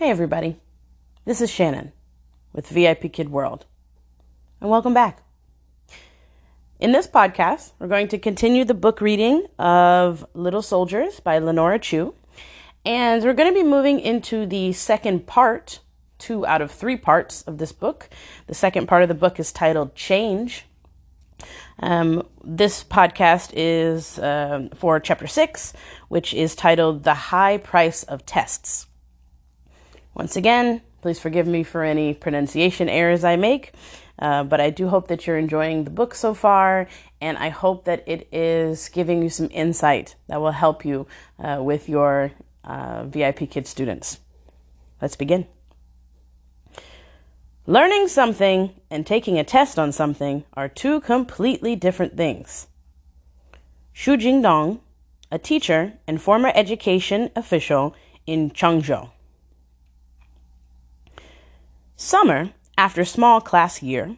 Hey, 0.00 0.08
everybody. 0.08 0.56
This 1.26 1.42
is 1.42 1.50
Shannon 1.50 1.92
with 2.54 2.68
VIP 2.68 3.12
Kid 3.12 3.28
World, 3.28 3.66
and 4.58 4.70
welcome 4.70 4.94
back. 4.94 5.22
In 6.78 6.92
this 6.92 7.06
podcast, 7.06 7.72
we're 7.78 7.86
going 7.86 8.08
to 8.08 8.18
continue 8.18 8.64
the 8.64 8.72
book 8.72 9.02
reading 9.02 9.44
of 9.58 10.24
Little 10.32 10.62
Soldiers 10.62 11.20
by 11.20 11.36
Lenora 11.36 11.78
Chu, 11.78 12.14
and 12.82 13.22
we're 13.22 13.34
going 13.34 13.52
to 13.52 13.62
be 13.62 13.62
moving 13.62 14.00
into 14.00 14.46
the 14.46 14.72
second 14.72 15.26
part, 15.26 15.80
two 16.16 16.46
out 16.46 16.62
of 16.62 16.70
three 16.70 16.96
parts 16.96 17.42
of 17.42 17.58
this 17.58 17.72
book. 17.72 18.08
The 18.46 18.54
second 18.54 18.88
part 18.88 19.02
of 19.02 19.10
the 19.10 19.14
book 19.14 19.38
is 19.38 19.52
titled 19.52 19.94
Change. 19.94 20.64
Um, 21.78 22.26
this 22.42 22.82
podcast 22.82 23.52
is 23.54 24.18
um, 24.18 24.70
for 24.70 24.98
chapter 24.98 25.26
six, 25.26 25.74
which 26.08 26.32
is 26.32 26.54
titled 26.54 27.04
The 27.04 27.12
High 27.12 27.58
Price 27.58 28.02
of 28.04 28.24
Tests. 28.24 28.86
Once 30.20 30.36
again, 30.36 30.82
please 31.00 31.18
forgive 31.18 31.46
me 31.46 31.62
for 31.62 31.82
any 31.82 32.12
pronunciation 32.12 32.90
errors 32.90 33.24
I 33.24 33.36
make, 33.36 33.72
uh, 34.18 34.44
but 34.44 34.60
I 34.60 34.68
do 34.68 34.88
hope 34.88 35.08
that 35.08 35.26
you're 35.26 35.38
enjoying 35.38 35.84
the 35.84 35.90
book 35.90 36.14
so 36.14 36.34
far, 36.34 36.88
and 37.22 37.38
I 37.38 37.48
hope 37.48 37.86
that 37.86 38.04
it 38.06 38.28
is 38.30 38.90
giving 38.90 39.22
you 39.22 39.30
some 39.30 39.48
insight 39.50 40.16
that 40.26 40.38
will 40.42 40.50
help 40.50 40.84
you 40.84 41.06
uh, 41.38 41.60
with 41.62 41.88
your 41.88 42.32
uh, 42.64 43.04
VIP 43.04 43.48
Kid 43.48 43.66
students. 43.66 44.20
Let's 45.00 45.16
begin. 45.16 45.46
Learning 47.64 48.06
something 48.06 48.74
and 48.90 49.06
taking 49.06 49.38
a 49.38 49.42
test 49.42 49.78
on 49.78 49.90
something 49.90 50.44
are 50.52 50.68
two 50.68 51.00
completely 51.00 51.76
different 51.76 52.18
things. 52.18 52.66
Xu 53.94 54.20
Jingdong, 54.20 54.80
a 55.32 55.38
teacher 55.38 55.94
and 56.06 56.20
former 56.20 56.52
education 56.54 57.30
official 57.34 57.94
in 58.26 58.50
Changzhou. 58.50 59.08
Summer, 62.02 62.52
after 62.78 63.04
small 63.04 63.42
class 63.42 63.82
year, 63.82 64.16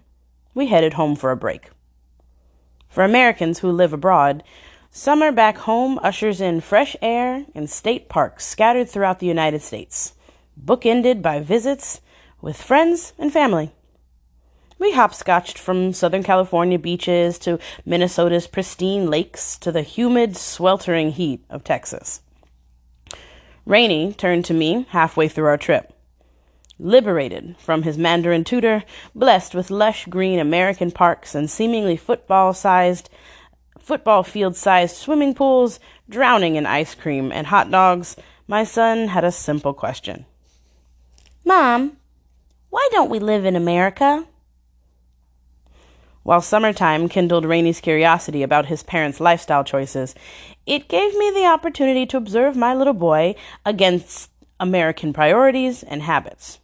we 0.55 0.69
headed 0.69 0.93
home 0.93 1.17
for 1.17 1.33
a 1.33 1.37
break. 1.37 1.71
For 2.89 3.03
Americans 3.03 3.59
who 3.59 3.73
live 3.73 3.93
abroad, 3.93 4.45
summer 4.93 5.33
back 5.33 5.57
home 5.57 5.99
ushers 6.01 6.41
in 6.41 6.61
fresh 6.61 6.95
air 7.03 7.45
and 7.57 7.69
state 7.69 8.09
parks 8.09 8.47
scattered 8.47 8.89
throughout 8.89 9.19
the 9.19 9.27
United 9.27 9.63
States, 9.63 10.15
bookended 10.57 11.23
by 11.23 11.41
visits 11.41 12.01
with 12.41 12.63
friends 12.63 13.15
and 13.19 13.33
family. 13.33 13.73
We 14.79 14.93
hopscotched 14.93 15.59
from 15.59 15.93
Southern 15.93 16.23
California 16.23 16.79
beaches 16.79 17.37
to 17.41 17.59
Minnesota's 17.85 18.47
pristine 18.47 19.11
lakes 19.11 19.59
to 19.59 19.73
the 19.73 19.83
humid, 19.83 20.37
sweltering 20.37 21.11
heat 21.11 21.45
of 21.51 21.65
Texas. 21.65 22.21
Rainey 23.67 24.13
turned 24.13 24.45
to 24.45 24.55
me 24.55 24.87
halfway 24.91 25.27
through 25.27 25.47
our 25.47 25.59
trip 25.59 25.93
liberated 26.83 27.57
from 27.59 27.85
his 27.85 27.97
Mandarin 27.97 28.45
tutor, 28.45 28.85
blessed 29.15 29.55
with 29.55 29.71
lush 29.71 30.07
green 30.07 30.39
American 30.39 30.91
parks 30.91 31.35
and 31.35 31.49
seemingly 31.49 31.97
football 31.97 32.53
sized 32.53 33.09
football 33.79 34.23
field 34.23 34.57
sized 34.57 34.97
swimming 34.97 35.35
pools, 35.35 35.81
drowning 36.09 36.57
in 36.57 36.67
ice 36.67 36.95
cream 36.95 37.33
and 37.33 37.47
hot 37.47 37.71
dogs, 37.71 38.17
my 38.47 38.65
son 38.65 39.09
had 39.09 39.25
a 39.25 39.33
simple 39.33 39.73
question. 39.73 40.27
Mom, 41.45 41.97
why 42.71 42.89
don't 42.93 43.11
we 43.11 43.19
live 43.19 43.45
in 43.45 43.57
America? 43.57 44.27
While 46.23 46.41
summertime 46.41 47.09
kindled 47.09 47.45
Rainey's 47.45 47.81
curiosity 47.81 48.45
about 48.45 48.67
his 48.67 48.85
parents' 48.85 49.21
lifestyle 49.21 49.65
choices, 49.65 50.15
it 50.67 50.89
gave 50.89 51.17
me 51.17 51.31
the 51.31 51.47
opportunity 51.47 52.07
to 52.07 52.17
observe 52.17 52.57
my 52.57 52.75
little 52.75 52.93
boy 52.93 53.35
against 53.67 54.31
American 54.61 55.13
priorities 55.13 55.83
and 55.83 56.03
habits. 56.03 56.61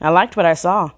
I 0.00 0.10
liked 0.10 0.36
what 0.36 0.46
I 0.46 0.54
saw. 0.54 0.90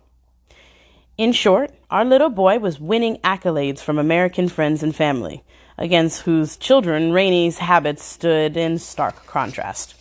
In 1.16 1.32
short, 1.32 1.72
our 1.90 2.04
little 2.04 2.30
boy 2.30 2.58
was 2.58 2.80
winning 2.80 3.18
accolades 3.18 3.80
from 3.80 3.98
American 3.98 4.48
friends 4.48 4.82
and 4.82 4.94
family, 4.94 5.42
against 5.76 6.22
whose 6.22 6.56
children 6.56 7.12
Rainey's 7.12 7.58
habits 7.58 8.04
stood 8.04 8.56
in 8.56 8.78
stark 8.78 9.26
contrast. 9.26 9.94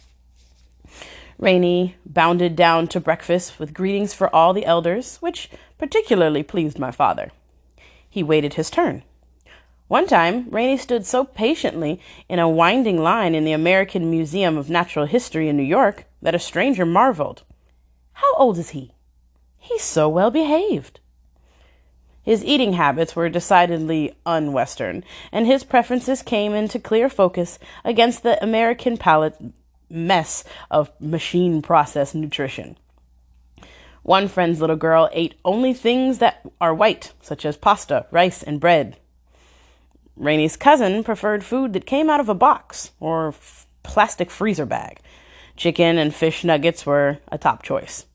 Rainey 1.37 1.95
bounded 2.05 2.55
down 2.55 2.87
to 2.89 2.99
breakfast 2.99 3.59
with 3.59 3.73
greetings 3.73 4.13
for 4.13 4.33
all 4.35 4.53
the 4.53 4.65
elders, 4.65 5.17
which 5.17 5.49
particularly 5.77 6.43
pleased 6.43 6.77
my 6.77 6.91
father. 6.91 7.31
He 8.09 8.23
waited 8.23 8.55
his 8.55 8.69
turn. 8.69 9.03
One 9.87 10.05
time, 10.05 10.49
Rainey 10.49 10.77
stood 10.77 11.05
so 11.05 11.23
patiently 11.23 11.99
in 12.27 12.39
a 12.39 12.49
winding 12.49 13.01
line 13.01 13.33
in 13.33 13.45
the 13.45 13.53
American 13.53 14.11
Museum 14.11 14.57
of 14.57 14.69
Natural 14.69 15.05
History 15.05 15.47
in 15.47 15.57
New 15.57 15.63
York 15.63 16.05
that 16.21 16.35
a 16.35 16.39
stranger 16.39 16.85
marveled. 16.85 17.43
How 18.19 18.35
old 18.35 18.57
is 18.57 18.71
he? 18.71 18.91
He's 19.57 19.81
so 19.81 20.09
well 20.09 20.29
behaved. 20.29 20.99
His 22.21 22.43
eating 22.43 22.73
habits 22.73 23.15
were 23.15 23.29
decidedly 23.29 24.13
un 24.25 24.51
Western, 24.51 25.05
and 25.31 25.47
his 25.47 25.63
preferences 25.63 26.21
came 26.21 26.53
into 26.53 26.79
clear 26.79 27.07
focus 27.09 27.59
against 27.85 28.23
the 28.23 28.41
American 28.43 28.97
palate 28.97 29.37
mess 29.89 30.43
of 30.69 30.91
machine 30.99 31.61
processed 31.61 32.13
nutrition. 32.13 32.77
One 34.03 34.27
friend's 34.27 34.59
little 34.59 34.75
girl 34.75 35.09
ate 35.13 35.35
only 35.45 35.73
things 35.73 36.17
that 36.17 36.41
are 36.59 36.73
white, 36.73 37.13
such 37.21 37.45
as 37.45 37.55
pasta, 37.55 38.05
rice, 38.11 38.43
and 38.43 38.59
bread. 38.59 38.97
Rainey's 40.17 40.57
cousin 40.57 41.05
preferred 41.05 41.45
food 41.45 41.71
that 41.71 41.85
came 41.85 42.09
out 42.09 42.19
of 42.19 42.27
a 42.27 42.35
box 42.35 42.91
or 42.99 43.29
f- 43.29 43.65
plastic 43.83 44.29
freezer 44.29 44.65
bag. 44.65 44.99
Chicken 45.55 45.97
and 45.97 46.13
fish 46.13 46.43
nuggets 46.43 46.85
were 46.85 47.19
a 47.31 47.37
top 47.37 47.63
choice. 47.63 48.05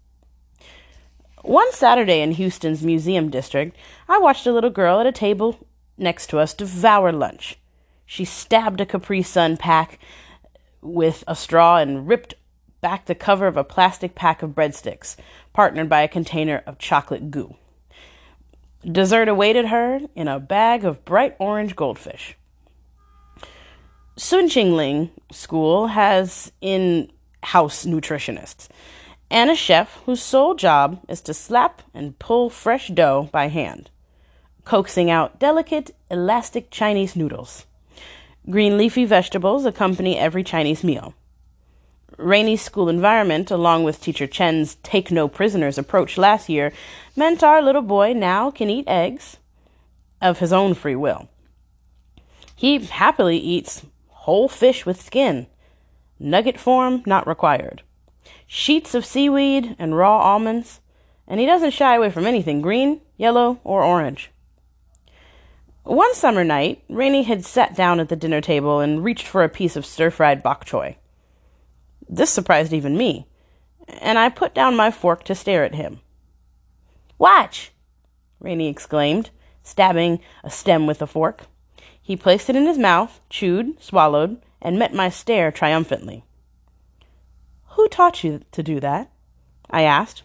One 1.45 1.71
Saturday 1.75 2.23
in 2.23 2.31
Houston's 2.33 2.83
Museum 2.83 3.29
District, 3.29 3.77
I 4.09 4.17
watched 4.17 4.47
a 4.47 4.53
little 4.53 4.71
girl 4.71 4.99
at 5.01 5.07
a 5.07 5.13
table 5.13 5.59
next 5.99 6.29
to 6.29 6.39
us 6.39 6.55
devour 6.55 7.13
lunch. 7.13 7.59
She 8.07 8.25
stabbed 8.25 8.81
a 8.81 8.87
Capri 8.87 9.21
Sun 9.21 9.59
pack 9.59 9.99
with 10.81 11.23
a 11.29 11.37
straw 11.37 11.77
and 11.77 12.09
ripped 12.09 12.33
back 12.81 13.05
the 13.05 13.15
cover 13.15 13.47
of 13.47 13.59
a 13.59 13.63
plastic 13.63 14.15
pack 14.15 14.43
of 14.43 14.53
breadsticks, 14.53 15.17
partnered 15.53 15.87
by 15.87 16.01
a 16.01 16.09
container 16.09 16.63
of 16.65 16.79
chocolate 16.79 17.31
goo. 17.31 17.57
Dessert 18.81 19.29
awaited 19.29 19.67
her 19.67 20.01
in 20.15 20.29
a 20.29 20.41
bag 20.41 20.83
of 20.83 21.05
bright 21.05 21.37
orange 21.39 21.77
goldfish. 21.77 22.39
Sun 24.17 24.49
Qingling 24.49 25.11
School 25.31 25.89
has 25.89 26.53
in 26.63 27.13
house 27.43 27.85
nutritionists 27.85 28.71
and 29.31 29.51
a 29.51 29.55
chef 29.55 30.01
whose 30.07 30.23
sole 30.23 30.55
job 30.55 31.01
is 31.09 31.21
to 31.23 31.35
slap 31.35 31.83
and 31.93 32.19
pull 32.19 32.51
fresh 32.51 32.89
dough 32.89 33.29
by 33.33 33.49
hand, 33.49 33.91
coaxing 34.65 35.11
out 35.11 35.39
delicate, 35.39 35.95
elastic 36.11 36.71
Chinese 36.71 37.17
noodles. 37.17 37.67
Green 38.49 38.77
leafy 38.77 39.05
vegetables 39.05 39.65
accompany 39.65 40.19
every 40.19 40.45
Chinese 40.45 40.85
meal. 40.85 41.15
Rainey's 42.17 42.63
school 42.63 42.89
environment, 42.89 43.51
along 43.51 43.83
with 43.83 44.01
teacher 44.01 44.27
Chen's 44.27 44.77
take 44.77 45.11
no 45.11 45.27
prisoners 45.27 45.79
approach 45.79 46.17
last 46.17 46.49
year, 46.49 46.73
meant 47.17 47.43
our 47.43 47.61
little 47.61 47.83
boy 47.83 48.13
now 48.13 48.51
can 48.51 48.71
eat 48.71 48.87
eggs 48.87 49.39
of 50.21 50.39
his 50.39 50.53
own 50.53 50.75
free 50.75 50.95
will. 50.95 51.29
He 52.55 52.79
happily 52.79 53.39
eats 53.39 53.85
whole 54.09 54.49
fish 54.49 54.87
with 54.87 55.03
skin, 55.03 55.49
nugget 56.21 56.59
form 56.59 57.03
not 57.05 57.27
required 57.27 57.83
sheets 58.55 58.95
of 58.95 59.05
seaweed, 59.05 59.75
and 59.81 59.97
raw 59.97 60.17
almonds, 60.17 60.81
and 61.27 61.41
he 61.41 61.47
doesn't 61.47 61.73
shy 61.73 61.97
away 61.97 62.09
from 62.09 62.25
anything 62.25 62.63
green, 62.63 63.01
yellow, 63.17 63.59
or 63.65 63.83
orange. 63.83 64.31
One 65.83 66.15
summer 66.15 66.45
night, 66.45 66.85
Rainey 66.89 67.25
had 67.25 67.45
sat 67.45 67.75
down 67.75 67.99
at 67.99 68.09
the 68.09 68.17
dinner 68.17 68.41
table 68.41 68.79
and 68.79 69.03
reached 69.03 69.27
for 69.27 69.43
a 69.43 69.49
piece 69.49 69.75
of 69.75 69.85
stir 69.85 70.09
fried 70.09 70.41
bok 70.41 70.65
choy. 70.65 70.95
This 72.09 72.31
surprised 72.31 72.73
even 72.73 72.97
me, 72.97 73.27
and 73.89 74.21
I 74.21 74.29
put 74.29 74.55
down 74.55 74.77
my 74.77 74.93
fork 74.93 75.25
to 75.25 75.35
stare 75.35 75.65
at 75.65 75.75
him. 75.75 75.99
Watch! 77.19 77.73
Rainey 78.39 78.69
exclaimed, 78.69 79.31
stabbing 79.65 80.21
a 80.45 80.51
stem 80.51 80.87
with 80.87 81.03
a 81.03 81.09
fork. 81.09 81.47
He 82.01 82.17
placed 82.17 82.49
it 82.49 82.55
in 82.55 82.67
his 82.67 82.79
mouth, 82.79 83.21
chewed, 83.29 83.83
swallowed, 83.83 84.41
and 84.63 84.79
met 84.79 84.95
my 84.95 85.09
stare 85.09 85.51
triumphantly. 85.51 86.23
Who 87.75 87.89
taught 87.89 88.23
you 88.23 88.43
to 88.53 88.63
do 88.63 88.81
that? 88.81 89.11
I 89.71 89.83
asked. 89.83 90.23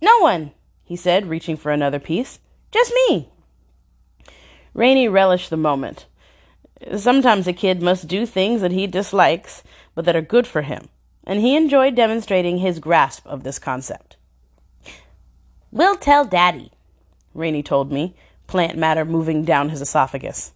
No 0.00 0.18
one, 0.18 0.52
he 0.82 0.96
said, 0.96 1.28
reaching 1.28 1.56
for 1.56 1.70
another 1.70 1.98
piece. 1.98 2.38
Just 2.70 2.92
me. 3.08 3.28
Rainey 4.74 5.06
relished 5.06 5.50
the 5.50 5.56
moment. 5.56 6.06
Sometimes 6.96 7.46
a 7.46 7.52
kid 7.52 7.82
must 7.82 8.08
do 8.08 8.24
things 8.24 8.62
that 8.62 8.72
he 8.72 8.86
dislikes, 8.86 9.62
but 9.94 10.06
that 10.06 10.16
are 10.16 10.22
good 10.22 10.46
for 10.46 10.62
him, 10.62 10.88
and 11.24 11.40
he 11.40 11.56
enjoyed 11.56 11.94
demonstrating 11.94 12.58
his 12.58 12.78
grasp 12.80 13.26
of 13.26 13.44
this 13.44 13.58
concept. 13.58 14.16
We'll 15.70 15.96
tell 15.96 16.24
Daddy, 16.24 16.72
Rainey 17.34 17.62
told 17.62 17.92
me, 17.92 18.16
plant 18.46 18.76
matter 18.76 19.04
moving 19.04 19.44
down 19.44 19.68
his 19.68 19.82
esophagus. 19.82 20.52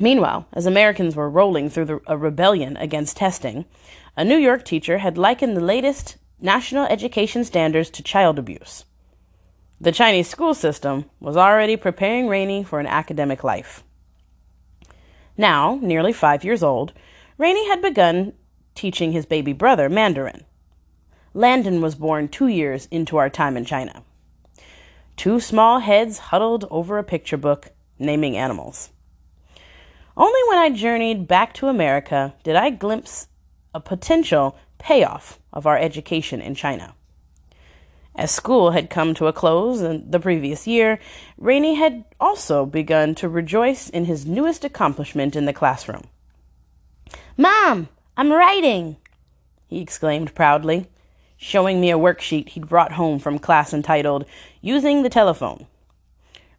Meanwhile, 0.00 0.48
as 0.52 0.66
Americans 0.66 1.14
were 1.14 1.30
rolling 1.30 1.70
through 1.70 1.84
the, 1.84 2.00
a 2.06 2.16
rebellion 2.16 2.76
against 2.76 3.16
testing, 3.16 3.64
a 4.16 4.24
New 4.24 4.36
York 4.36 4.64
teacher 4.64 4.98
had 4.98 5.18
likened 5.18 5.56
the 5.56 5.60
latest 5.60 6.16
national 6.40 6.84
education 6.86 7.44
standards 7.44 7.90
to 7.90 8.02
child 8.02 8.38
abuse. 8.38 8.84
The 9.80 9.92
Chinese 9.92 10.28
school 10.28 10.54
system 10.54 11.06
was 11.20 11.36
already 11.36 11.76
preparing 11.76 12.28
Rainey 12.28 12.62
for 12.62 12.78
an 12.78 12.86
academic 12.86 13.42
life. 13.42 13.82
Now, 15.36 15.78
nearly 15.82 16.12
five 16.12 16.44
years 16.44 16.62
old, 16.62 16.92
Rainey 17.38 17.68
had 17.68 17.82
begun 17.82 18.34
teaching 18.74 19.12
his 19.12 19.26
baby 19.26 19.52
brother 19.52 19.88
Mandarin. 19.88 20.44
Landon 21.32 21.80
was 21.80 21.96
born 21.96 22.28
two 22.28 22.46
years 22.46 22.86
into 22.92 23.16
our 23.16 23.28
time 23.28 23.56
in 23.56 23.64
China. 23.64 24.04
Two 25.16 25.40
small 25.40 25.80
heads 25.80 26.18
huddled 26.18 26.66
over 26.70 26.98
a 26.98 27.04
picture 27.04 27.36
book 27.36 27.70
naming 27.98 28.36
animals. 28.36 28.90
Only 30.16 30.40
when 30.48 30.58
I 30.58 30.70
journeyed 30.70 31.26
back 31.26 31.52
to 31.54 31.66
America 31.66 32.34
did 32.44 32.54
I 32.54 32.70
glimpse 32.70 33.26
a 33.74 33.80
potential 33.80 34.56
payoff 34.78 35.38
of 35.52 35.66
our 35.66 35.76
education 35.76 36.40
in 36.40 36.54
China. 36.54 36.94
As 38.16 38.30
school 38.30 38.70
had 38.70 38.90
come 38.90 39.12
to 39.14 39.26
a 39.26 39.32
close 39.32 39.80
in 39.80 40.08
the 40.08 40.20
previous 40.20 40.66
year, 40.68 41.00
Rainey 41.36 41.74
had 41.74 42.04
also 42.20 42.64
begun 42.64 43.14
to 43.16 43.28
rejoice 43.28 43.88
in 43.88 44.04
his 44.04 44.24
newest 44.24 44.64
accomplishment 44.64 45.34
in 45.34 45.46
the 45.46 45.52
classroom. 45.52 46.04
Mom, 47.36 47.88
I'm 48.16 48.30
writing, 48.30 48.96
he 49.66 49.80
exclaimed 49.80 50.34
proudly, 50.36 50.86
showing 51.36 51.80
me 51.80 51.90
a 51.90 51.98
worksheet 51.98 52.50
he'd 52.50 52.68
brought 52.68 52.92
home 52.92 53.18
from 53.18 53.40
class 53.40 53.74
entitled 53.74 54.24
Using 54.60 55.02
the 55.02 55.10
Telephone. 55.10 55.66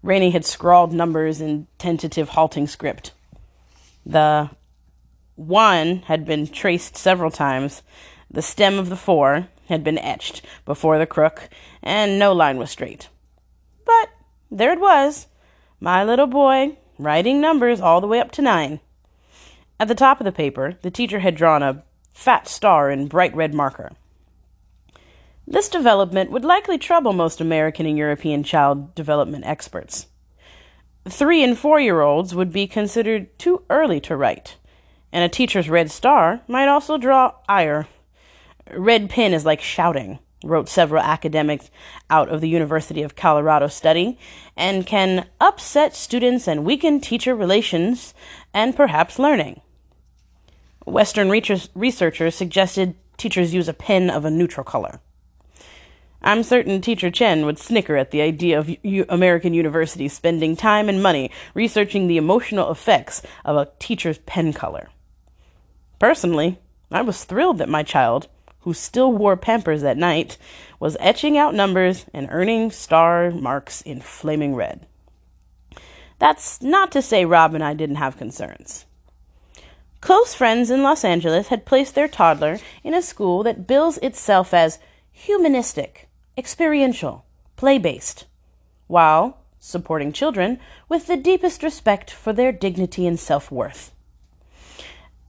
Rainey 0.04 0.32
had 0.32 0.46
scrawled 0.46 0.94
numbers 0.94 1.40
in 1.40 1.68
tentative 1.78 2.30
halting 2.30 2.68
script. 2.68 3.14
The 4.06 4.50
one 5.36 5.98
had 6.04 6.26
been 6.26 6.48
traced 6.48 6.98
several 6.98 7.32
times. 7.32 7.84
The 8.30 8.42
stem 8.42 8.80
of 8.80 8.90
the 8.90 8.96
four 8.96 9.48
had 9.68 9.84
been 9.84 9.98
etched 9.98 10.42
before 10.66 10.98
the 10.98 11.06
crook, 11.06 11.50
and 11.82 12.20
no 12.20 12.34
line 12.34 12.58
was 12.58 12.72
straight. 12.72 13.10
But 13.86 14.10
there 14.52 14.74
it 14.74 14.80
was, 14.80 15.28
my 15.80 16.04
little 16.04 16.28
boy, 16.28 16.78
writing 16.98 17.42
numbers 17.42 17.82
all 17.82 18.02
the 18.02 18.08
way 18.08 18.20
up 18.20 18.32
to 18.32 18.42
nine. 18.42 18.80
At 19.80 19.88
the 19.88 19.96
top 19.96 20.20
of 20.20 20.26
the 20.26 20.32
paper, 20.32 20.78
the 20.82 20.92
teacher 20.92 21.20
had 21.20 21.36
drawn 21.36 21.62
a 21.62 21.84
fat 22.14 22.48
star 22.48 22.90
in 22.90 23.08
bright 23.08 23.36
red 23.36 23.54
marker. 23.54 23.92
This 25.48 25.70
development 25.70 26.32
would 26.32 26.46
likely 26.46 26.78
trouble 26.78 27.14
most 27.14 27.40
American 27.40 27.86
and 27.86 27.98
European 27.98 28.44
child 28.44 28.96
development 28.96 29.46
experts. 29.46 30.08
Three 31.08 31.44
and 31.44 31.58
four 31.58 31.80
year 31.80 32.02
olds 32.02 32.34
would 32.34 32.52
be 32.52 32.66
considered 32.68 33.38
too 33.38 33.64
early 33.70 34.00
to 34.02 34.16
write, 34.16 34.56
and 35.16 35.24
a 35.24 35.30
teacher's 35.30 35.70
red 35.70 35.90
star 35.90 36.42
might 36.46 36.68
also 36.68 36.98
draw 36.98 37.34
ire. 37.48 37.88
Red 38.74 39.10
pen 39.10 39.34
is 39.34 39.46
like 39.46 39.62
shouting, 39.62 40.20
wrote 40.44 40.68
several 40.68 41.02
academics 41.02 41.72
out 42.10 42.28
of 42.28 42.42
the 42.42 42.50
University 42.50 43.02
of 43.02 43.16
Colorado 43.16 43.68
study, 43.68 44.20
and 44.58 44.86
can 44.86 45.30
upset 45.40 45.96
students 45.96 46.50
and 46.50 46.66
weaken 46.66 47.00
teacher 47.00 47.34
relations 47.34 48.14
and 48.54 48.76
perhaps 48.76 49.18
learning. 49.18 49.62
Western 50.86 51.30
researchers 51.30 52.36
suggested 52.36 52.96
teachers 53.16 53.54
use 53.54 53.70
a 53.70 53.74
pen 53.74 54.10
of 54.10 54.26
a 54.26 54.30
neutral 54.30 54.66
color. 54.66 55.00
I'm 56.22 56.44
certain 56.44 56.82
Teacher 56.82 57.10
Chen 57.10 57.46
would 57.46 57.58
snicker 57.58 57.96
at 57.96 58.12
the 58.12 58.22
idea 58.22 58.60
of 58.60 58.70
U- 58.84 59.06
American 59.08 59.54
universities 59.54 60.12
spending 60.12 60.58
time 60.58 60.90
and 60.90 61.02
money 61.02 61.32
researching 61.54 62.08
the 62.08 62.18
emotional 62.18 62.70
effects 62.70 63.22
of 63.46 63.56
a 63.56 63.70
teacher's 63.80 64.18
pen 64.18 64.52
color. 64.52 64.90
Personally, 66.06 66.60
I 66.92 67.02
was 67.02 67.24
thrilled 67.24 67.58
that 67.58 67.68
my 67.68 67.82
child, 67.82 68.28
who 68.60 68.76
still 68.76 69.12
wore 69.12 69.36
pampers 69.36 69.84
at 69.84 69.98
night, 69.98 70.38
was 70.80 70.96
etching 71.00 71.36
out 71.36 71.56
numbers 71.56 72.06
and 72.14 72.28
earning 72.30 72.70
star 72.70 73.32
marks 73.32 73.82
in 73.82 74.02
flaming 74.02 74.54
red. 74.54 74.86
That's 76.20 76.62
not 76.62 76.92
to 76.92 77.02
say 77.02 77.26
Rob 77.26 77.56
and 77.56 77.64
I 77.64 77.74
didn't 77.74 77.96
have 77.96 78.20
concerns. 78.20 78.86
Close 80.00 80.36
friends 80.36 80.70
in 80.70 80.84
Los 80.84 81.04
Angeles 81.04 81.48
had 81.48 81.66
placed 81.66 81.96
their 81.96 82.08
toddler 82.08 82.60
in 82.84 82.94
a 82.94 83.02
school 83.02 83.42
that 83.42 83.66
bills 83.66 83.98
itself 84.04 84.54
as 84.54 84.78
humanistic 85.12 86.08
experiential, 86.38 87.26
play 87.56 87.80
based, 87.80 88.28
while 88.86 89.40
supporting 89.60 90.14
children 90.14 90.60
with 90.88 91.08
the 91.08 91.18
deepest 91.18 91.64
respect 91.64 92.12
for 92.12 92.32
their 92.32 92.52
dignity 92.52 93.08
and 93.08 93.20
self 93.20 93.52
worth. 93.52 93.95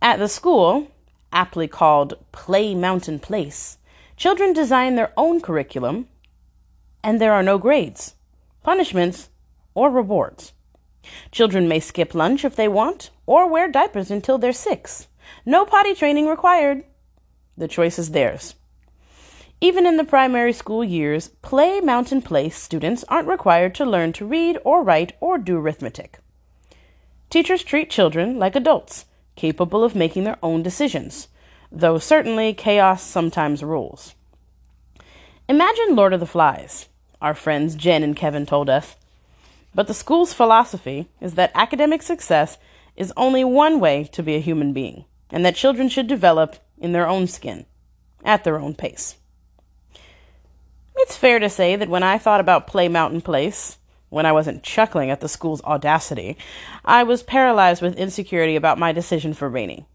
At 0.03 0.19
the 0.19 0.29
school, 0.29 0.89
aptly 1.33 1.69
called 1.69 2.15
Play 2.33 2.75
Mountain 2.75 3.19
Place, 3.21 3.79
children 4.17 4.53
design 4.53 4.95
their 4.95 5.13
own 5.17 5.41
curriculum, 5.41 6.09
and 7.03 7.21
there 7.21 7.33
are 7.33 7.43
no 7.43 7.59
grades, 7.59 8.15
punishments, 8.63 9.31
or 9.75 9.91
rewards. 9.91 10.53
Children 11.31 11.69
may 11.69 11.81
skip 11.81 12.15
lunch 12.15 12.45
if 12.45 12.57
they 12.57 12.69
want, 12.69 13.11
or 13.27 13.49
wear 13.49 13.69
diapers 13.69 14.11
until 14.11 14.39
they're 14.39 14.53
six. 14.53 15.09
No 15.45 15.65
potty 15.65 15.95
training 15.95 16.27
required. 16.27 16.85
The 17.57 17.69
choice 17.69 17.99
is 17.99 18.11
theirs. 18.11 18.55
Even 19.61 19.87
in 19.87 19.97
the 19.97 20.05
primary 20.05 20.53
school 20.53 20.85
years, 20.85 21.29
Play 21.41 21.81
Mountain 21.81 22.23
Place 22.23 22.57
students 22.57 23.05
aren't 23.09 23.29
required 23.29 23.75
to 23.77 23.87
learn 23.87 24.13
to 24.15 24.27
read 24.27 24.59
or 24.65 24.83
write 24.83 25.15
or 25.21 25.39
do 25.39 25.57
arithmetic. 25.57 26.19
Teachers 27.31 27.65
treat 27.65 27.89
children 27.89 28.39
like 28.39 28.55
adults, 28.55 29.07
capable 29.37 29.85
of 29.85 29.95
making 29.95 30.25
their 30.25 30.39
own 30.43 30.63
decisions, 30.63 31.29
though 31.71 31.99
certainly 31.99 32.53
chaos 32.53 33.03
sometimes 33.03 33.63
rules. 33.63 34.15
Imagine 35.49 35.95
Lord 35.95 36.13
of 36.13 36.21
the 36.21 36.27
Flies, 36.27 36.89
our 37.23 37.35
friends 37.35 37.77
Jen 37.77 38.03
and 38.03 38.17
Kevin 38.17 38.47
told 38.47 38.69
us. 38.69 38.97
But 39.75 39.87
the 39.87 39.95
school's 39.95 40.33
philosophy 40.33 41.09
is 41.21 41.35
that 41.35 41.53
academic 41.55 42.03
success 42.03 42.59
is 42.97 43.13
only 43.17 43.45
one 43.45 43.79
way 43.79 44.05
to 44.13 44.23
be 44.23 44.35
a 44.35 44.41
human 44.41 44.73
being, 44.73 45.05
and 45.31 45.45
that 45.45 45.55
children 45.55 45.89
should 45.89 46.07
develop 46.07 46.57
in 46.79 46.93
their 46.93 47.07
own 47.07 47.27
skin, 47.27 47.67
at 48.25 48.43
their 48.43 48.59
own 48.59 48.75
pace. 48.75 49.17
It's 50.97 51.17
fair 51.17 51.39
to 51.39 51.51
say 51.51 51.77
that 51.77 51.91
when 51.91 52.03
I 52.03 52.17
thought 52.17 52.41
about 52.41 52.67
Play 52.67 52.89
Mountain 52.89 53.21
Place, 53.21 53.77
when 54.09 54.27
I 54.27 54.33
wasn't 54.33 54.63
chuckling 54.63 55.11
at 55.11 55.21
the 55.21 55.29
school's 55.29 55.63
audacity, 55.65 56.37
I 56.85 57.03
was 57.03 57.23
paralyzed 57.23 57.83
with 57.83 57.97
insecurity 57.97 58.57
about 58.57 58.79
my 58.79 58.93
decision 58.93 59.35
for 59.35 59.49
Rainey. 59.49 59.87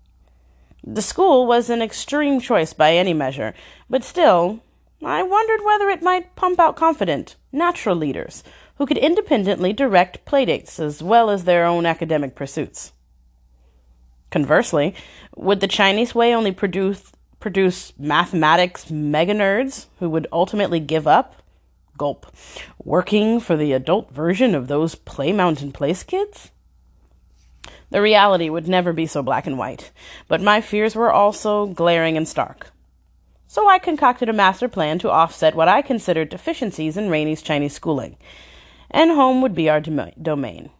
The 0.83 1.01
school 1.01 1.45
was 1.45 1.69
an 1.69 1.81
extreme 1.81 2.39
choice 2.39 2.73
by 2.73 2.93
any 2.93 3.13
measure, 3.13 3.53
but 3.89 4.03
still, 4.03 4.61
I 5.03 5.23
wondered 5.23 5.63
whether 5.63 5.89
it 5.89 6.03
might 6.03 6.35
pump 6.35 6.59
out 6.59 6.75
confident, 6.75 7.35
natural 7.51 7.95
leaders 7.95 8.43
who 8.77 8.85
could 8.85 8.97
independently 8.97 9.73
direct 9.73 10.25
playdates 10.25 10.79
as 10.79 11.03
well 11.03 11.29
as 11.29 11.43
their 11.43 11.65
own 11.65 11.85
academic 11.85 12.35
pursuits. 12.35 12.93
Conversely, 14.31 14.95
would 15.35 15.59
the 15.59 15.67
Chinese 15.67 16.15
way 16.15 16.33
only 16.33 16.51
produce 16.51 17.11
produce 17.39 17.91
mathematics 17.97 18.89
mega 18.91 19.33
nerds 19.33 19.87
who 19.99 20.09
would 20.09 20.27
ultimately 20.31 20.79
give 20.79 21.07
up, 21.07 21.40
gulp, 22.01 22.25
working 22.83 23.39
for 23.39 23.55
the 23.55 23.73
adult 23.73 24.11
version 24.11 24.55
of 24.55 24.67
those 24.67 24.95
Play 24.95 25.31
Mountain 25.31 25.71
Place 25.71 26.01
kids? 26.01 26.49
The 27.91 28.01
reality 28.01 28.49
would 28.49 28.67
never 28.67 28.91
be 28.91 29.05
so 29.05 29.21
black 29.21 29.45
and 29.45 29.55
white, 29.55 29.91
but 30.27 30.41
my 30.41 30.61
fears 30.61 30.95
were 30.95 31.11
also 31.11 31.67
glaring 31.67 32.17
and 32.17 32.27
stark. 32.27 32.71
So 33.45 33.69
I 33.69 33.77
concocted 33.77 34.29
a 34.29 34.33
master 34.33 34.67
plan 34.67 34.97
to 34.99 35.11
offset 35.11 35.53
what 35.53 35.67
I 35.67 35.83
considered 35.83 36.29
deficiencies 36.29 36.97
in 36.97 37.11
Rainey's 37.11 37.43
Chinese 37.43 37.75
schooling, 37.75 38.17
and 38.89 39.11
home 39.11 39.43
would 39.43 39.53
be 39.53 39.69
our 39.69 39.79
domain. 39.79 40.71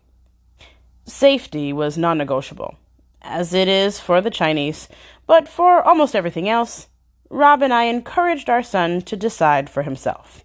Safety 1.05 1.71
was 1.71 1.99
non 1.99 2.17
negotiable 2.17 2.77
as 3.21 3.53
it 3.53 3.67
is 3.67 3.99
for 3.99 4.21
the 4.21 4.31
Chinese, 4.31 4.89
but 5.27 5.47
for 5.47 5.83
almost 5.83 6.15
everything 6.15 6.49
else, 6.49 6.87
Rob 7.29 7.61
and 7.61 7.71
I 7.71 7.83
encouraged 7.83 8.49
our 8.49 8.63
son 8.63 9.01
to 9.03 9.15
decide 9.15 9.69
for 9.69 9.83
himself. 9.83 10.43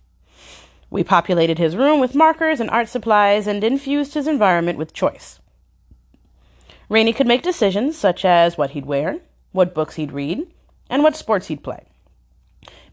We 0.90 1.02
populated 1.04 1.58
his 1.58 1.76
room 1.76 2.00
with 2.00 2.14
markers 2.14 2.60
and 2.60 2.70
art 2.70 2.88
supplies 2.88 3.46
and 3.46 3.62
infused 3.64 4.14
his 4.14 4.26
environment 4.26 4.78
with 4.78 4.92
choice. 4.92 5.40
Rainey 6.88 7.12
could 7.12 7.26
make 7.26 7.42
decisions 7.42 7.98
such 7.98 8.24
as 8.24 8.56
what 8.56 8.70
he'd 8.70 8.86
wear, 8.86 9.18
what 9.52 9.74
books 9.74 9.96
he'd 9.96 10.12
read, 10.12 10.46
and 10.88 11.02
what 11.02 11.16
sports 11.16 11.48
he'd 11.48 11.64
play. 11.64 11.86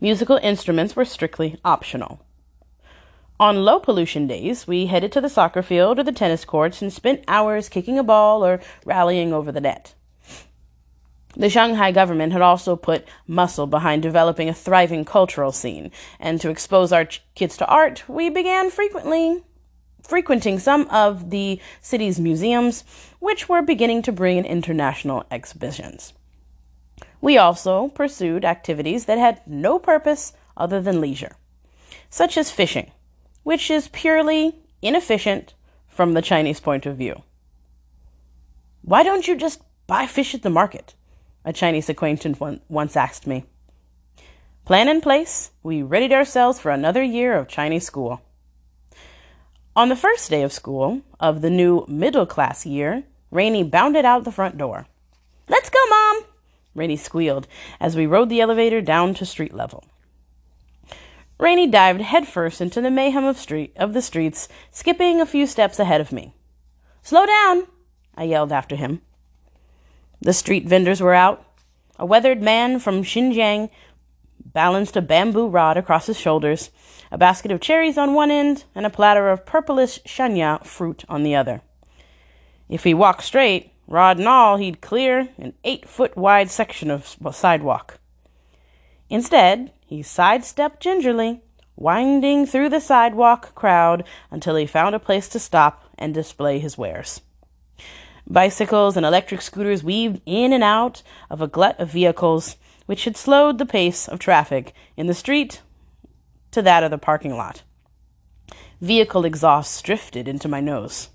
Musical 0.01 0.37
instruments 0.41 0.95
were 0.95 1.05
strictly 1.05 1.59
optional. 1.63 2.25
On 3.39 3.63
low 3.63 3.79
pollution 3.79 4.27
days, 4.27 4.67
we 4.67 4.87
headed 4.87 5.11
to 5.11 5.21
the 5.21 5.29
soccer 5.29 5.61
field 5.61 5.99
or 5.99 6.03
the 6.03 6.11
tennis 6.11 6.45
courts 6.45 6.81
and 6.81 6.91
spent 6.91 7.23
hours 7.27 7.69
kicking 7.69 7.99
a 7.99 8.03
ball 8.03 8.43
or 8.43 8.59
rallying 8.85 9.33
over 9.33 9.51
the 9.51 9.61
net. 9.61 9.93
The 11.35 11.49
Shanghai 11.49 11.91
government 11.91 12.31
had 12.31 12.43
also 12.43 12.75
put 12.75 13.07
muscle 13.25 13.65
behind 13.65 14.03
developing 14.03 14.49
a 14.49 14.53
thriving 14.53 15.03
cultural 15.03 15.51
scene, 15.51 15.91
and 16.19 16.39
to 16.41 16.49
expose 16.49 16.91
our 16.91 17.05
ch- 17.05 17.23
kids 17.33 17.57
to 17.57 17.67
art, 17.67 18.07
we 18.07 18.29
began 18.29 18.69
frequently 18.69 19.43
frequenting 20.03 20.59
some 20.59 20.87
of 20.89 21.29
the 21.29 21.59
city's 21.81 22.19
museums, 22.19 22.83
which 23.19 23.47
were 23.47 23.61
beginning 23.61 24.01
to 24.03 24.11
bring 24.11 24.37
in 24.37 24.45
international 24.45 25.25
exhibitions. 25.31 26.13
We 27.21 27.37
also 27.37 27.87
pursued 27.87 28.43
activities 28.43 29.05
that 29.05 29.17
had 29.17 29.41
no 29.47 29.79
purpose 29.79 30.33
other 30.57 30.81
than 30.81 31.01
leisure, 31.01 31.37
such 32.09 32.37
as 32.37 32.51
fishing, 32.51 32.91
which 33.43 33.71
is 33.71 33.87
purely 33.87 34.59
inefficient 34.81 35.53
from 35.87 36.13
the 36.13 36.21
Chinese 36.21 36.59
point 36.59 36.85
of 36.85 36.97
view. 36.97 37.23
Why 38.81 39.03
don't 39.03 39.27
you 39.27 39.37
just 39.37 39.61
buy 39.87 40.05
fish 40.05 40.35
at 40.35 40.41
the 40.41 40.49
market? 40.49 40.95
A 41.45 41.53
Chinese 41.53 41.89
acquaintance 41.89 42.39
once 42.69 42.95
asked 42.95 43.27
me. 43.27 43.45
Plan 44.65 44.87
in 44.87 45.01
place, 45.01 45.51
we 45.61 45.81
readied 45.81 46.13
ourselves 46.13 46.59
for 46.59 46.71
another 46.71 47.03
year 47.03 47.37
of 47.37 47.49
Chinese 47.49 47.85
school. 47.85 48.21
On 49.75 49.89
the 49.89 49.95
first 49.95 50.29
day 50.29 50.43
of 50.43 50.53
school 50.53 51.01
of 51.19 51.41
the 51.41 51.49
new 51.49 51.85
middle 51.87 52.25
class 52.25 52.65
year, 52.65 53.03
Rainey 53.29 53.63
bounded 53.63 54.05
out 54.05 54.23
the 54.23 54.31
front 54.31 54.57
door. 54.57 54.87
Let's 55.49 55.69
go, 55.69 55.79
Mom! 55.89 56.23
Rainey 56.75 56.95
squealed 56.95 57.47
as 57.79 57.95
we 57.95 58.05
rode 58.05 58.29
the 58.29 58.39
elevator 58.39 58.81
down 58.81 59.13
to 59.15 59.25
street 59.25 59.53
level. 59.53 59.83
Rainey 61.39 61.67
dived 61.67 62.01
headfirst 62.01 62.61
into 62.61 62.79
the 62.79 62.91
mayhem 62.91 63.25
of 63.25 63.37
street 63.37 63.73
of 63.75 63.93
the 63.93 64.01
streets, 64.01 64.47
skipping 64.71 65.19
a 65.19 65.25
few 65.25 65.45
steps 65.45 65.79
ahead 65.79 65.99
of 65.99 66.13
me. 66.13 66.33
Slow 67.01 67.25
down, 67.25 67.67
I 68.15 68.23
yelled 68.23 68.53
after 68.53 68.75
him. 68.77 69.01
The 70.23 70.31
street 70.31 70.65
vendors 70.65 71.01
were 71.01 71.13
out. 71.13 71.45
A 71.99 72.05
weathered 72.05 72.41
man 72.41 72.79
from 72.79 73.03
Xinjiang 73.03 73.69
balanced 74.39 74.95
a 74.95 75.01
bamboo 75.01 75.49
rod 75.49 75.75
across 75.75 76.05
his 76.05 76.17
shoulders, 76.17 76.71
a 77.11 77.17
basket 77.17 77.51
of 77.51 77.59
cherries 77.59 77.97
on 77.97 78.13
one 78.13 78.31
end, 78.31 78.63
and 78.73 78.85
a 78.85 78.89
platter 78.89 79.29
of 79.29 79.45
purplish 79.45 79.99
shanya 80.03 80.65
fruit 80.65 81.03
on 81.09 81.23
the 81.23 81.35
other. 81.35 81.61
If 82.69 82.85
he 82.85 82.93
walked 82.93 83.23
straight, 83.23 83.73
rod 83.85 84.17
and 84.17 84.27
all, 84.29 84.55
he'd 84.55 84.79
clear 84.79 85.27
an 85.37 85.55
eight 85.65 85.89
foot 85.89 86.15
wide 86.15 86.49
section 86.49 86.89
of 86.89 87.17
sidewalk. 87.33 87.99
Instead, 89.09 89.73
he 89.85 90.01
sidestepped 90.01 90.79
gingerly, 90.79 91.41
winding 91.75 92.45
through 92.45 92.69
the 92.69 92.79
sidewalk 92.79 93.53
crowd 93.55 94.05
until 94.31 94.55
he 94.55 94.65
found 94.65 94.95
a 94.95 94.99
place 94.99 95.27
to 95.27 95.37
stop 95.37 95.83
and 95.97 96.13
display 96.13 96.59
his 96.59 96.77
wares. 96.77 97.19
Bicycles 98.27 98.95
and 98.95 99.05
electric 99.05 99.41
scooters 99.41 99.83
weaved 99.83 100.21
in 100.25 100.53
and 100.53 100.63
out 100.63 101.03
of 101.29 101.41
a 101.41 101.47
glut 101.47 101.79
of 101.79 101.91
vehicles 101.91 102.55
which 102.85 103.05
had 103.05 103.17
slowed 103.17 103.57
the 103.57 103.65
pace 103.65 104.07
of 104.07 104.19
traffic 104.19 104.73
in 104.95 105.07
the 105.07 105.13
street 105.13 105.61
to 106.51 106.61
that 106.61 106.83
of 106.83 106.91
the 106.91 106.97
parking 106.97 107.35
lot. 107.35 107.63
Vehicle 108.81 109.25
exhausts 109.25 109.81
drifted 109.81 110.27
into 110.27 110.47
my 110.47 110.59
nose. 110.59 111.09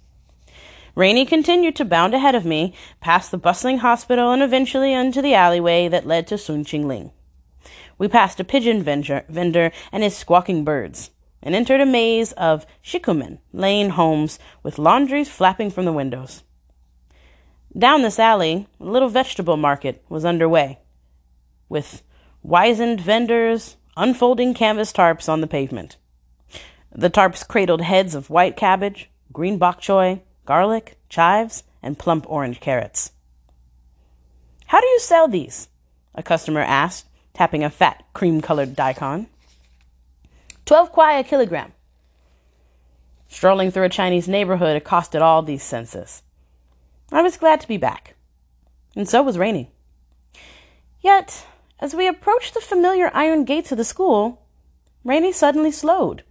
Rainey 0.94 1.24
continued 1.24 1.76
to 1.76 1.84
bound 1.84 2.12
ahead 2.12 2.34
of 2.34 2.44
me, 2.44 2.74
past 3.00 3.30
the 3.30 3.38
bustling 3.38 3.78
hospital 3.78 4.32
and 4.32 4.42
eventually 4.42 4.92
into 4.92 5.22
the 5.22 5.34
alleyway 5.34 5.86
that 5.86 6.06
led 6.06 6.26
to 6.26 6.36
Sun 6.36 6.64
Ching 6.64 6.88
Ling. 6.88 7.12
We 7.98 8.08
passed 8.08 8.40
a 8.40 8.44
pigeon 8.44 8.82
vendor, 8.82 9.72
and 9.92 10.02
his 10.02 10.16
squawking 10.16 10.64
birds, 10.64 11.10
and 11.42 11.54
entered 11.54 11.80
a 11.80 11.86
maze 11.86 12.32
of 12.32 12.66
shikumen 12.82 13.38
lane 13.52 13.90
homes 13.90 14.38
with 14.62 14.78
laundries 14.78 15.28
flapping 15.28 15.70
from 15.70 15.84
the 15.84 15.92
windows. 15.92 16.42
Down 17.78 18.02
this 18.02 18.18
alley, 18.18 18.66
a 18.80 18.84
little 18.84 19.08
vegetable 19.08 19.56
market 19.56 20.02
was 20.08 20.24
underway, 20.24 20.80
with 21.68 22.02
wizened 22.42 23.00
vendors 23.00 23.76
unfolding 23.96 24.52
canvas 24.52 24.92
tarps 24.92 25.28
on 25.28 25.40
the 25.40 25.46
pavement. 25.46 25.96
The 26.90 27.10
tarps 27.10 27.46
cradled 27.46 27.82
heads 27.82 28.16
of 28.16 28.30
white 28.30 28.56
cabbage, 28.56 29.10
green 29.32 29.58
bok 29.58 29.80
choy, 29.80 30.22
garlic, 30.44 30.98
chives, 31.08 31.62
and 31.80 31.98
plump 31.98 32.26
orange 32.28 32.58
carrots. 32.58 33.12
How 34.66 34.80
do 34.80 34.86
you 34.86 34.98
sell 34.98 35.28
these? 35.28 35.68
A 36.16 36.22
customer 36.22 36.62
asked, 36.62 37.06
tapping 37.32 37.62
a 37.62 37.70
fat, 37.70 38.02
cream 38.12 38.40
colored 38.40 38.74
daikon. 38.74 39.28
Twelve 40.66 40.90
kwai 40.90 41.18
a 41.18 41.22
kilogram. 41.22 41.72
Strolling 43.28 43.70
through 43.70 43.84
a 43.84 43.88
Chinese 43.88 44.26
neighborhood 44.26 44.76
accosted 44.76 45.22
all 45.22 45.42
these 45.42 45.62
senses. 45.62 46.22
I 47.10 47.22
was 47.22 47.36
glad 47.36 47.60
to 47.60 47.68
be 47.68 47.78
back, 47.78 48.14
and 48.94 49.08
so 49.08 49.22
was 49.22 49.38
Rainey. 49.38 49.70
Yet, 51.00 51.46
as 51.80 51.94
we 51.94 52.06
approached 52.06 52.54
the 52.54 52.60
familiar 52.60 53.10
iron 53.14 53.44
gates 53.44 53.72
of 53.72 53.78
the 53.78 53.84
school, 53.84 54.42
Rainey 55.04 55.32
suddenly 55.32 55.70
slowed, 55.70 56.22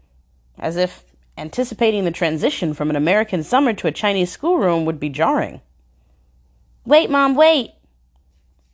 as 0.60 0.78
if 0.78 1.04
anticipating 1.38 2.04
the 2.06 2.12
transition 2.12 2.74
from 2.74 2.90
an 2.90 2.96
American 2.96 3.44
summer 3.44 3.74
to 3.74 3.88
a 3.88 3.92
Chinese 3.92 4.32
schoolroom 4.32 4.86
would 4.86 5.00
be 5.00 5.10
jarring. 5.10 5.62
Wait, 6.86 7.10
Mom, 7.10 7.36
wait, 7.36 7.72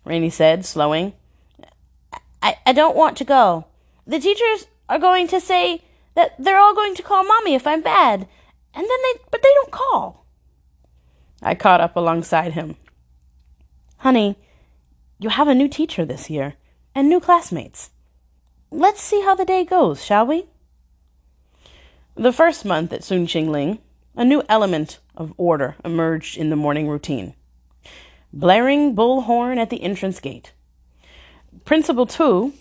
Rainey 0.04 0.30
said, 0.30 0.66
slowing. 0.66 1.14
I, 2.42 2.58
I 2.66 2.74
don't 2.74 2.98
want 2.98 3.16
to 3.18 3.24
go. 3.24 3.66
The 4.06 4.20
teachers 4.20 4.68
are 4.90 5.00
going 5.00 5.28
to 5.30 5.40
say 5.40 5.82
that 6.16 6.36
they're 6.38 6.60
all 6.60 6.76
going 6.76 6.96
to 6.96 7.04
call 7.04 7.24
Mommy 7.24 7.56
if 7.56 7.66
I'm 7.66 7.82
bad, 7.82 8.28
and 8.74 8.84
then 8.84 8.88
they, 8.88 9.20
but 9.32 9.42
they 9.42 9.54
don't 9.56 9.72
call. 9.72 10.23
I 11.44 11.56
caught 11.56 11.82
up 11.82 11.96
alongside 11.96 12.54
him. 12.54 12.78
Honey, 13.98 14.38
you 15.20 15.30
have 15.30 15.48
a 15.48 15.56
new 15.56 15.68
teacher 15.68 16.06
this 16.06 16.30
year 16.30 16.56
and 16.96 17.10
new 17.10 17.20
classmates. 17.20 17.90
Let's 18.72 19.02
see 19.02 19.22
how 19.22 19.36
the 19.36 19.46
day 19.46 19.66
goes, 19.66 20.04
shall 20.04 20.26
we? 20.26 20.46
The 22.16 22.34
first 22.34 22.64
month 22.64 22.94
at 22.94 23.04
Sun 23.04 23.28
Ching 23.28 23.52
Ling, 23.52 23.80
a 24.16 24.24
new 24.24 24.44
element 24.48 25.00
of 25.16 25.34
order 25.38 25.76
emerged 25.84 26.38
in 26.38 26.50
the 26.50 26.56
morning 26.56 26.88
routine. 26.88 27.34
Blaring 28.32 28.96
bullhorn 28.96 29.58
at 29.58 29.70
the 29.70 29.84
entrance 29.84 30.20
gate. 30.20 30.54
Principal 31.66 32.06
Tu 32.06 32.54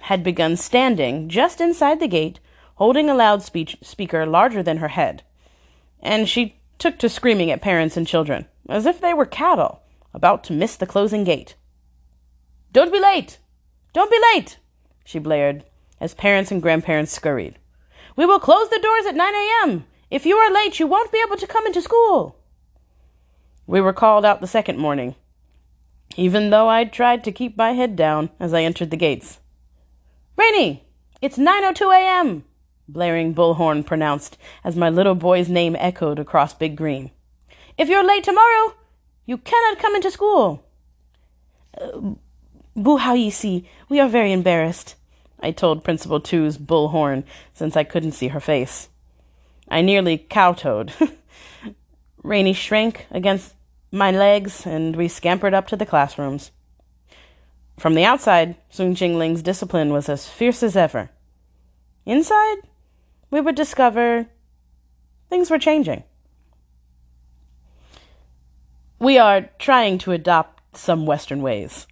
had 0.00 0.24
begun 0.24 0.56
standing 0.56 1.28
just 1.28 1.60
inside 1.60 2.00
the 2.00 2.08
gate, 2.08 2.40
holding 2.76 3.10
a 3.10 3.14
loudspeaker 3.14 4.26
larger 4.26 4.62
than 4.62 4.78
her 4.78 4.88
head, 4.88 5.22
and 6.00 6.28
she 6.28 6.59
took 6.80 6.98
to 6.98 7.08
screaming 7.08 7.50
at 7.50 7.60
parents 7.60 7.96
and 7.96 8.06
children, 8.06 8.46
as 8.68 8.86
if 8.86 9.00
they 9.00 9.14
were 9.14 9.26
cattle 9.26 9.82
about 10.12 10.42
to 10.44 10.52
miss 10.52 10.76
the 10.76 10.86
closing 10.86 11.22
gate. 11.22 11.54
Don't 12.72 12.92
be 12.92 12.98
late! 12.98 13.38
Don't 13.92 14.10
be 14.10 14.18
late! 14.34 14.58
she 15.04 15.18
blared, 15.18 15.64
as 16.00 16.14
parents 16.14 16.50
and 16.50 16.62
grandparents 16.62 17.12
scurried. 17.12 17.58
We 18.16 18.26
will 18.26 18.40
close 18.40 18.68
the 18.70 18.80
doors 18.82 19.06
at 19.06 19.14
9 19.14 19.34
a.m. 19.34 19.84
If 20.10 20.26
you 20.26 20.36
are 20.36 20.52
late, 20.52 20.80
you 20.80 20.86
won't 20.86 21.12
be 21.12 21.22
able 21.24 21.36
to 21.36 21.46
come 21.46 21.66
into 21.66 21.82
school. 21.82 22.36
We 23.66 23.80
were 23.80 23.92
called 23.92 24.24
out 24.24 24.40
the 24.40 24.46
second 24.46 24.78
morning, 24.78 25.14
even 26.16 26.50
though 26.50 26.68
I 26.68 26.84
tried 26.84 27.22
to 27.24 27.32
keep 27.32 27.56
my 27.56 27.72
head 27.72 27.94
down 27.94 28.30
as 28.40 28.52
I 28.52 28.62
entered 28.62 28.90
the 28.90 28.96
gates. 28.96 29.38
Rainey, 30.36 30.84
it's 31.20 31.38
9.02 31.38 31.94
a.m 31.94 32.44
blaring 32.92 33.34
bullhorn 33.34 33.84
pronounced 33.84 34.36
as 34.64 34.76
my 34.76 34.90
little 34.90 35.14
boy's 35.14 35.48
name 35.48 35.76
echoed 35.78 36.18
across 36.18 36.54
Big 36.54 36.76
Green. 36.76 37.10
If 37.78 37.88
you're 37.88 38.06
late 38.06 38.24
tomorrow, 38.24 38.74
you 39.26 39.38
cannot 39.38 39.78
come 39.78 39.94
into 39.94 40.10
school. 40.10 40.64
Uh, 41.80 43.14
ye 43.14 43.30
see, 43.30 43.68
we 43.88 44.00
are 44.00 44.08
very 44.08 44.32
embarrassed, 44.32 44.96
I 45.40 45.50
told 45.50 45.84
Principal 45.84 46.20
Tu's 46.20 46.58
bullhorn, 46.58 47.24
since 47.54 47.76
I 47.76 47.84
couldn't 47.84 48.12
see 48.12 48.28
her 48.28 48.40
face. 48.40 48.88
I 49.68 49.80
nearly 49.80 50.18
kowtowed. 50.18 50.92
Rainey 52.22 52.52
shrank 52.52 53.06
against 53.10 53.54
my 53.90 54.10
legs, 54.10 54.66
and 54.66 54.96
we 54.96 55.08
scampered 55.08 55.54
up 55.54 55.66
to 55.68 55.76
the 55.76 55.86
classrooms. 55.86 56.50
From 57.78 57.94
the 57.94 58.04
outside, 58.04 58.56
Sun 58.68 58.94
Jingling's 58.94 59.42
discipline 59.42 59.90
was 59.92 60.08
as 60.08 60.28
fierce 60.28 60.62
as 60.62 60.76
ever. 60.76 61.10
Inside, 62.04 62.58
we 63.30 63.40
would 63.40 63.54
discover 63.54 64.26
things 65.28 65.50
were 65.50 65.58
changing. 65.58 66.04
We 68.98 69.18
are 69.18 69.48
trying 69.58 69.98
to 69.98 70.12
adopt 70.12 70.76
some 70.76 71.06
Western 71.06 71.40
ways. 71.40 71.86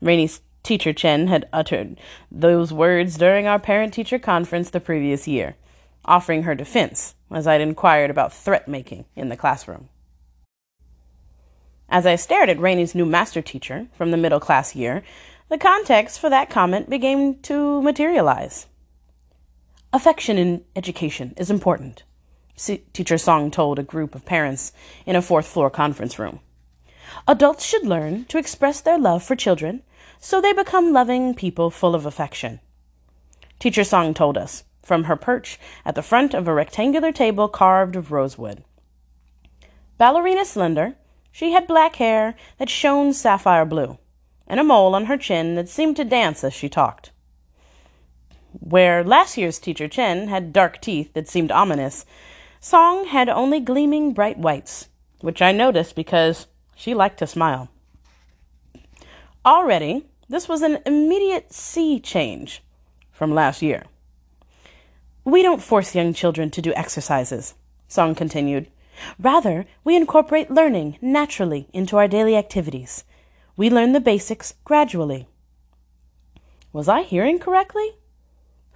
Rainey's 0.00 0.40
teacher 0.62 0.92
Chen 0.92 1.26
had 1.26 1.48
uttered 1.52 1.98
those 2.30 2.72
words 2.72 3.18
during 3.18 3.46
our 3.46 3.58
parent 3.58 3.92
teacher 3.92 4.18
conference 4.18 4.70
the 4.70 4.80
previous 4.80 5.28
year, 5.28 5.56
offering 6.04 6.44
her 6.44 6.54
defense 6.54 7.14
as 7.30 7.46
I'd 7.46 7.60
inquired 7.60 8.10
about 8.10 8.32
threat 8.32 8.68
making 8.68 9.04
in 9.16 9.28
the 9.28 9.36
classroom. 9.36 9.88
As 11.88 12.06
I 12.06 12.16
stared 12.16 12.48
at 12.48 12.58
Rainey's 12.58 12.94
new 12.94 13.04
master 13.04 13.42
teacher 13.42 13.88
from 13.92 14.10
the 14.10 14.16
middle 14.16 14.40
class 14.40 14.74
year, 14.74 15.02
the 15.50 15.58
context 15.58 16.18
for 16.18 16.30
that 16.30 16.48
comment 16.48 16.88
began 16.88 17.40
to 17.42 17.82
materialize. 17.82 18.66
Affection 19.94 20.38
in 20.38 20.64
education 20.74 21.34
is 21.36 21.50
important, 21.50 22.04
Teacher 22.56 23.18
Song 23.18 23.50
told 23.50 23.78
a 23.78 23.82
group 23.82 24.14
of 24.14 24.24
parents 24.24 24.72
in 25.04 25.16
a 25.16 25.20
fourth 25.20 25.46
floor 25.46 25.68
conference 25.68 26.18
room. 26.18 26.40
Adults 27.28 27.62
should 27.62 27.84
learn 27.84 28.24
to 28.26 28.38
express 28.38 28.80
their 28.80 28.98
love 28.98 29.22
for 29.22 29.36
children 29.36 29.82
so 30.18 30.40
they 30.40 30.54
become 30.54 30.94
loving 30.94 31.34
people 31.34 31.68
full 31.68 31.94
of 31.94 32.06
affection. 32.06 32.60
Teacher 33.58 33.84
Song 33.84 34.14
told 34.14 34.38
us, 34.38 34.64
from 34.82 35.04
her 35.04 35.16
perch 35.16 35.60
at 35.84 35.94
the 35.94 36.02
front 36.02 36.32
of 36.32 36.48
a 36.48 36.54
rectangular 36.54 37.12
table 37.12 37.46
carved 37.46 37.94
of 37.94 38.10
rosewood. 38.10 38.64
Ballerina 39.98 40.46
slender, 40.46 40.96
she 41.30 41.52
had 41.52 41.66
black 41.66 41.96
hair 41.96 42.34
that 42.56 42.70
shone 42.70 43.12
sapphire 43.12 43.66
blue, 43.66 43.98
and 44.46 44.58
a 44.58 44.64
mole 44.64 44.94
on 44.94 45.04
her 45.04 45.18
chin 45.18 45.54
that 45.54 45.68
seemed 45.68 45.96
to 45.96 46.04
dance 46.04 46.42
as 46.42 46.54
she 46.54 46.70
talked. 46.70 47.11
Where 48.60 49.02
last 49.02 49.36
year's 49.36 49.58
teacher 49.58 49.88
Chen 49.88 50.28
had 50.28 50.52
dark 50.52 50.80
teeth 50.80 51.12
that 51.14 51.28
seemed 51.28 51.50
ominous, 51.50 52.04
Song 52.60 53.06
had 53.06 53.28
only 53.28 53.60
gleaming 53.60 54.12
bright 54.12 54.38
whites, 54.38 54.88
which 55.20 55.42
I 55.42 55.52
noticed 55.52 55.96
because 55.96 56.46
she 56.76 56.94
liked 56.94 57.18
to 57.18 57.26
smile. 57.26 57.68
Already, 59.44 60.06
this 60.28 60.48
was 60.48 60.62
an 60.62 60.78
immediate 60.86 61.52
sea 61.52 61.98
change 61.98 62.62
from 63.10 63.34
last 63.34 63.62
year. 63.62 63.84
We 65.24 65.42
don't 65.42 65.62
force 65.62 65.94
young 65.94 66.14
children 66.14 66.50
to 66.50 66.62
do 66.62 66.72
exercises, 66.74 67.54
Song 67.88 68.14
continued. 68.14 68.68
Rather, 69.18 69.66
we 69.84 69.96
incorporate 69.96 70.50
learning 70.50 70.98
naturally 71.00 71.68
into 71.72 71.96
our 71.96 72.08
daily 72.08 72.36
activities. 72.36 73.04
We 73.56 73.70
learn 73.70 73.92
the 73.92 74.00
basics 74.00 74.54
gradually. 74.64 75.28
Was 76.72 76.88
I 76.88 77.02
hearing 77.02 77.38
correctly? 77.38 77.96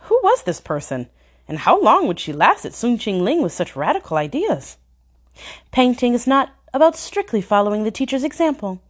Who 0.06 0.20
was 0.22 0.42
this 0.42 0.60
person? 0.60 1.08
And 1.48 1.58
how 1.58 1.80
long 1.80 2.06
would 2.06 2.20
she 2.20 2.32
last 2.32 2.64
at 2.64 2.74
Sun 2.74 2.98
Ching 2.98 3.24
Ling 3.24 3.42
with 3.42 3.52
such 3.52 3.76
radical 3.76 4.16
ideas? 4.16 4.76
Painting 5.72 6.14
is 6.14 6.26
not 6.26 6.50
about 6.72 6.96
strictly 6.96 7.40
following 7.40 7.82
the 7.82 7.90
teacher's 7.90 8.24
example. 8.24 8.80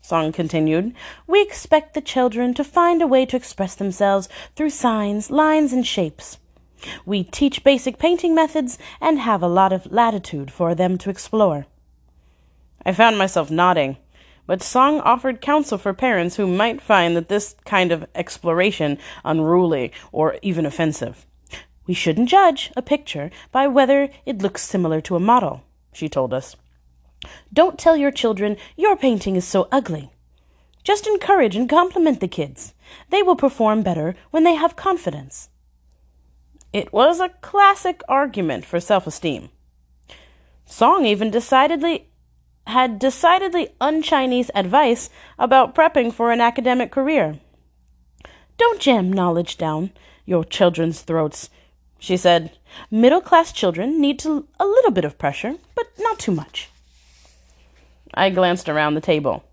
Song 0.00 0.32
continued, 0.32 0.94
we 1.26 1.42
expect 1.42 1.94
the 1.94 2.00
children 2.00 2.54
to 2.54 2.64
find 2.64 3.02
a 3.02 3.06
way 3.06 3.24
to 3.26 3.36
express 3.36 3.74
themselves 3.74 4.28
through 4.56 4.70
signs, 4.70 5.30
lines, 5.30 5.72
and 5.72 5.86
shapes. 5.86 6.38
We 7.06 7.22
teach 7.22 7.62
basic 7.62 7.98
painting 7.98 8.34
methods 8.34 8.78
and 9.00 9.20
have 9.20 9.42
a 9.42 9.48
lot 9.48 9.72
of 9.72 9.92
latitude 9.92 10.50
for 10.50 10.74
them 10.74 10.98
to 10.98 11.10
explore. 11.10 11.66
I 12.84 12.92
found 12.92 13.16
myself 13.16 13.50
nodding, 13.50 13.98
but 14.46 14.62
Song 14.62 15.00
offered 15.00 15.40
counsel 15.40 15.78
for 15.78 15.94
parents 15.94 16.36
who 16.36 16.46
might 16.46 16.80
find 16.80 17.16
that 17.16 17.28
this 17.28 17.54
kind 17.64 17.92
of 17.92 18.06
exploration 18.14 18.98
unruly 19.24 19.92
or 20.10 20.36
even 20.42 20.66
offensive. 20.66 21.26
We 21.86 21.94
shouldn't 21.94 22.28
judge 22.28 22.72
a 22.76 22.82
picture 22.82 23.30
by 23.50 23.66
whether 23.66 24.08
it 24.26 24.42
looks 24.42 24.62
similar 24.62 25.00
to 25.02 25.16
a 25.16 25.20
model, 25.20 25.64
she 25.92 26.08
told 26.08 26.32
us. 26.32 26.56
Don't 27.52 27.78
tell 27.78 27.96
your 27.96 28.10
children 28.10 28.56
your 28.76 28.96
painting 28.96 29.36
is 29.36 29.46
so 29.46 29.68
ugly. 29.70 30.10
Just 30.82 31.06
encourage 31.06 31.54
and 31.54 31.68
compliment 31.68 32.20
the 32.20 32.28
kids. 32.28 32.74
They 33.10 33.22
will 33.22 33.36
perform 33.36 33.82
better 33.82 34.16
when 34.30 34.42
they 34.44 34.54
have 34.54 34.74
confidence. 34.74 35.48
It 36.72 36.92
was 36.92 37.20
a 37.20 37.28
classic 37.40 38.02
argument 38.08 38.64
for 38.64 38.80
self 38.80 39.06
esteem. 39.06 39.50
Song 40.64 41.04
even 41.04 41.30
decidedly 41.30 42.08
had 42.66 42.98
decidedly 42.98 43.74
un-Chinese 43.80 44.50
advice 44.54 45.10
about 45.38 45.74
prepping 45.74 46.12
for 46.12 46.30
an 46.30 46.40
academic 46.40 46.90
career. 46.90 47.38
Don't 48.56 48.80
jam 48.80 49.12
knowledge 49.12 49.56
down 49.56 49.90
your 50.24 50.44
children's 50.44 51.00
throats, 51.00 51.50
she 51.98 52.16
said. 52.16 52.56
Middle 52.90 53.20
class 53.20 53.52
children 53.52 54.00
need 54.00 54.18
to, 54.20 54.46
a 54.58 54.66
little 54.66 54.90
bit 54.90 55.04
of 55.04 55.18
pressure, 55.18 55.56
but 55.74 55.86
not 55.98 56.18
too 56.18 56.32
much. 56.32 56.68
I 58.14 58.30
glanced 58.30 58.68
around 58.68 58.94
the 58.94 59.00
table. 59.00 59.44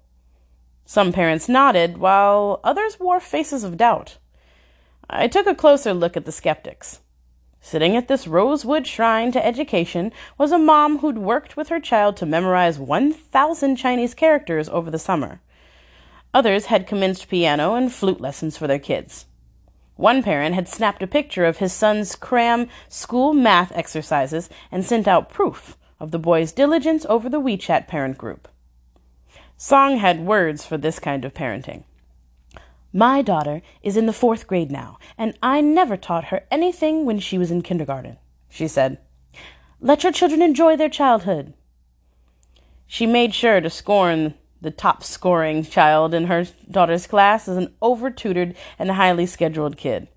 Some 0.85 1.11
parents 1.11 1.47
nodded, 1.47 1.97
while 1.97 2.59
others 2.63 2.99
wore 2.99 3.19
faces 3.19 3.63
of 3.63 3.77
doubt. 3.77 4.17
I 5.09 5.27
took 5.27 5.47
a 5.47 5.55
closer 5.55 5.93
look 5.93 6.17
at 6.17 6.25
the 6.25 6.31
skeptics. 6.31 6.99
Sitting 7.61 7.95
at 7.95 8.07
this 8.07 8.27
rosewood 8.27 8.87
shrine 8.87 9.31
to 9.31 9.45
education 9.45 10.11
was 10.37 10.51
a 10.51 10.57
mom 10.57 10.99
who'd 10.99 11.17
worked 11.17 11.57
with 11.57 11.69
her 11.69 11.79
child 11.79 12.15
to 12.17 12.25
memorize 12.25 12.79
1,000 12.79 13.75
Chinese 13.75 14.13
characters 14.13 14.69
over 14.69 14.89
the 14.89 14.99
summer. 14.99 15.41
Others 16.33 16.67
had 16.67 16.87
commenced 16.87 17.29
piano 17.29 17.73
and 17.75 17.91
flute 17.91 18.21
lessons 18.21 18.57
for 18.57 18.67
their 18.67 18.79
kids. 18.79 19.25
One 19.95 20.23
parent 20.23 20.55
had 20.55 20.69
snapped 20.69 21.03
a 21.03 21.07
picture 21.07 21.43
of 21.43 21.57
his 21.57 21.73
son's 21.73 22.15
cram 22.15 22.69
school 22.87 23.33
math 23.33 23.73
exercises 23.75 24.49
and 24.71 24.85
sent 24.85 25.07
out 25.07 25.29
proof 25.29 25.75
of 25.99 26.11
the 26.11 26.19
boy's 26.19 26.53
diligence 26.53 27.05
over 27.09 27.27
the 27.27 27.41
WeChat 27.41 27.87
parent 27.87 28.17
group. 28.17 28.47
Song 29.57 29.97
had 29.97 30.25
words 30.25 30.65
for 30.65 30.77
this 30.77 30.99
kind 30.99 31.25
of 31.25 31.33
parenting. 31.33 31.83
My 32.91 33.21
daughter 33.21 33.61
is 33.83 33.97
in 33.97 34.07
the 34.07 34.13
fourth 34.13 34.47
grade 34.47 34.71
now, 34.71 34.97
and 35.17 35.37
I 35.43 35.61
never 35.61 35.95
taught 35.95 36.25
her 36.25 36.45
anything 36.49 37.05
when 37.05 37.19
she 37.19 37.37
was 37.37 37.51
in 37.51 37.61
kindergarten, 37.61 38.17
she 38.49 38.67
said. 38.67 38.97
Let 39.79 40.03
your 40.03 40.11
children 40.11 40.41
enjoy 40.41 40.75
their 40.75 40.89
childhood. 40.89 41.53
She 42.87 43.05
made 43.05 43.35
sure 43.35 43.61
to 43.61 43.69
scorn 43.69 44.33
the 44.61 44.71
top 44.71 45.03
scoring 45.03 45.63
child 45.63 46.13
in 46.13 46.25
her 46.25 46.45
daughter's 46.69 47.07
class 47.07 47.47
as 47.47 47.57
an 47.57 47.73
over 47.81 48.09
tutored 48.09 48.55
and 48.77 48.91
highly 48.91 49.25
scheduled 49.25 49.77
kid. 49.77 50.07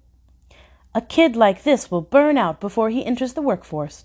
A 0.94 1.00
kid 1.00 1.37
like 1.37 1.62
this 1.62 1.90
will 1.90 2.00
burn 2.00 2.37
out 2.37 2.61
before 2.61 2.90
he 2.90 3.04
enters 3.04 3.35
the 3.35 3.42
workforce, 3.42 4.04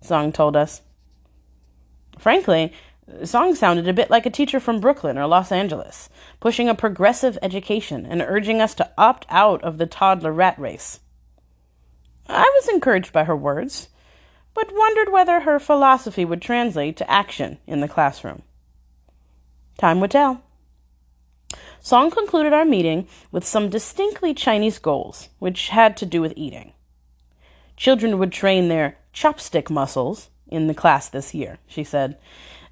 Song 0.00 0.32
told 0.32 0.56
us. 0.56 0.82
Frankly, 2.18 2.72
Song 3.24 3.54
sounded 3.54 3.86
a 3.86 3.92
bit 3.92 4.10
like 4.10 4.26
a 4.26 4.30
teacher 4.30 4.58
from 4.58 4.80
Brooklyn 4.80 5.16
or 5.16 5.26
Los 5.26 5.52
Angeles, 5.52 6.08
pushing 6.40 6.68
a 6.68 6.74
progressive 6.74 7.38
education 7.40 8.04
and 8.04 8.20
urging 8.20 8.60
us 8.60 8.74
to 8.74 8.90
opt 8.98 9.26
out 9.28 9.62
of 9.62 9.78
the 9.78 9.86
toddler 9.86 10.32
rat 10.32 10.58
race. 10.58 11.00
I 12.28 12.42
was 12.42 12.68
encouraged 12.68 13.12
by 13.12 13.24
her 13.24 13.36
words, 13.36 13.88
but 14.54 14.74
wondered 14.74 15.12
whether 15.12 15.40
her 15.40 15.60
philosophy 15.60 16.24
would 16.24 16.42
translate 16.42 16.96
to 16.96 17.10
action 17.10 17.58
in 17.66 17.80
the 17.80 17.88
classroom. 17.88 18.42
Time 19.78 20.00
would 20.00 20.10
tell. 20.10 20.42
Song 21.80 22.10
concluded 22.10 22.52
our 22.52 22.64
meeting 22.64 23.06
with 23.30 23.44
some 23.44 23.70
distinctly 23.70 24.34
Chinese 24.34 24.80
goals, 24.80 25.28
which 25.38 25.68
had 25.68 25.96
to 25.98 26.06
do 26.06 26.20
with 26.20 26.32
eating. 26.34 26.72
Children 27.76 28.18
would 28.18 28.32
train 28.32 28.66
their 28.66 28.98
chopstick 29.14 29.70
muscles 29.70 30.30
in 30.48 30.66
the 30.66 30.74
class 30.74 31.08
this 31.08 31.34
year, 31.34 31.58
she 31.68 31.84
said. 31.84 32.18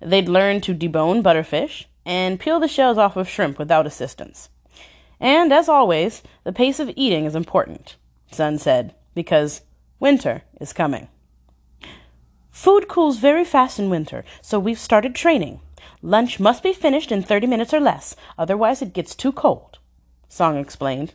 They'd 0.04 0.28
learn 0.28 0.60
to 0.62 0.74
debone 0.74 1.22
butterfish 1.22 1.86
and 2.04 2.38
peel 2.38 2.60
the 2.60 2.68
shells 2.68 2.98
off 2.98 3.16
of 3.16 3.28
shrimp 3.28 3.58
without 3.58 3.86
assistance. 3.86 4.50
And 5.18 5.52
as 5.52 5.68
always, 5.68 6.22
the 6.44 6.52
pace 6.52 6.78
of 6.78 6.92
eating 6.94 7.24
is 7.24 7.34
important, 7.34 7.96
Song 8.30 8.58
said, 8.58 8.94
because 9.14 9.62
winter 9.98 10.42
is 10.60 10.74
coming. 10.74 11.08
Food 12.50 12.86
cools 12.88 13.16
very 13.16 13.44
fast 13.44 13.78
in 13.78 13.88
winter, 13.88 14.24
so 14.42 14.58
we've 14.58 14.78
started 14.78 15.14
training. 15.14 15.60
Lunch 16.02 16.38
must 16.38 16.62
be 16.62 16.74
finished 16.74 17.10
in 17.10 17.22
30 17.22 17.46
minutes 17.46 17.72
or 17.72 17.80
less, 17.80 18.14
otherwise, 18.38 18.82
it 18.82 18.92
gets 18.92 19.14
too 19.14 19.32
cold, 19.32 19.78
Song 20.28 20.58
explained. 20.58 21.14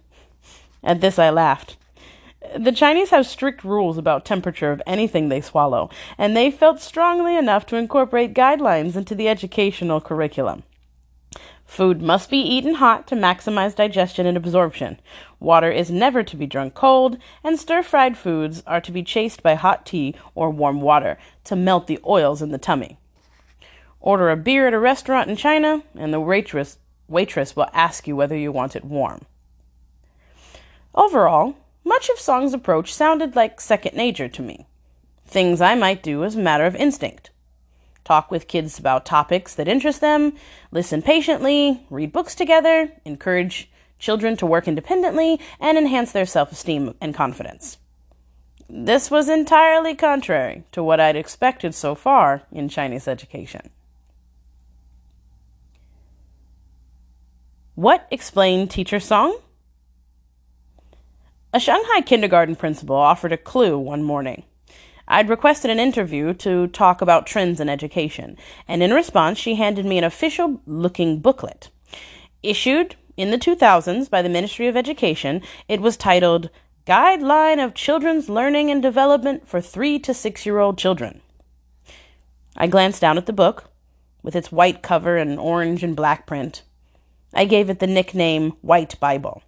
At 0.83 1.01
this, 1.01 1.19
I 1.19 1.29
laughed. 1.29 1.77
The 2.57 2.71
Chinese 2.71 3.09
have 3.09 3.25
strict 3.25 3.63
rules 3.63 3.97
about 3.97 4.23
temperature 4.23 4.71
of 4.71 4.81
anything 4.87 5.27
they 5.27 5.41
swallow, 5.41 5.89
and 6.17 6.35
they 6.35 6.49
felt 6.49 6.79
strongly 6.79 7.35
enough 7.35 7.65
to 7.67 7.75
incorporate 7.75 8.33
guidelines 8.33 8.95
into 8.95 9.13
the 9.13 9.27
educational 9.27 9.99
curriculum. 9.99 10.63
Food 11.65 12.01
must 12.01 12.31
be 12.31 12.39
eaten 12.39 12.75
hot 12.75 13.05
to 13.07 13.15
maximize 13.15 13.75
digestion 13.75 14.25
and 14.25 14.35
absorption. 14.35 14.99
Water 15.39 15.69
is 15.69 15.91
never 15.91 16.23
to 16.23 16.35
be 16.35 16.47
drunk 16.47 16.73
cold, 16.73 17.17
and 17.43 17.59
stir 17.59 17.83
fried 17.83 18.17
foods 18.17 18.63
are 18.65 18.81
to 18.81 18.91
be 18.91 19.03
chased 19.03 19.43
by 19.43 19.53
hot 19.53 19.85
tea 19.85 20.15
or 20.33 20.49
warm 20.49 20.81
water 20.81 21.19
to 21.43 21.55
melt 21.55 21.85
the 21.85 21.99
oils 22.07 22.41
in 22.41 22.49
the 22.49 22.57
tummy. 22.57 22.97
Order 23.99 24.31
a 24.31 24.37
beer 24.37 24.67
at 24.67 24.73
a 24.73 24.79
restaurant 24.79 25.29
in 25.29 25.35
China, 25.35 25.83
and 25.93 26.11
the 26.11 26.19
waitress, 26.19 26.79
waitress 27.07 27.55
will 27.55 27.69
ask 27.73 28.07
you 28.07 28.15
whether 28.15 28.35
you 28.35 28.51
want 28.51 28.75
it 28.75 28.83
warm. 28.83 29.21
Overall, 30.95 31.55
much 31.83 32.09
of 32.09 32.19
Song's 32.19 32.53
approach 32.53 32.93
sounded 32.93 33.35
like 33.35 33.61
second 33.61 33.95
nature 33.95 34.27
to 34.27 34.41
me. 34.41 34.67
Things 35.25 35.61
I 35.61 35.75
might 35.75 36.03
do 36.03 36.23
as 36.23 36.35
a 36.35 36.39
matter 36.39 36.65
of 36.65 36.75
instinct. 36.75 37.29
Talk 38.03 38.31
with 38.31 38.47
kids 38.47 38.79
about 38.79 39.05
topics 39.05 39.53
that 39.55 39.67
interest 39.67 40.01
them, 40.01 40.33
listen 40.71 41.01
patiently, 41.01 41.85
read 41.89 42.11
books 42.11 42.33
together, 42.33 42.91
encourage 43.05 43.69
children 43.99 44.35
to 44.37 44.45
work 44.45 44.67
independently, 44.67 45.39
and 45.59 45.77
enhance 45.77 46.11
their 46.11 46.25
self 46.25 46.51
esteem 46.51 46.95
and 46.99 47.13
confidence. 47.13 47.77
This 48.67 49.11
was 49.11 49.29
entirely 49.29 49.95
contrary 49.95 50.63
to 50.71 50.83
what 50.83 50.99
I'd 50.99 51.15
expected 51.15 51.75
so 51.75 51.95
far 51.95 52.43
in 52.51 52.69
Chinese 52.69 53.07
education. 53.07 53.69
What 57.75 58.07
explained 58.11 58.69
Teacher 58.69 58.99
Song? 58.99 59.39
A 61.51 61.59
Shanghai 61.59 62.01
kindergarten 62.01 62.55
principal 62.55 62.95
offered 62.95 63.31
a 63.31 63.37
clue 63.37 63.79
one 63.79 64.03
morning. 64.03 64.43
I'd 65.07 65.29
requested 65.29 65.71
an 65.71 65.79
interview 65.79 66.35
to 66.35 66.67
talk 66.67 67.01
about 67.01 67.25
trends 67.25 67.59
in 67.59 67.67
education, 67.67 68.37
and 68.67 68.83
in 68.83 68.93
response, 68.93 69.39
she 69.39 69.55
handed 69.55 69.83
me 69.83 69.97
an 69.97 70.03
official 70.03 70.61
looking 70.67 71.19
booklet. 71.21 71.71
Issued 72.43 72.97
in 73.17 73.31
the 73.31 73.39
2000s 73.39 74.11
by 74.11 74.21
the 74.21 74.29
Ministry 74.29 74.67
of 74.67 74.77
Education, 74.77 75.41
it 75.67 75.81
was 75.81 75.97
titled 75.97 76.51
Guideline 76.85 77.63
of 77.63 77.73
Children's 77.73 78.29
Learning 78.29 78.69
and 78.69 78.79
Development 78.79 79.47
for 79.47 79.59
Three 79.59 79.97
to 79.97 80.13
Six 80.13 80.45
Year 80.45 80.59
Old 80.59 80.77
Children. 80.77 81.21
I 82.55 82.67
glanced 82.67 83.01
down 83.01 83.17
at 83.17 83.25
the 83.25 83.33
book, 83.33 83.71
with 84.21 84.35
its 84.35 84.51
white 84.51 84.83
cover 84.83 85.17
and 85.17 85.39
orange 85.39 85.83
and 85.83 85.95
black 85.95 86.27
print. 86.27 86.61
I 87.33 87.45
gave 87.45 87.71
it 87.71 87.79
the 87.79 87.87
nickname 87.87 88.51
White 88.61 88.99
Bible. 88.99 89.41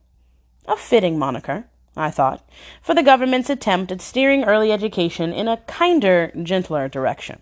A 0.68 0.76
fitting 0.76 1.20
moniker, 1.20 1.66
I 1.96 2.10
thought, 2.10 2.48
for 2.82 2.96
the 2.96 3.04
government's 3.04 3.50
attempt 3.50 3.92
at 3.92 4.02
steering 4.02 4.46
early 4.46 4.72
education 4.72 5.34
in 5.34 5.48
a 5.48 5.58
kinder, 5.58 6.32
gentler 6.42 6.88
direction. 6.88 7.42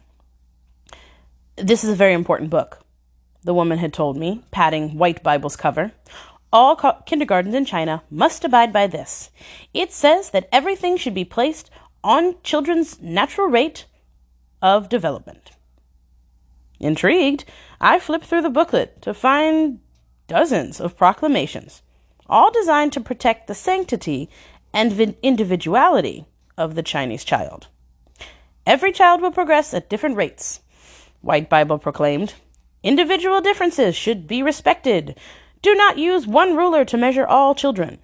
This 1.56 1.84
is 1.84 1.92
a 1.92 1.96
very 1.96 2.14
important 2.14 2.50
book, 2.50 2.80
the 3.44 3.54
woman 3.54 3.78
had 3.78 3.94
told 3.94 4.18
me, 4.18 4.44
patting 4.50 4.98
White 4.98 5.22
Bible's 5.22 5.56
cover. 5.56 5.92
All 6.52 6.76
co- 6.76 7.04
kindergartens 7.06 7.54
in 7.54 7.66
China 7.66 8.02
must 8.10 8.44
abide 8.44 8.74
by 8.74 8.88
this. 8.88 9.30
It 9.74 9.92
says 9.92 10.32
that 10.32 10.50
everything 10.52 10.98
should 10.98 11.14
be 11.14 11.26
placed 11.26 11.70
on 12.04 12.36
children's 12.42 13.00
natural 13.02 13.48
rate 13.48 13.86
of 14.62 14.90
development. 14.90 15.52
Intrigued, 16.80 17.46
I 17.80 18.00
flipped 18.00 18.26
through 18.26 18.42
the 18.42 18.50
booklet 18.50 19.02
to 19.04 19.14
find 19.14 19.80
dozens 20.28 20.80
of 20.80 20.98
proclamations, 20.98 21.82
all 22.30 22.52
designed 22.52 22.94
to 22.94 23.02
protect 23.02 23.48
the 23.48 23.56
sanctity 23.56 24.30
and 24.74 25.16
individuality 25.22 26.26
of 26.58 26.76
the 26.76 26.84
Chinese 26.84 27.24
child. 27.24 27.68
Every 28.66 28.92
child 28.92 29.22
will 29.22 29.32
progress 29.32 29.74
at 29.74 29.90
different 29.90 30.18
rates, 30.18 30.62
White 31.22 31.50
Bible 31.50 31.80
proclaimed. 31.80 32.36
Individual 32.84 33.42
differences 33.42 33.96
should 33.96 34.28
be 34.28 34.44
respected. 34.44 35.18
Do 35.62 35.76
not 35.76 35.98
use 35.98 36.28
one 36.28 36.56
ruler 36.56 36.86
to 36.86 36.98
measure 36.98 37.26
all 37.26 37.56
children. 37.56 38.00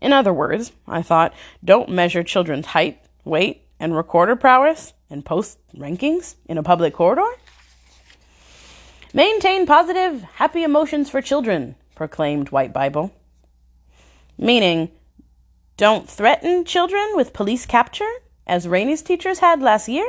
In 0.00 0.12
other 0.12 0.32
words, 0.32 0.72
I 0.86 1.02
thought, 1.02 1.34
don't 1.64 1.88
measure 1.88 2.22
children's 2.22 2.66
height, 2.66 3.02
weight, 3.24 3.66
and 3.78 3.94
recorder 3.94 4.36
prowess 4.36 4.94
and 5.10 5.24
post 5.24 5.58
rankings 5.76 6.36
in 6.46 6.56
a 6.56 6.62
public 6.62 6.94
corridor. 6.94 7.28
Maintain 9.12 9.66
positive, 9.66 10.22
happy 10.22 10.62
emotions 10.62 11.10
for 11.10 11.20
children, 11.20 11.76
proclaimed 11.94 12.50
White 12.50 12.72
Bible. 12.72 13.12
Meaning, 14.38 14.90
don't 15.76 16.08
threaten 16.08 16.64
children 16.64 17.12
with 17.14 17.32
police 17.32 17.66
capture, 17.66 18.10
as 18.46 18.68
Rainey's 18.68 19.02
teachers 19.02 19.38
had 19.38 19.60
last 19.60 19.88
year? 19.88 20.06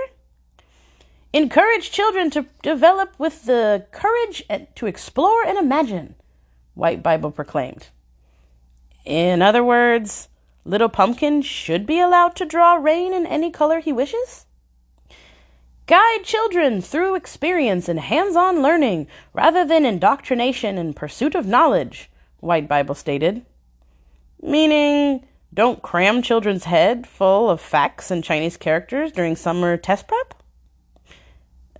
Encourage 1.34 1.92
children 1.92 2.30
to 2.30 2.46
develop 2.62 3.14
with 3.18 3.46
the 3.46 3.88
courage 3.92 4.44
to 4.76 4.86
explore 4.86 5.44
and 5.44 5.58
imagine, 5.58 6.16
White 6.76 7.02
Bible 7.02 7.32
proclaimed. 7.32 7.88
In 9.04 9.42
other 9.42 9.64
words, 9.64 10.30
Little 10.66 10.90
Pumpkin 10.90 11.42
should 11.42 11.86
be 11.86 12.00
allowed 12.00 12.36
to 12.38 12.46
draw 12.46 12.76
rain 12.76 13.14
in 13.14 13.26
any 13.26 13.52
color 13.52 13.80
he 13.80 13.92
wishes? 13.92 14.46
Guide 15.86 16.24
children 16.24 16.82
through 16.82 17.16
experience 17.16 17.90
and 17.90 18.00
hands 18.00 18.38
on 18.38 18.62
learning 18.62 19.08
rather 19.34 19.66
than 19.66 19.86
indoctrination 19.86 20.78
and 20.78 20.96
pursuit 20.96 21.36
of 21.36 21.46
knowledge, 21.46 22.10
White 22.40 22.70
Bible 22.70 22.96
stated. 22.96 23.46
Meaning, 24.42 25.26
don't 25.54 25.82
cram 25.82 26.22
children's 26.22 26.64
head 26.64 27.06
full 27.06 27.50
of 27.50 27.60
facts 27.60 28.10
and 28.10 28.24
Chinese 28.24 28.56
characters 28.56 29.12
during 29.12 29.36
summer 29.36 29.76
test 29.76 30.08
prep? 30.08 30.42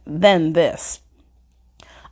Then 0.06 0.52
this. 0.52 1.00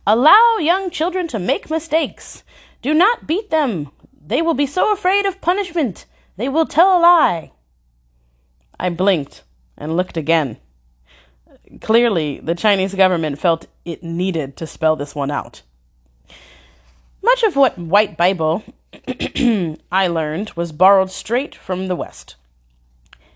Allow 0.06 0.56
young 0.60 0.88
children 0.88 1.28
to 1.28 1.38
make 1.38 1.68
mistakes. 1.68 2.42
Do 2.80 2.94
not 2.94 3.26
beat 3.26 3.50
them. 3.50 3.90
They 4.26 4.40
will 4.40 4.54
be 4.54 4.66
so 4.66 4.92
afraid 4.92 5.26
of 5.26 5.42
punishment, 5.42 6.06
they 6.38 6.48
will 6.48 6.66
tell 6.66 6.96
a 6.96 7.00
lie. 7.00 7.52
I 8.80 8.88
blinked 8.88 9.44
and 9.76 9.94
looked 9.94 10.16
again. 10.16 10.56
Clearly, 11.80 12.40
the 12.40 12.54
Chinese 12.54 12.94
government 12.94 13.38
felt 13.38 13.66
it 13.84 14.02
needed 14.02 14.56
to 14.56 14.66
spell 14.66 14.96
this 14.96 15.14
one 15.14 15.30
out. 15.30 15.62
Much 17.22 17.42
of 17.42 17.56
what 17.56 17.78
White 17.78 18.16
Bible 18.16 18.64
I 19.92 20.06
learned 20.08 20.50
was 20.54 20.72
borrowed 20.72 21.10
straight 21.10 21.54
from 21.54 21.86
the 21.86 21.96
West, 21.96 22.36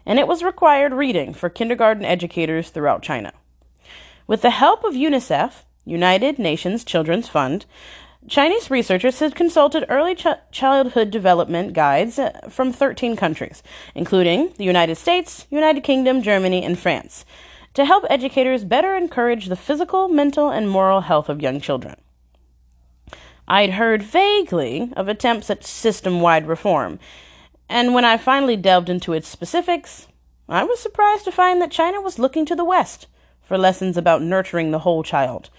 and 0.05 0.18
it 0.18 0.29
was 0.29 0.42
required 0.42 0.92
reading 0.92 1.33
for 1.33 1.49
kindergarten 1.49 2.05
educators 2.05 2.70
throughout 2.70 3.03
China. 3.03 3.33
With 4.27 4.42
the 4.42 4.51
help 4.51 4.85
of 4.85 4.94
UNICEF, 4.94 5.62
United 5.85 6.38
Nations 6.38 6.85
Children's 6.85 7.29
Fund, 7.29 7.64
Chinese 8.29 8.72
researchers 8.72 9.20
had 9.20 9.37
consulted 9.37 9.87
early 9.88 10.16
ch- 10.16 10.27
childhood 10.51 11.12
development 11.12 11.72
guides 11.75 12.18
uh, 12.18 12.33
from 12.49 12.72
13 12.72 13.14
countries, 13.14 13.62
including 13.94 14.53
the 14.59 14.64
United 14.64 14.96
States, 14.96 15.46
United 15.49 15.85
Kingdom, 15.85 16.22
Germany, 16.22 16.64
and 16.64 16.77
France, 16.77 17.25
to 17.76 17.84
help 17.84 18.06
educators 18.08 18.64
better 18.64 18.96
encourage 18.96 19.46
the 19.46 19.54
physical, 19.54 20.08
mental, 20.08 20.48
and 20.48 20.66
moral 20.66 21.02
health 21.02 21.28
of 21.28 21.42
young 21.42 21.60
children. 21.60 21.94
I'd 23.46 23.74
heard 23.74 24.02
vaguely 24.02 24.90
of 24.96 25.08
attempts 25.08 25.50
at 25.50 25.62
system 25.62 26.22
wide 26.22 26.48
reform, 26.48 26.98
and 27.68 27.92
when 27.92 28.04
I 28.06 28.16
finally 28.16 28.56
delved 28.56 28.88
into 28.88 29.12
its 29.12 29.28
specifics, 29.28 30.08
I 30.48 30.64
was 30.64 30.80
surprised 30.80 31.26
to 31.26 31.32
find 31.32 31.60
that 31.60 31.70
China 31.70 32.00
was 32.00 32.18
looking 32.18 32.46
to 32.46 32.56
the 32.56 32.64
West 32.64 33.08
for 33.42 33.58
lessons 33.58 33.98
about 33.98 34.22
nurturing 34.22 34.70
the 34.70 34.78
whole 34.78 35.02
child, 35.02 35.50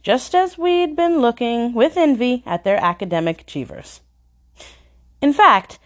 just 0.00 0.32
as 0.32 0.56
we'd 0.56 0.94
been 0.94 1.20
looking 1.20 1.74
with 1.74 1.96
envy 1.96 2.44
at 2.46 2.62
their 2.62 2.76
academic 2.76 3.40
achievers. 3.40 4.00
In 5.20 5.32
fact, 5.32 5.80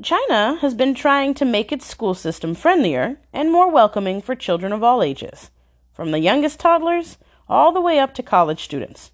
China 0.00 0.56
has 0.62 0.72
been 0.74 0.94
trying 0.94 1.34
to 1.34 1.44
make 1.44 1.70
its 1.70 1.86
school 1.86 2.14
system 2.14 2.54
friendlier 2.54 3.18
and 3.30 3.52
more 3.52 3.70
welcoming 3.70 4.22
for 4.22 4.34
children 4.34 4.72
of 4.72 4.82
all 4.82 5.02
ages, 5.02 5.50
from 5.92 6.12
the 6.12 6.18
youngest 6.18 6.58
toddlers 6.58 7.18
all 7.46 7.72
the 7.72 7.80
way 7.80 7.98
up 7.98 8.14
to 8.14 8.22
college 8.22 8.64
students. 8.64 9.10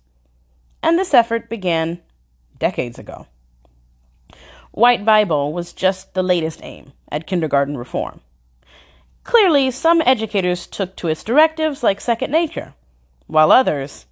And 0.81 0.97
this 0.97 1.13
effort 1.13 1.51
began 1.51 2.01
decades 2.61 2.97
ago. 2.97 3.27
White 4.71 5.05
Bible 5.05 5.53
was 5.53 5.73
just 5.73 6.15
the 6.15 6.23
latest 6.23 6.61
aim 6.63 6.93
at 7.11 7.27
kindergarten 7.27 7.77
reform. 7.77 8.21
Clearly, 9.25 9.73
some 9.73 10.01
educators 10.07 10.69
took 10.69 10.95
to 10.97 11.09
its 11.09 11.25
directives 11.25 11.83
like 11.83 12.01
second 12.01 12.31
nature, 12.31 12.75
while 13.27 13.51
others, 13.51 14.07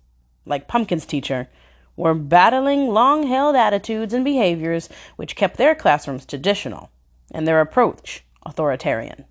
like 0.45 0.67
Pumpkin's 0.67 1.07
teacher, 1.07 1.49
were 1.97 2.15
battling 2.15 2.89
long 2.89 3.27
held 3.27 3.57
attitudes 3.57 4.13
and 4.13 4.25
behaviors 4.25 4.89
which 5.17 5.37
kept 5.37 5.57
their 5.57 5.75
classrooms 5.75 6.27
traditional 6.27 6.91
and 7.33 7.47
their 7.47 7.61
approach 7.61 8.25
authoritarian. 8.45 9.25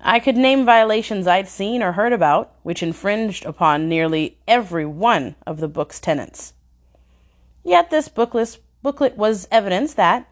I 0.00 0.20
could 0.20 0.36
name 0.36 0.64
violations 0.64 1.26
I'd 1.26 1.48
seen 1.48 1.82
or 1.82 1.92
heard 1.92 2.12
about 2.12 2.54
which 2.62 2.82
infringed 2.82 3.44
upon 3.44 3.88
nearly 3.88 4.38
every 4.46 4.86
one 4.86 5.34
of 5.46 5.58
the 5.58 5.68
book's 5.68 5.98
tenets. 5.98 6.52
Yet 7.64 7.90
this 7.90 8.08
booklet, 8.08 8.58
booklet 8.82 9.16
was 9.16 9.48
evidence 9.50 9.94
that, 9.94 10.28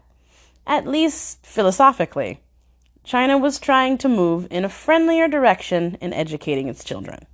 at 0.65 0.87
least 0.87 1.45
philosophically, 1.45 2.41
China 3.03 3.37
was 3.37 3.59
trying 3.59 3.97
to 3.97 4.09
move 4.09 4.47
in 4.49 4.63
a 4.63 4.69
friendlier 4.69 5.27
direction 5.27 5.97
in 5.99 6.13
educating 6.13 6.69
its 6.69 6.83
children. 6.83 7.25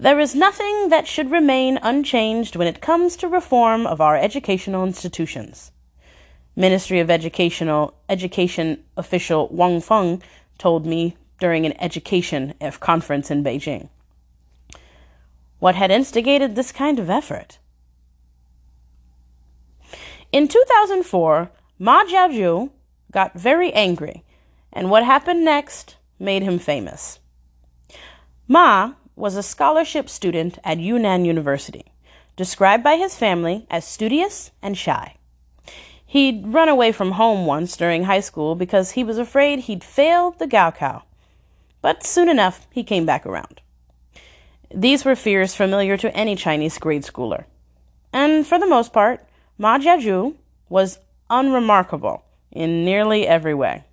There 0.00 0.20
is 0.20 0.32
nothing 0.32 0.90
that 0.90 1.08
should 1.08 1.32
remain 1.32 1.80
unchanged 1.82 2.54
when 2.54 2.68
it 2.68 2.80
comes 2.80 3.16
to 3.16 3.26
reform 3.26 3.84
of 3.84 4.00
our 4.00 4.16
educational 4.16 4.84
institutions. 4.84 5.72
Ministry 6.54 7.00
of 7.00 7.10
Educational 7.10 7.94
Education 8.08 8.84
official 8.96 9.48
Wang 9.50 9.80
Feng 9.80 10.22
told 10.56 10.86
me 10.86 11.16
during 11.40 11.66
an 11.66 11.74
education 11.80 12.54
conference 12.78 13.28
in 13.28 13.42
Beijing. 13.42 13.88
What 15.58 15.74
had 15.74 15.90
instigated 15.90 16.54
this 16.54 16.70
kind 16.70 17.00
of 17.00 17.10
effort? 17.10 17.58
In 20.30 20.46
2004, 20.46 21.50
Ma 21.80 22.04
Jiajue 22.04 22.70
got 23.10 23.36
very 23.36 23.72
angry 23.72 24.22
and 24.72 24.90
what 24.90 25.04
happened 25.04 25.44
next 25.44 25.96
made 26.20 26.44
him 26.44 26.60
famous. 26.60 27.18
Ma 28.46 28.92
was 29.18 29.36
a 29.36 29.42
scholarship 29.42 30.08
student 30.08 30.58
at 30.64 30.78
Yunnan 30.78 31.24
University, 31.24 31.84
described 32.36 32.84
by 32.84 32.96
his 32.96 33.16
family 33.16 33.66
as 33.70 33.84
studious 33.84 34.50
and 34.62 34.78
shy. 34.78 35.16
He'd 36.06 36.46
run 36.46 36.68
away 36.68 36.92
from 36.92 37.12
home 37.12 37.44
once 37.44 37.76
during 37.76 38.04
high 38.04 38.20
school 38.20 38.54
because 38.54 38.92
he 38.92 39.04
was 39.04 39.18
afraid 39.18 39.60
he'd 39.60 39.84
fail 39.84 40.30
the 40.30 40.46
Gaokao, 40.46 41.02
but 41.82 42.06
soon 42.06 42.28
enough 42.28 42.66
he 42.70 42.82
came 42.82 43.04
back 43.04 43.26
around. 43.26 43.60
These 44.74 45.04
were 45.04 45.16
fears 45.16 45.54
familiar 45.54 45.96
to 45.96 46.14
any 46.16 46.36
Chinese 46.36 46.78
grade 46.78 47.02
schooler. 47.02 47.44
And 48.12 48.46
for 48.46 48.58
the 48.58 48.66
most 48.66 48.92
part, 48.92 49.26
Ma 49.58 49.78
Jiajue 49.78 50.34
was 50.68 50.98
unremarkable 51.28 52.24
in 52.50 52.84
nearly 52.84 53.26
every 53.26 53.54
way 53.54 53.84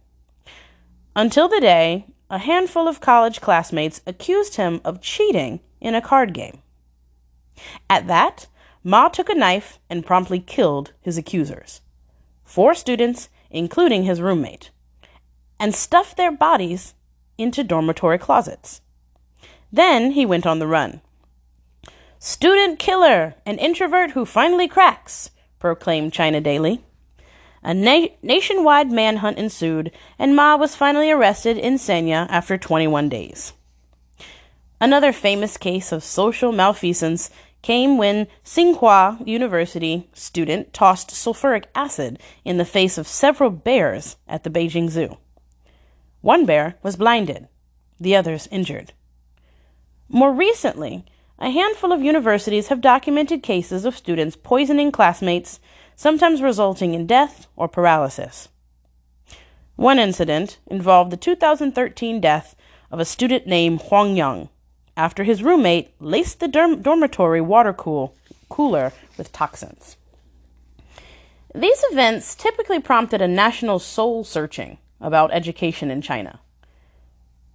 until 1.16 1.48
the 1.48 1.62
day 1.62 2.06
a 2.30 2.40
handful 2.40 2.88
of 2.88 3.02
college 3.02 3.42
classmates 3.42 4.02
accused 4.06 4.56
him 4.56 4.82
of 4.84 5.02
cheating 5.02 5.60
in 5.80 5.96
a 5.96 6.02
card 6.02 6.34
game. 6.34 6.62
At 7.90 8.08
that, 8.08 8.48
Ma 8.84 9.08
took 9.10 9.30
a 9.30 9.36
knife 9.36 9.80
and 9.90 10.06
promptly 10.06 10.40
killed 10.40 10.94
his 11.02 11.18
accusers. 11.18 11.82
Four 12.44 12.74
students 12.76 13.30
including 13.56 14.04
his 14.04 14.22
roommate, 14.22 14.70
and 15.60 15.74
stuffed 15.74 16.18
their 16.18 16.32
bodies 16.32 16.94
into 17.38 17.64
dormitory 17.64 18.18
closets. 18.18 18.82
Then 19.72 20.12
he 20.12 20.26
went 20.26 20.46
on 20.46 20.60
the 20.60 20.68
run. 20.68 21.02
Student 22.20 22.80
killer, 22.80 23.36
an 23.46 23.58
introvert 23.58 24.12
who 24.12 24.26
finally 24.26 24.68
cracks, 24.68 25.32
proclaimed 25.60 26.14
China 26.14 26.42
Daily. 26.42 26.84
A 27.66 27.74
na- 27.74 28.10
nationwide 28.22 28.92
manhunt 28.92 29.40
ensued, 29.40 29.92
and 30.20 30.36
Ma 30.36 30.56
was 30.56 30.76
finally 30.76 31.10
arrested 31.10 31.58
in 31.58 31.78
Sanya 31.78 32.28
after 32.30 32.60
21 32.60 33.10
days. 33.10 33.54
Another 34.80 35.12
famous 35.12 35.58
case 35.58 35.92
of 35.92 36.04
social 36.04 36.52
malfeasance 36.52 37.32
came 37.64 37.98
when 37.98 38.28
Tsinghua 38.44 39.26
University 39.26 40.08
student 40.14 40.74
tossed 40.74 41.10
sulfuric 41.10 41.64
acid 41.74 42.20
in 42.44 42.58
the 42.58 42.66
face 42.66 43.00
of 43.00 43.08
several 43.08 43.50
bears 43.50 44.18
at 44.28 44.44
the 44.44 44.52
Beijing 44.52 44.88
Zoo. 44.88 45.18
One 46.22 46.46
bear 46.46 46.76
was 46.84 46.96
blinded, 46.96 47.48
the 48.00 48.16
others 48.16 48.48
injured. 48.52 48.94
More 50.08 50.32
recently, 50.32 51.04
a 51.40 51.50
handful 51.50 51.92
of 51.92 52.04
universities 52.04 52.68
have 52.68 52.80
documented 52.80 53.42
cases 53.42 53.86
of 53.86 53.98
students 53.98 54.36
poisoning 54.36 54.92
classmates 54.92 55.60
sometimes 55.96 56.42
resulting 56.42 56.94
in 56.94 57.08
death 57.08 57.48
or 57.56 57.68
paralysis. 57.68 58.50
One 59.76 60.00
incident 60.00 60.60
involved 60.68 61.12
the 61.12 61.18
2013 61.18 62.22
death 62.22 62.56
of 62.92 63.00
a 63.00 63.06
student 63.06 63.46
named 63.48 63.82
Huang 63.84 64.16
Yang 64.16 64.50
after 64.96 65.24
his 65.24 65.44
roommate 65.44 65.94
laced 66.00 66.40
the 66.40 66.48
dorm- 66.48 66.82
dormitory 66.82 67.42
water 67.42 67.74
cool- 67.74 68.16
cooler 68.50 68.94
with 69.18 69.32
toxins. 69.32 69.98
These 71.54 71.84
events 71.92 72.36
typically 72.36 72.80
prompted 72.80 73.22
a 73.22 73.28
national 73.28 73.80
soul 73.80 74.24
searching 74.24 74.78
about 75.00 75.34
education 75.34 75.92
in 75.92 76.02
China. 76.02 76.40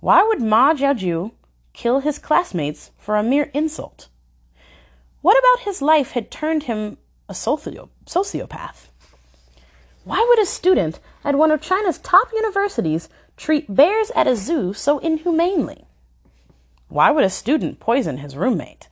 Why 0.00 0.22
would 0.22 0.40
Ma 0.40 0.74
Jiajue 0.74 1.32
kill 1.72 2.00
his 2.00 2.18
classmates 2.18 2.90
for 2.98 3.16
a 3.16 3.22
mere 3.22 3.50
insult? 3.52 4.08
What 5.20 5.38
about 5.38 5.64
his 5.64 5.82
life 5.82 6.12
had 6.12 6.30
turned 6.30 6.64
him 6.64 6.96
a 7.28 7.34
socio- 7.34 7.90
sociopath. 8.10 8.88
Why 10.04 10.24
would 10.28 10.40
a 10.40 10.46
student 10.46 10.98
at 11.24 11.36
one 11.36 11.50
of 11.50 11.60
China's 11.60 11.98
top 11.98 12.32
universities 12.32 13.08
treat 13.36 13.72
bears 13.72 14.10
at 14.16 14.26
a 14.26 14.34
zoo 14.34 14.72
so 14.72 14.98
inhumanely? 14.98 15.84
Why 16.88 17.10
would 17.10 17.24
a 17.24 17.30
student 17.30 17.78
poison 17.78 18.18
his 18.18 18.36
roommate? 18.36 18.88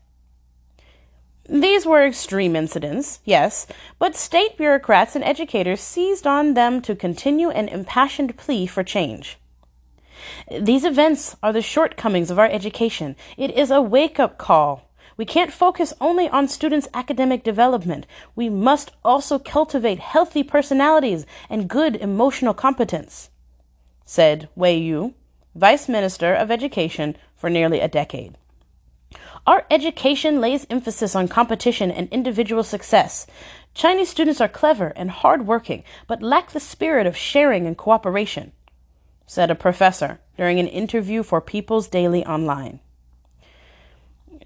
These 1.49 1.87
were 1.87 2.05
extreme 2.05 2.55
incidents, 2.55 3.21
yes, 3.25 3.67
but 3.99 4.15
state 4.15 4.59
bureaucrats 4.59 5.17
and 5.17 5.25
educators 5.25 5.81
seized 5.81 6.27
on 6.27 6.55
them 6.55 6.83
to 6.83 6.95
continue 6.95 7.49
an 7.49 7.69
impassioned 7.69 8.37
plea 8.37 8.67
for 8.67 8.85
change. 8.85 9.39
These 10.51 10.85
events 10.85 11.37
are 11.43 11.53
the 11.53 11.63
shortcomings 11.63 12.31
of 12.31 12.39
our 12.39 12.49
education. 12.49 13.17
It 13.37 13.51
is 13.53 13.71
a 13.71 13.81
wake 13.81 14.21
up 14.21 14.37
call 14.37 14.88
we 15.19 15.27
can't 15.27 15.53
focus 15.53 15.93
only 16.01 16.29
on 16.29 16.47
students' 16.47 16.89
academic 16.95 17.43
development. 17.43 18.07
We 18.37 18.49
must 18.49 18.93
also 19.05 19.39
cultivate 19.39 19.99
healthy 19.99 20.45
personalities 20.45 21.27
and 21.51 21.69
good 21.69 21.97
emotional 21.97 22.55
competence, 22.55 23.29
said 24.07 24.49
Wei 24.55 24.79
Yu, 24.79 25.15
Vice 25.57 25.89
Minister 25.89 26.33
of 26.33 26.53
Education 26.53 27.17
for 27.37 27.51
nearly 27.51 27.81
a 27.81 27.89
decade. 27.89 28.39
Our 29.45 29.67
education 29.71 30.41
lays 30.41 30.67
emphasis 30.71 31.17
on 31.17 31.27
competition 31.27 31.91
and 31.91 32.09
individual 32.11 32.63
success. 32.63 33.27
Chinese 33.75 34.09
students 34.09 34.41
are 34.41 34.49
clever 34.49 34.93
and 34.95 35.11
hardworking, 35.11 35.83
but 36.07 36.23
lack 36.23 36.51
the 36.51 36.61
spirit 36.61 37.07
of 37.09 37.17
sharing 37.17 37.67
and 37.67 37.77
cooperation, 37.77 38.53
said 39.27 39.51
a 39.51 39.57
professor 39.57 40.21
during 40.37 40.61
an 40.61 40.69
interview 40.69 41.25
for 41.25 41.41
People's 41.41 41.89
Daily 41.89 42.25
Online. 42.25 42.79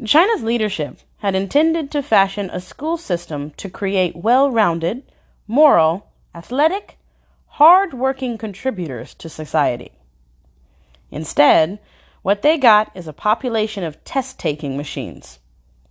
China's 0.05 0.42
leadership 0.42 0.98
had 1.18 1.35
intended 1.35 1.90
to 1.90 2.02
fashion 2.02 2.50
a 2.50 2.61
school 2.61 2.96
system 2.96 3.50
to 3.52 3.70
create 3.70 4.16
well 4.16 4.50
rounded, 4.50 5.02
moral, 5.46 6.11
athletic, 6.35 6.98
hard 7.46 7.94
working 7.94 8.37
contributors 8.37 9.14
to 9.14 9.28
society. 9.28 9.92
Instead, 11.11 11.78
what 12.22 12.42
they 12.42 12.59
got 12.59 12.90
is 12.96 13.07
a 13.07 13.12
population 13.12 13.85
of 13.85 14.02
test 14.05 14.38
taking 14.38 14.76
machines, 14.76 15.38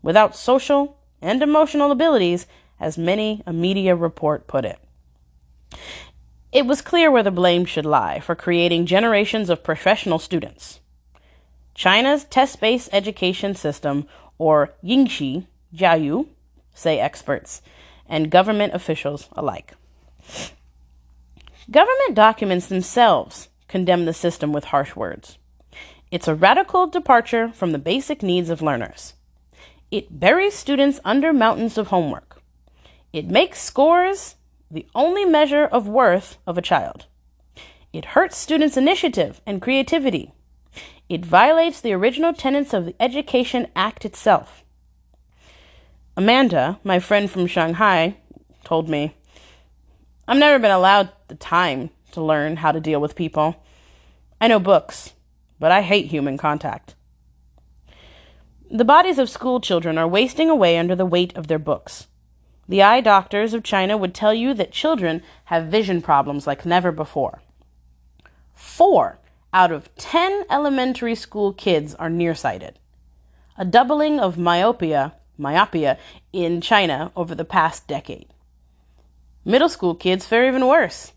without 0.01 0.35
social 0.35 0.97
and 1.21 1.41
emotional 1.41 1.91
abilities, 1.91 2.47
as 2.79 2.97
many 2.97 3.43
a 3.45 3.53
media 3.53 3.95
report 3.95 4.47
put 4.47 4.65
it. 4.65 4.79
It 6.51 6.65
was 6.65 6.81
clear 6.81 7.09
where 7.09 7.23
the 7.23 7.31
blame 7.31 7.63
should 7.63 7.85
lie 7.85 8.19
for 8.19 8.35
creating 8.35 8.85
generations 8.85 9.49
of 9.49 9.63
professional 9.63 10.19
students 10.19 10.81
China's 11.73 12.25
test 12.25 12.60
based 12.60 12.89
education 12.91 13.55
system, 13.55 14.07
or 14.38 14.73
Yingshi 14.84 15.45
Jiaoyu, 15.75 16.27
say 16.73 16.99
experts, 16.99 17.62
and 18.07 18.31
government 18.31 18.73
officials 18.73 19.29
alike. 19.34 19.73
Government 21.69 22.15
documents 22.15 22.67
themselves 22.67 23.49
condemn 23.67 24.05
the 24.05 24.13
system 24.13 24.51
with 24.51 24.65
harsh 24.65 24.95
words. 24.95 25.38
It's 26.12 26.27
a 26.27 26.36
radical 26.36 26.88
departure 26.88 27.49
from 27.53 27.71
the 27.71 27.79
basic 27.79 28.21
needs 28.21 28.49
of 28.49 28.62
learners. 28.62 29.13
It 29.91 30.19
buries 30.19 30.53
students 30.53 30.99
under 31.05 31.31
mountains 31.31 31.77
of 31.77 31.88
homework. 31.88 32.41
It 33.13 33.27
makes 33.27 33.62
scores 33.62 34.36
the 34.69 34.86
only 34.95 35.23
measure 35.25 35.65
of 35.65 35.88
worth 35.88 36.38
of 36.45 36.57
a 36.57 36.62
child. 36.62 37.05
It 37.93 38.05
hurts 38.05 38.38
students' 38.38 38.77
initiative 38.77 39.41
and 39.45 39.62
creativity. 39.62 40.34
It 41.12 41.26
violates 41.26 41.82
the 41.82 41.91
original 41.91 42.32
tenets 42.32 42.74
of 42.74 42.86
the 42.86 42.95
Education 42.97 43.67
Act 43.76 44.06
itself. 44.06 44.63
Amanda, 46.15 46.80
my 46.86 47.00
friend 47.00 47.30
from 47.30 47.47
Shanghai, 47.47 48.15
told 48.63 48.88
me, 48.88 49.13
I've 50.26 50.38
never 50.38 50.58
been 50.58 50.71
allowed 50.71 51.10
the 51.28 51.36
time 51.36 51.89
to 52.13 52.21
learn 52.21 52.56
how 52.56 52.71
to 52.71 52.80
deal 52.80 53.02
with 53.02 53.17
people. 53.17 53.62
I 54.39 54.47
know 54.47 54.58
books, 54.58 55.12
but 55.60 55.69
I 55.69 55.82
hate 55.82 56.06
human 56.06 56.38
contact. 56.38 56.95
The 58.71 58.86
bodies 58.86 59.19
of 59.19 59.30
school 59.30 59.60
children 59.60 59.97
are 59.97 60.08
wasting 60.08 60.50
away 60.50 60.78
under 60.78 60.95
the 60.95 61.06
weight 61.06 61.36
of 61.36 61.47
their 61.47 61.60
books. 61.60 62.08
The 62.69 62.84
eye 62.84 63.02
doctors 63.02 63.54
of 63.54 63.63
China 63.63 63.97
would 63.97 64.15
tell 64.15 64.34
you 64.34 64.54
that 64.54 64.71
children 64.71 65.24
have 65.45 65.65
vision 65.65 66.02
problems 66.02 66.47
like 66.47 66.65
never 66.65 66.93
before. 66.93 67.41
Four 68.56 69.19
out 69.53 69.71
of 69.71 69.93
10 69.95 70.45
elementary 70.49 71.15
school 71.15 71.53
kids 71.53 71.93
are 71.95 72.09
nearsighted, 72.09 72.79
a 73.57 73.65
doubling 73.65 74.19
of 74.19 74.37
myopia, 74.37 75.13
myopia 75.37 75.97
in 76.31 76.61
China 76.61 77.11
over 77.15 77.35
the 77.35 77.45
past 77.45 77.87
decade. 77.87 78.27
Middle 79.43 79.69
school 79.69 79.95
kids 79.95 80.25
fare 80.25 80.47
even 80.47 80.67
worse. 80.67 81.13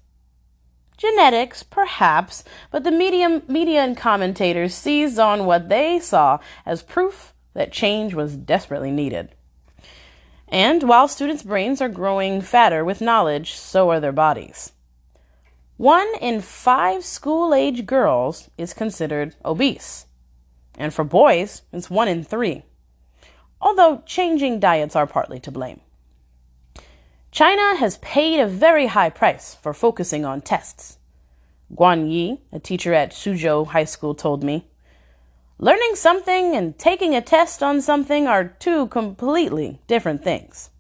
Genetics, 0.97 1.63
perhaps, 1.63 2.45
but 2.71 2.85
the 2.85 2.91
media 2.91 3.81
and 3.81 3.97
commentators 3.97 4.75
seized 4.75 5.19
on 5.19 5.45
what 5.45 5.69
they 5.69 5.99
saw 5.99 6.39
as 6.65 6.83
proof 6.83 7.35
that 7.53 7.73
change 7.73 8.15
was 8.15 8.37
desperately 8.37 8.91
needed. 8.91 9.31
And 10.47 10.85
while 10.85 11.09
students' 11.09 11.43
brains 11.43 11.81
are 11.81 11.89
growing 11.89 12.41
fatter 12.41 12.85
with 12.85 13.01
knowledge, 13.01 13.55
so 13.55 13.91
are 13.91 13.99
their 13.99 14.13
bodies. 14.13 14.73
One 15.77 16.09
in 16.21 16.41
five 16.41 17.05
school 17.05 17.53
age 17.53 17.85
girls 17.85 18.49
is 18.57 18.73
considered 18.73 19.35
obese. 19.45 20.07
And 20.79 20.95
for 20.95 21.03
boys, 21.03 21.63
it's 21.73 21.91
one 21.91 22.07
in 22.07 22.23
three. 22.23 22.63
Although 23.61 24.03
changing 24.07 24.61
diets 24.61 24.95
are 24.95 25.07
partly 25.07 25.41
to 25.41 25.51
blame. 25.51 25.81
China 27.33 27.77
has 27.77 27.99
paid 27.99 28.39
a 28.39 28.47
very 28.47 28.87
high 28.87 29.11
price 29.11 29.57
for 29.61 29.75
focusing 29.75 30.25
on 30.25 30.41
tests. 30.41 30.99
Guan 31.75 32.09
Yi, 32.09 32.41
a 32.53 32.61
teacher 32.61 32.95
at 32.95 33.11
Suzhou 33.11 33.67
High 33.67 33.85
School, 33.85 34.15
told 34.15 34.45
me. 34.45 34.69
Learning 35.59 35.97
something 35.97 36.55
and 36.55 36.79
taking 36.79 37.17
a 37.17 37.21
test 37.21 37.65
on 37.65 37.81
something 37.81 38.29
are 38.29 38.45
two 38.45 38.87
completely 38.89 39.81
different 39.89 40.23
things, 40.23 40.71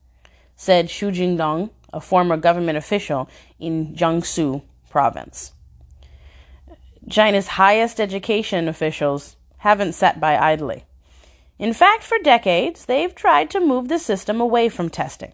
said 0.54 0.87
Xu 0.87 1.12
Jingdong, 1.12 1.70
a 1.92 2.00
former 2.00 2.37
government 2.37 2.78
official 2.78 3.28
in 3.59 3.94
Jiangsu 3.94 4.62
province. 4.94 5.52
China's 7.11 7.48
highest 7.59 7.98
education 7.98 8.68
officials 8.68 9.35
haven't 9.57 9.92
sat 9.92 10.20
by 10.20 10.38
idly. 10.38 10.85
In 11.59 11.72
fact, 11.72 12.04
for 12.04 12.16
decades, 12.22 12.85
they've 12.85 13.12
tried 13.12 13.50
to 13.50 13.59
move 13.59 13.88
the 13.88 13.98
system 13.98 14.40
away 14.40 14.68
from 14.68 14.88
testing. 14.88 15.33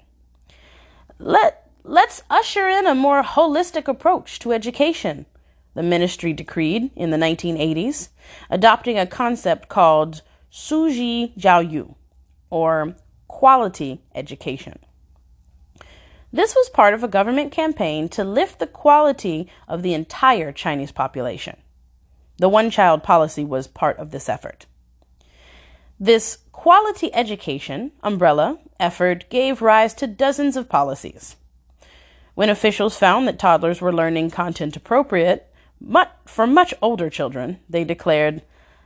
Let, 1.18 1.70
let's 1.84 2.22
usher 2.30 2.70
in 2.70 2.86
a 2.86 2.94
more 2.94 3.22
holistic 3.22 3.86
approach 3.86 4.38
to 4.38 4.52
education, 4.52 5.26
the 5.74 5.82
ministry 5.82 6.32
decreed 6.32 6.90
in 6.96 7.10
the 7.10 7.18
1980s, 7.18 8.08
adopting 8.48 8.98
a 8.98 9.06
concept 9.06 9.68
called 9.68 10.22
Suzhi 10.50 11.36
Jiaoyu, 11.36 11.96
or 12.48 12.94
quality 13.28 14.00
education. 14.14 14.78
This 16.32 16.54
was 16.54 16.68
part 16.70 16.94
of 16.94 17.02
a 17.02 17.08
government 17.08 17.50
campaign 17.50 18.08
to 18.10 18.22
lift 18.22 18.58
the 18.58 18.66
quality 18.66 19.48
of 19.66 19.82
the 19.82 19.94
entire 19.94 20.52
Chinese 20.52 20.92
population. 20.92 21.56
The 22.38 22.48
one 22.48 22.70
child 22.70 23.02
policy 23.02 23.44
was 23.44 23.66
part 23.66 23.98
of 23.98 24.10
this 24.12 24.28
effort. 24.28 24.66
This 25.98 26.38
quality 26.52 27.12
education 27.12 27.92
umbrella 28.02 28.58
effort 28.78 29.28
gave 29.28 29.60
rise 29.60 29.92
to 29.94 30.06
dozens 30.06 30.56
of 30.56 30.68
policies. 30.68 31.36
When 32.34 32.48
officials 32.48 32.96
found 32.96 33.26
that 33.28 33.38
toddlers 33.38 33.80
were 33.80 33.92
learning 33.92 34.30
content 34.30 34.76
appropriate 34.76 35.52
for 36.24 36.46
much 36.46 36.72
older 36.80 37.10
children, 37.10 37.58
they 37.68 37.84
declared, 37.84 38.42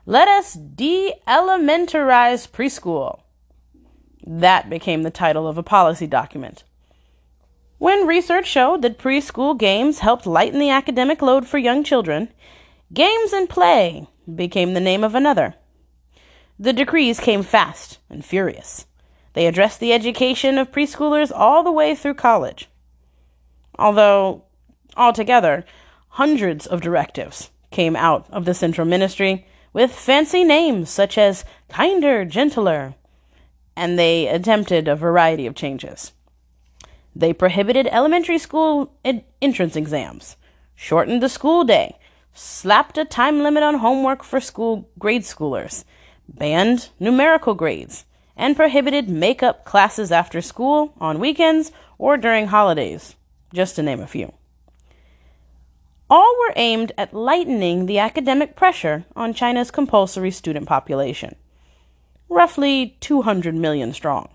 Let 0.06 0.28
us 0.28 0.54
de 0.54 1.12
elementarize 1.28 2.48
preschool. 2.48 3.20
That 4.26 4.70
became 4.70 5.02
the 5.02 5.10
title 5.10 5.46
of 5.46 5.58
a 5.58 5.62
policy 5.62 6.06
document. 6.06 6.64
When 7.78 8.06
research 8.06 8.46
showed 8.46 8.82
that 8.82 8.98
preschool 8.98 9.58
games 9.58 9.98
helped 9.98 10.26
lighten 10.26 10.58
the 10.58 10.70
academic 10.70 11.20
load 11.20 11.46
for 11.46 11.58
young 11.58 11.82
children, 11.82 12.28
Games 12.92 13.32
and 13.32 13.48
Play 13.48 14.06
became 14.32 14.74
the 14.74 14.80
name 14.80 15.02
of 15.02 15.14
another. 15.14 15.54
The 16.58 16.72
decrees 16.72 17.18
came 17.18 17.42
fast 17.42 17.98
and 18.08 18.24
furious. 18.24 18.86
They 19.32 19.46
addressed 19.46 19.80
the 19.80 19.92
education 19.92 20.58
of 20.58 20.70
preschoolers 20.70 21.32
all 21.34 21.64
the 21.64 21.72
way 21.72 21.96
through 21.96 22.14
college. 22.14 22.68
Although, 23.76 24.44
altogether, 24.96 25.64
hundreds 26.10 26.66
of 26.66 26.80
directives 26.80 27.50
came 27.72 27.96
out 27.96 28.26
of 28.30 28.44
the 28.44 28.54
Central 28.54 28.86
Ministry 28.86 29.46
with 29.72 29.92
fancy 29.92 30.44
names 30.44 30.88
such 30.88 31.18
as 31.18 31.44
Kinder, 31.68 32.24
Gentler, 32.24 32.94
and 33.74 33.98
they 33.98 34.28
attempted 34.28 34.86
a 34.86 34.94
variety 34.94 35.46
of 35.46 35.56
changes. 35.56 36.12
They 37.16 37.32
prohibited 37.32 37.86
elementary 37.88 38.38
school 38.38 38.92
entrance 39.40 39.76
exams, 39.76 40.36
shortened 40.74 41.22
the 41.22 41.28
school 41.28 41.64
day, 41.64 41.98
slapped 42.32 42.98
a 42.98 43.04
time 43.04 43.42
limit 43.42 43.62
on 43.62 43.76
homework 43.76 44.24
for 44.24 44.40
school 44.40 44.88
grade 44.98 45.22
schoolers, 45.22 45.84
banned 46.28 46.88
numerical 46.98 47.54
grades, 47.54 48.04
and 48.36 48.56
prohibited 48.56 49.08
makeup 49.08 49.64
classes 49.64 50.10
after 50.10 50.40
school, 50.40 50.92
on 51.00 51.20
weekends, 51.20 51.70
or 51.98 52.16
during 52.16 52.48
holidays, 52.48 53.14
just 53.52 53.76
to 53.76 53.82
name 53.82 54.00
a 54.00 54.06
few. 54.06 54.32
All 56.10 56.36
were 56.40 56.52
aimed 56.56 56.92
at 56.98 57.14
lightening 57.14 57.86
the 57.86 57.98
academic 57.98 58.56
pressure 58.56 59.04
on 59.14 59.34
China's 59.34 59.70
compulsory 59.70 60.32
student 60.32 60.66
population, 60.66 61.36
roughly 62.28 62.96
200 63.00 63.54
million 63.54 63.92
strong. 63.92 64.28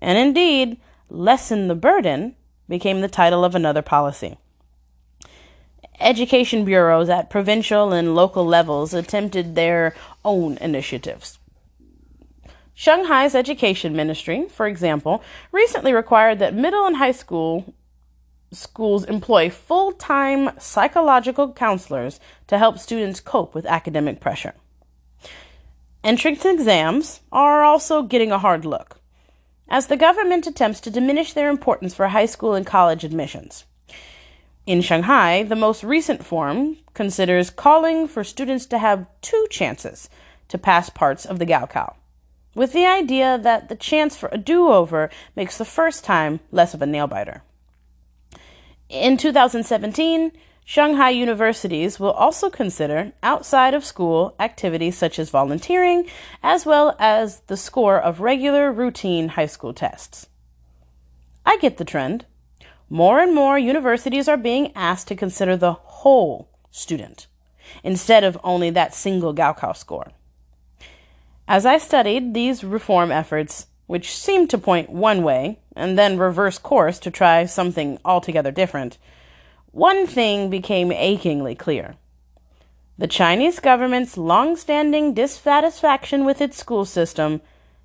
And 0.00 0.16
indeed, 0.16 0.78
lessen 1.10 1.68
the 1.68 1.74
burden 1.74 2.36
became 2.68 3.00
the 3.00 3.08
title 3.08 3.44
of 3.44 3.54
another 3.54 3.82
policy. 3.82 4.38
Education 5.98 6.64
bureaus 6.64 7.10
at 7.10 7.28
provincial 7.28 7.92
and 7.92 8.14
local 8.14 8.46
levels 8.46 8.94
attempted 8.94 9.54
their 9.54 9.94
own 10.24 10.56
initiatives. 10.58 11.38
Shanghai's 12.74 13.34
education 13.34 13.94
ministry, 13.94 14.46
for 14.48 14.66
example, 14.66 15.22
recently 15.52 15.92
required 15.92 16.38
that 16.38 16.54
middle 16.54 16.86
and 16.86 16.96
high 16.96 17.12
school 17.12 17.74
schools 18.52 19.04
employ 19.04 19.50
full 19.50 19.92
time 19.92 20.50
psychological 20.58 21.52
counselors 21.52 22.18
to 22.46 22.56
help 22.56 22.78
students 22.78 23.20
cope 23.20 23.54
with 23.54 23.66
academic 23.66 24.20
pressure. 24.20 24.54
Entrance 26.02 26.44
exams 26.46 27.20
are 27.30 27.62
also 27.62 28.02
getting 28.02 28.32
a 28.32 28.38
hard 28.38 28.64
look 28.64 28.99
as 29.70 29.86
the 29.86 29.96
government 29.96 30.46
attempts 30.46 30.80
to 30.80 30.90
diminish 30.90 31.32
their 31.32 31.48
importance 31.48 31.94
for 31.94 32.08
high 32.08 32.26
school 32.26 32.54
and 32.54 32.66
college 32.66 33.04
admissions. 33.04 33.64
In 34.66 34.82
Shanghai, 34.82 35.44
the 35.44 35.56
most 35.56 35.84
recent 35.84 36.24
form 36.24 36.76
considers 36.92 37.50
calling 37.50 38.06
for 38.08 38.24
students 38.24 38.66
to 38.66 38.78
have 38.78 39.06
two 39.22 39.46
chances 39.50 40.10
to 40.48 40.58
pass 40.58 40.90
parts 40.90 41.24
of 41.24 41.38
the 41.38 41.46
Gaokao, 41.46 41.94
with 42.54 42.72
the 42.72 42.84
idea 42.84 43.38
that 43.38 43.68
the 43.68 43.76
chance 43.76 44.16
for 44.16 44.28
a 44.32 44.38
do 44.38 44.68
over 44.68 45.08
makes 45.36 45.56
the 45.56 45.64
first 45.64 46.04
time 46.04 46.40
less 46.50 46.74
of 46.74 46.82
a 46.82 46.86
nail 46.86 47.06
biter. 47.06 47.42
In 48.88 49.16
2017, 49.16 50.32
Shanghai 50.70 51.10
universities 51.10 51.98
will 51.98 52.12
also 52.12 52.48
consider 52.48 53.10
outside 53.24 53.74
of 53.74 53.84
school 53.84 54.36
activities 54.38 54.96
such 54.96 55.18
as 55.18 55.28
volunteering, 55.28 56.08
as 56.44 56.64
well 56.64 56.94
as 57.00 57.40
the 57.48 57.56
score 57.56 58.00
of 58.00 58.20
regular 58.20 58.70
routine 58.70 59.30
high 59.30 59.46
school 59.46 59.74
tests. 59.74 60.28
I 61.44 61.56
get 61.56 61.78
the 61.78 61.84
trend. 61.84 62.24
More 62.88 63.18
and 63.18 63.34
more 63.34 63.58
universities 63.58 64.28
are 64.28 64.36
being 64.36 64.70
asked 64.76 65.08
to 65.08 65.16
consider 65.16 65.56
the 65.56 65.72
whole 65.72 66.48
student 66.70 67.26
instead 67.82 68.22
of 68.22 68.38
only 68.44 68.70
that 68.70 68.94
single 68.94 69.34
Gaokao 69.34 69.76
score. 69.76 70.12
As 71.48 71.66
I 71.66 71.78
studied 71.78 72.32
these 72.32 72.62
reform 72.62 73.10
efforts, 73.10 73.66
which 73.88 74.16
seemed 74.16 74.50
to 74.50 74.56
point 74.56 74.88
one 74.88 75.24
way 75.24 75.58
and 75.74 75.98
then 75.98 76.16
reverse 76.16 76.58
course 76.58 77.00
to 77.00 77.10
try 77.10 77.44
something 77.44 77.98
altogether 78.04 78.52
different, 78.52 78.98
one 79.72 80.06
thing 80.06 80.50
became 80.50 80.90
achingly 80.90 81.54
clear. 81.54 81.94
The 82.98 83.06
Chinese 83.06 83.60
government's 83.60 84.18
long 84.18 84.56
standing 84.56 85.14
dissatisfaction 85.14 86.24
with 86.24 86.40
its 86.40 86.56
school 86.56 86.84
system, 86.84 87.40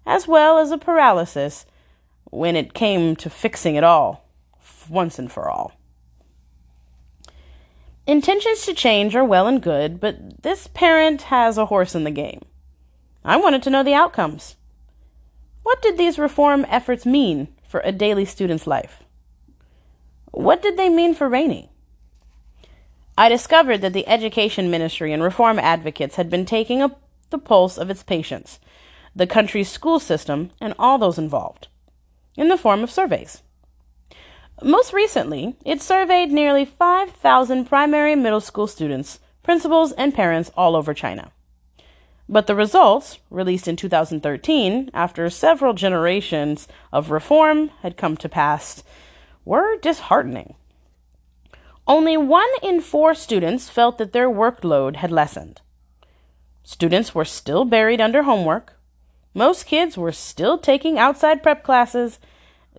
as 0.06 0.28
well 0.28 0.58
as 0.58 0.72
a 0.72 0.78
paralysis 0.78 1.66
when 2.32 2.56
it 2.56 2.74
came 2.74 3.16
to 3.16 3.30
fixing 3.30 3.76
it 3.76 3.84
all, 3.84 4.28
once 4.90 5.18
and 5.20 5.32
for 5.32 5.50
all. 5.50 5.74
Intentions 8.08 8.66
to 8.66 8.74
change 8.74 9.16
are 9.16 9.24
well 9.24 9.48
and 9.48 9.62
good, 9.62 10.00
but 10.00 10.44
this 10.44 10.68
parent 10.68 11.24
has 11.24 11.58
a 11.58 11.68
horse 11.68 11.96
in 11.96 12.04
the 12.04 12.12
game. 12.12 12.42
I 13.24 13.38
wanted 13.38 13.64
to 13.64 13.70
know 13.70 13.84
the 13.84 13.94
outcomes. 13.94 14.56
What 15.64 15.82
did 15.82 15.98
these 15.98 16.20
reform 16.20 16.66
efforts 16.70 17.06
mean 17.06 17.48
for 17.68 17.80
a 17.80 17.92
daily 17.92 18.26
student's 18.26 18.68
life? 18.68 19.02
What 20.32 20.62
did 20.62 20.78
they 20.78 20.90
mean 20.90 21.16
for 21.16 21.30
Rainey? 21.30 21.72
I 23.18 23.30
discovered 23.30 23.80
that 23.80 23.94
the 23.94 24.08
Education 24.08 24.70
Ministry 24.70 25.14
and 25.14 25.24
reform 25.24 25.58
advocates 25.58 26.18
had 26.18 26.30
been 26.30 26.46
taking 26.46 26.82
up 26.82 27.02
the 27.30 27.38
pulse 27.38 27.78
of 27.78 27.90
its 27.90 28.04
patients, 28.04 28.60
the 29.16 29.26
country's 29.26 29.70
school 29.70 30.00
system, 30.00 30.52
and 30.60 30.74
all 30.78 30.98
those 30.98 31.18
involved, 31.18 31.70
in 32.36 32.50
the 32.50 32.58
form 32.58 32.84
of 32.84 32.92
surveys. 32.92 33.42
Most 34.62 34.92
recently, 34.92 35.56
it 35.66 35.82
surveyed 35.82 36.32
nearly 36.32 36.66
5,000 36.66 37.66
primary 37.66 38.16
middle 38.16 38.42
school 38.42 38.68
students, 38.68 39.20
principals, 39.44 39.94
and 39.94 40.14
parents 40.14 40.52
all 40.58 40.76
over 40.76 40.94
China. 40.94 41.32
But 42.28 42.48
the 42.48 42.56
results, 42.56 43.20
released 43.30 43.68
in 43.68 43.76
2013, 43.76 44.92
after 44.94 45.30
several 45.30 45.74
generations 45.74 46.68
of 46.92 47.12
reform 47.12 47.70
had 47.82 47.98
come 47.98 48.18
to 48.18 48.28
pass, 48.28 48.84
were 49.46 49.78
disheartening. 49.78 50.56
Only 51.88 52.18
one 52.18 52.50
in 52.64 52.82
four 52.82 53.14
students 53.14 53.70
felt 53.70 53.98
that 54.00 54.12
their 54.12 54.30
workload 54.30 54.98
had 54.98 55.12
lessened. 55.12 55.62
Students 56.64 57.14
were 57.14 57.26
still 57.26 57.64
buried 57.64 58.02
under 58.02 58.24
homework. 58.24 58.74
Most 59.36 59.68
kids 59.68 59.98
were 59.98 60.12
still 60.12 60.58
taking 60.58 60.98
outside 60.98 61.44
prep 61.44 61.64
classes, 61.64 62.20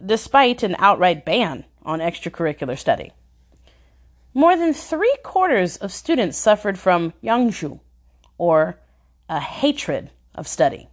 despite 0.04 0.64
an 0.64 0.74
outright 0.78 1.24
ban 1.24 1.64
on 1.84 2.00
extracurricular 2.00 2.76
study. 2.76 3.12
More 4.34 4.56
than 4.56 4.74
three 4.74 5.16
quarters 5.22 5.76
of 5.76 5.92
students 5.92 6.36
suffered 6.36 6.78
from 6.78 7.12
yangshu, 7.22 7.78
or 8.38 8.78
a 9.28 9.38
hatred 9.40 10.10
of 10.34 10.48
study. 10.48 10.88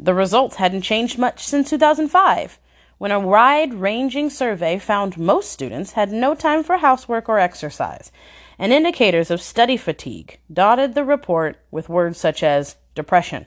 The 0.00 0.14
results 0.14 0.56
hadn't 0.56 0.82
changed 0.82 1.18
much 1.18 1.44
since 1.44 1.70
2005, 1.70 2.58
when 2.98 3.12
a 3.12 3.20
wide 3.20 3.72
ranging 3.74 4.28
survey 4.28 4.78
found 4.78 5.16
most 5.16 5.50
students 5.50 5.92
had 5.92 6.10
no 6.10 6.34
time 6.34 6.62
for 6.62 6.78
housework 6.78 7.28
or 7.28 7.38
exercise, 7.38 8.10
and 8.58 8.72
indicators 8.72 9.30
of 9.30 9.40
study 9.40 9.76
fatigue 9.76 10.38
dotted 10.52 10.94
the 10.94 11.04
report 11.04 11.56
with 11.70 11.88
words 11.88 12.18
such 12.18 12.42
as 12.42 12.76
depression, 12.94 13.46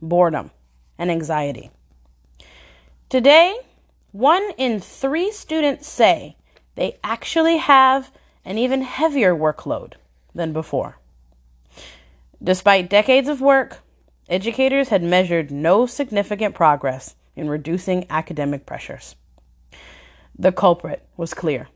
boredom, 0.00 0.50
and 0.98 1.10
anxiety. 1.10 1.70
Today, 3.10 3.58
one 4.12 4.50
in 4.56 4.80
three 4.80 5.30
students 5.30 5.86
say 5.86 6.36
they 6.74 6.98
actually 7.04 7.58
have 7.58 8.10
an 8.44 8.56
even 8.56 8.80
heavier 8.80 9.34
workload 9.34 9.94
than 10.34 10.52
before. 10.54 10.98
Despite 12.42 12.88
decades 12.88 13.28
of 13.28 13.40
work, 13.40 13.80
educators 14.28 14.88
had 14.88 15.02
measured 15.02 15.50
no 15.50 15.84
significant 15.84 16.54
progress 16.54 17.14
in 17.36 17.48
reducing 17.48 18.06
academic 18.10 18.66
pressures. 18.66 19.14
The 20.38 20.52
culprit 20.52 21.06
was 21.16 21.34
clear. 21.34 21.68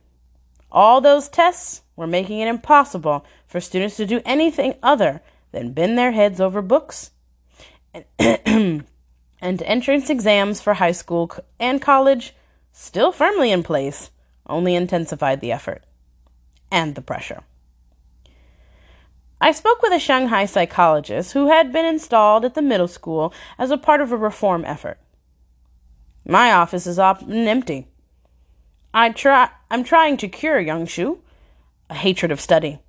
All 0.71 1.01
those 1.01 1.29
tests 1.29 1.81
were 1.95 2.07
making 2.07 2.39
it 2.39 2.47
impossible 2.47 3.25
for 3.47 3.59
students 3.59 3.97
to 3.97 4.05
do 4.05 4.21
anything 4.25 4.75
other 4.81 5.21
than 5.51 5.73
bend 5.73 5.97
their 5.97 6.11
heads 6.11 6.39
over 6.41 6.61
books 6.61 7.11
and, 8.19 8.83
entrance 9.41 10.09
exams 10.09 10.61
for 10.61 10.75
high 10.75 10.91
school 10.91 11.31
and 11.59 11.81
college 11.81 12.33
still 12.71 13.11
firmly 13.11 13.51
in 13.51 13.63
place, 13.63 14.11
only 14.47 14.75
intensified 14.75 15.41
the 15.41 15.51
effort 15.51 15.83
and 16.71 16.95
the 16.95 17.01
pressure. 17.01 17.43
I 19.41 19.51
spoke 19.51 19.81
with 19.81 19.91
a 19.91 19.99
Shanghai 19.99 20.45
psychologist 20.45 21.33
who 21.33 21.47
had 21.47 21.73
been 21.73 21.85
installed 21.85 22.45
at 22.45 22.53
the 22.53 22.61
middle 22.61 22.87
school 22.87 23.33
as 23.57 23.71
a 23.71 23.77
part 23.77 23.99
of 23.99 24.11
a 24.11 24.17
reform 24.17 24.63
effort. 24.65 24.99
My 26.25 26.51
office 26.51 26.85
is 26.85 26.99
often 26.99 27.47
empty. 27.47 27.87
I 28.93 29.09
try, 29.09 29.49
I'm 29.69 29.83
trying 29.83 30.17
to 30.17 30.27
cure 30.27 30.59
young 30.59 30.85
Shu, 30.85 31.21
a 31.89 31.93
hatred 31.93 32.31
of 32.31 32.41
study, 32.41 32.79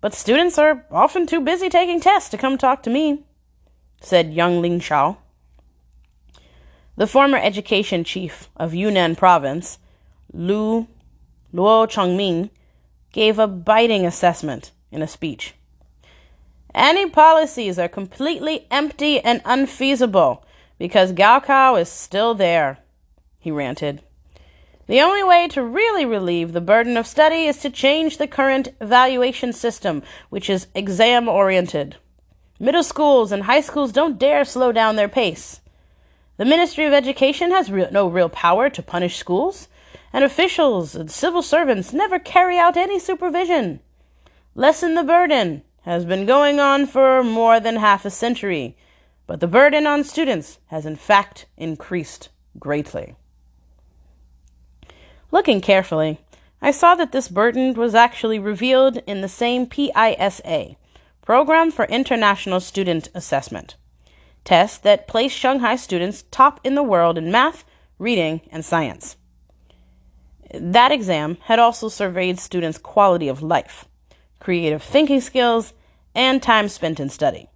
but 0.00 0.14
students 0.14 0.58
are 0.58 0.86
often 0.90 1.26
too 1.26 1.40
busy 1.40 1.68
taking 1.68 2.00
tests 2.00 2.30
to 2.30 2.38
come 2.38 2.58
talk 2.58 2.82
to 2.82 2.90
me, 2.90 3.24
said 4.00 4.34
young 4.34 4.60
Ling 4.60 4.80
Shao. 4.80 5.18
The 6.96 7.06
former 7.06 7.38
education 7.38 8.04
chief 8.04 8.48
of 8.56 8.74
Yunnan 8.74 9.16
province, 9.16 9.78
Lu 10.32 10.86
Luo 11.54 11.86
Chongming, 11.86 12.50
gave 13.12 13.38
a 13.38 13.46
biting 13.46 14.04
assessment 14.04 14.72
in 14.90 15.00
a 15.00 15.08
speech. 15.08 15.54
Any 16.74 17.08
policies 17.08 17.78
are 17.78 17.88
completely 17.88 18.66
empty 18.70 19.20
and 19.20 19.40
unfeasible 19.44 20.44
because 20.78 21.12
Gaokao 21.12 21.80
is 21.80 21.88
still 21.88 22.34
there, 22.34 22.78
he 23.38 23.50
ranted. 23.50 24.02
The 24.86 25.02
only 25.02 25.22
way 25.22 25.48
to 25.48 25.62
really 25.62 26.06
relieve 26.06 26.52
the 26.52 26.62
burden 26.62 26.96
of 26.96 27.06
study 27.06 27.44
is 27.44 27.58
to 27.58 27.70
change 27.70 28.16
the 28.16 28.26
current 28.26 28.68
evaluation 28.80 29.52
system, 29.52 30.02
which 30.30 30.48
is 30.48 30.68
exam 30.74 31.28
oriented. 31.28 31.96
Middle 32.58 32.82
schools 32.82 33.30
and 33.30 33.42
high 33.42 33.60
schools 33.60 33.92
don't 33.92 34.18
dare 34.18 34.44
slow 34.44 34.72
down 34.72 34.96
their 34.96 35.08
pace. 35.08 35.60
The 36.38 36.44
Ministry 36.44 36.86
of 36.86 36.92
Education 36.92 37.50
has 37.50 37.70
re- 37.70 37.88
no 37.90 38.08
real 38.08 38.28
power 38.28 38.70
to 38.70 38.82
punish 38.82 39.16
schools, 39.16 39.68
and 40.12 40.24
officials 40.24 40.94
and 40.94 41.10
civil 41.10 41.42
servants 41.42 41.92
never 41.92 42.18
carry 42.18 42.56
out 42.58 42.76
any 42.76 42.98
supervision. 42.98 43.80
Lessen 44.54 44.94
the 44.94 45.02
burden 45.02 45.62
has 45.82 46.04
been 46.04 46.26
going 46.26 46.60
on 46.60 46.86
for 46.86 47.22
more 47.22 47.60
than 47.60 47.76
half 47.76 48.04
a 48.04 48.10
century, 48.10 48.76
but 49.28 49.40
the 49.40 49.46
burden 49.46 49.86
on 49.86 50.02
students 50.02 50.58
has 50.68 50.86
in 50.86 50.96
fact 50.96 51.46
increased 51.58 52.30
greatly. 52.58 53.14
Looking 55.30 55.60
carefully, 55.60 56.18
I 56.62 56.70
saw 56.70 56.94
that 56.94 57.12
this 57.12 57.28
burden 57.28 57.74
was 57.74 57.94
actually 57.94 58.38
revealed 58.38 58.96
in 59.06 59.20
the 59.20 59.28
same 59.28 59.66
PISA, 59.66 60.76
Program 61.20 61.70
for 61.70 61.84
International 61.84 62.58
Student 62.58 63.10
Assessment, 63.14 63.76
test 64.44 64.82
that 64.82 65.06
placed 65.06 65.36
Shanghai 65.36 65.76
students 65.76 66.24
top 66.30 66.58
in 66.64 66.74
the 66.74 66.82
world 66.82 67.18
in 67.18 67.30
math, 67.30 67.64
reading, 67.98 68.40
and 68.50 68.64
science. 68.64 69.18
That 70.54 70.90
exam 70.90 71.36
had 71.42 71.58
also 71.58 71.90
surveyed 71.90 72.40
students' 72.40 72.78
quality 72.78 73.28
of 73.28 73.42
life, 73.42 73.84
creative 74.40 74.82
thinking 74.82 75.20
skills, 75.20 75.74
and 76.14 76.42
time 76.42 76.68
spent 76.68 76.98
in 76.98 77.10
study. 77.10 77.50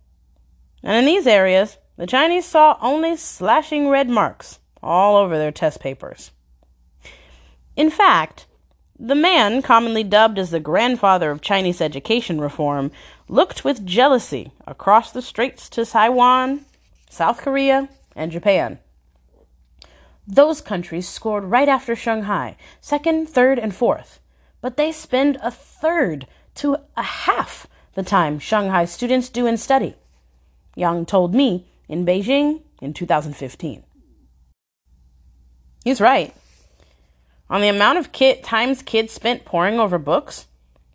And 0.82 0.96
in 0.96 1.04
these 1.04 1.26
areas, 1.26 1.78
the 1.96 2.06
Chinese 2.06 2.46
saw 2.46 2.76
only 2.80 3.16
slashing 3.16 3.88
red 3.88 4.08
marks 4.08 4.58
all 4.82 5.16
over 5.16 5.38
their 5.38 5.52
test 5.52 5.80
papers. 5.80 6.32
In 7.76 7.90
fact, 7.90 8.46
the 8.98 9.14
man, 9.14 9.62
commonly 9.62 10.04
dubbed 10.04 10.38
as 10.38 10.50
the 10.50 10.60
grandfather 10.60 11.30
of 11.30 11.40
Chinese 11.40 11.80
education 11.80 12.40
reform, 12.40 12.90
looked 13.28 13.64
with 13.64 13.86
jealousy 13.86 14.52
across 14.66 15.10
the 15.10 15.22
straits 15.22 15.68
to 15.70 15.84
Taiwan, 15.84 16.66
South 17.08 17.38
Korea, 17.38 17.88
and 18.14 18.30
Japan. 18.30 18.78
Those 20.26 20.60
countries 20.60 21.08
scored 21.08 21.44
right 21.44 21.68
after 21.68 21.96
Shanghai, 21.96 22.56
second, 22.80 23.28
third, 23.28 23.58
and 23.58 23.74
fourth, 23.74 24.20
but 24.60 24.76
they 24.76 24.92
spend 24.92 25.36
a 25.42 25.50
third 25.50 26.26
to 26.56 26.76
a 26.96 27.02
half 27.02 27.66
the 27.94 28.02
time 28.02 28.38
Shanghai 28.38 28.84
students 28.84 29.28
do 29.28 29.46
in 29.46 29.56
study. 29.56 29.96
Yang 30.74 31.06
told 31.06 31.34
me 31.34 31.66
in 31.88 32.06
Beijing 32.06 32.62
in 32.80 32.92
2015. 32.92 33.84
He's 35.84 36.00
right. 36.00 36.34
On 37.50 37.60
the 37.60 37.68
amount 37.68 37.98
of 37.98 38.12
kid, 38.12 38.42
times 38.42 38.82
kids 38.82 39.12
spent 39.12 39.44
poring 39.44 39.78
over 39.78 39.98
books, 39.98 40.46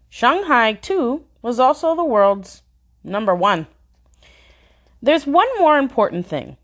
Shanghai, 0.09 0.73
too, 0.73 1.25
was 1.41 1.59
also 1.59 1.95
the 1.95 2.03
world's 2.03 2.63
number 3.03 3.36
one. 3.36 3.67
There's 5.01 5.28
one 5.28 5.47
more 5.59 5.78
important 5.78 6.25
thing. 6.25 6.57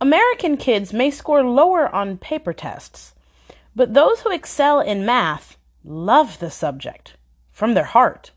American 0.00 0.56
kids 0.56 0.92
may 0.92 1.10
score 1.10 1.42
lower 1.42 1.88
on 1.94 2.18
paper 2.18 2.52
tests, 2.52 3.14
but 3.76 3.94
those 3.94 4.20
who 4.20 4.32
excel 4.32 4.80
in 4.80 5.06
math 5.06 5.56
love 5.84 6.38
the 6.38 6.50
subject 6.50 7.14
from 7.50 7.74
their 7.74 7.84
heart. 7.84 8.32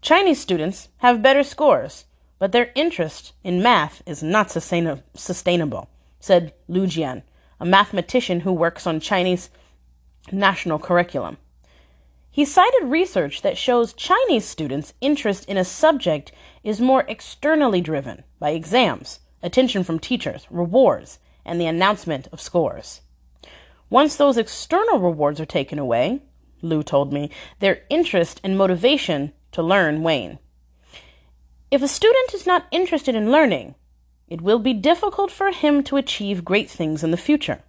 Chinese 0.00 0.40
students 0.40 0.88
have 0.98 1.22
better 1.22 1.42
scores, 1.42 2.04
but 2.38 2.52
their 2.52 2.72
interest 2.74 3.32
in 3.42 3.62
math 3.62 4.02
is 4.06 4.22
not 4.22 4.50
sustain- 4.50 5.02
sustainable, 5.14 5.88
said 6.20 6.52
Lu 6.68 6.86
Jian, 6.86 7.22
a 7.58 7.64
mathematician 7.64 8.40
who 8.40 8.52
works 8.52 8.86
on 8.86 9.00
Chinese 9.00 9.50
national 10.30 10.78
curriculum. 10.78 11.38
He 12.30 12.44
cited 12.44 12.84
research 12.84 13.40
that 13.42 13.56
shows 13.56 13.94
Chinese 13.94 14.44
students' 14.44 14.92
interest 15.00 15.46
in 15.46 15.56
a 15.56 15.64
subject 15.64 16.32
is 16.62 16.80
more 16.80 17.04
externally 17.08 17.80
driven 17.80 18.24
by 18.38 18.50
exams, 18.50 19.20
attention 19.42 19.84
from 19.84 19.98
teachers, 19.98 20.46
rewards, 20.50 21.18
and 21.46 21.58
the 21.58 21.66
announcement 21.66 22.28
of 22.32 22.40
scores. 22.40 23.00
Once 23.88 24.16
those 24.16 24.36
external 24.36 24.98
rewards 24.98 25.40
are 25.40 25.46
taken 25.46 25.78
away, 25.78 26.20
Lu 26.60 26.82
told 26.82 27.12
me, 27.12 27.30
their 27.60 27.84
interest 27.88 28.40
and 28.42 28.58
motivation 28.58 29.32
to 29.52 29.62
learn 29.62 30.02
wane. 30.02 30.38
If 31.68 31.82
a 31.82 31.88
student 31.88 32.32
is 32.32 32.46
not 32.46 32.68
interested 32.70 33.16
in 33.16 33.32
learning, 33.32 33.74
it 34.28 34.40
will 34.40 34.60
be 34.60 34.72
difficult 34.72 35.32
for 35.32 35.50
him 35.50 35.82
to 35.84 35.96
achieve 35.96 36.44
great 36.44 36.70
things 36.70 37.02
in 37.02 37.10
the 37.10 37.16
future, 37.16 37.62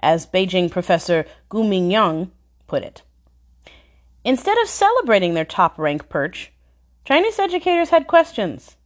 as 0.00 0.26
Beijing 0.26 0.70
professor 0.70 1.24
Gu 1.48 1.62
Mingyuan 1.62 2.30
put 2.66 2.82
it. 2.82 3.02
Instead 4.22 4.58
of 4.58 4.68
celebrating 4.68 5.32
their 5.32 5.46
top 5.46 5.78
rank 5.78 6.10
perch, 6.10 6.52
Chinese 7.06 7.38
educators 7.38 7.88
had 7.88 8.06
questions. 8.06 8.76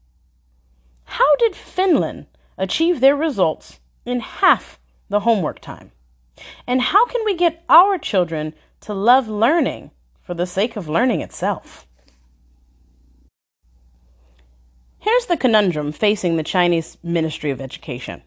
How 1.05 1.35
did 1.37 1.57
Finland 1.57 2.27
achieve 2.57 3.01
their 3.01 3.17
results 3.17 3.81
in 4.05 4.21
half 4.21 4.79
the 5.09 5.21
homework 5.21 5.59
time? 5.59 5.91
And 6.69 6.81
how 6.81 7.05
can 7.07 7.25
we 7.25 7.35
get 7.35 7.65
our 7.69 7.99
children 7.99 8.55
to 8.83 8.95
love 8.95 9.27
learning 9.29 9.91
for 10.23 10.35
the 10.35 10.47
sake 10.47 10.77
of 10.77 10.89
learning 10.89 11.21
itself? 11.21 11.89
Here's 15.03 15.25
the 15.25 15.39
conundrum 15.39 15.93
facing 15.93 16.37
the 16.37 16.43
Chinese 16.43 16.99
Ministry 17.03 17.51
of 17.51 17.59
Education. 17.59 18.21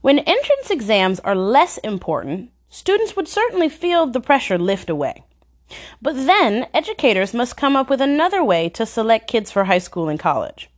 When 0.00 0.20
entrance 0.20 0.70
exams 0.70 1.20
are 1.20 1.34
less 1.34 1.76
important, 1.78 2.50
students 2.70 3.14
would 3.14 3.28
certainly 3.28 3.68
feel 3.68 4.06
the 4.06 4.20
pressure 4.20 4.56
lift 4.56 4.88
away. 4.88 5.24
But 6.00 6.14
then 6.14 6.66
educators 6.72 7.34
must 7.34 7.58
come 7.58 7.76
up 7.76 7.90
with 7.90 8.00
another 8.00 8.42
way 8.42 8.70
to 8.70 8.86
select 8.86 9.28
kids 9.28 9.50
for 9.50 9.64
high 9.64 9.78
school 9.78 10.08
and 10.08 10.18
college. 10.18 10.70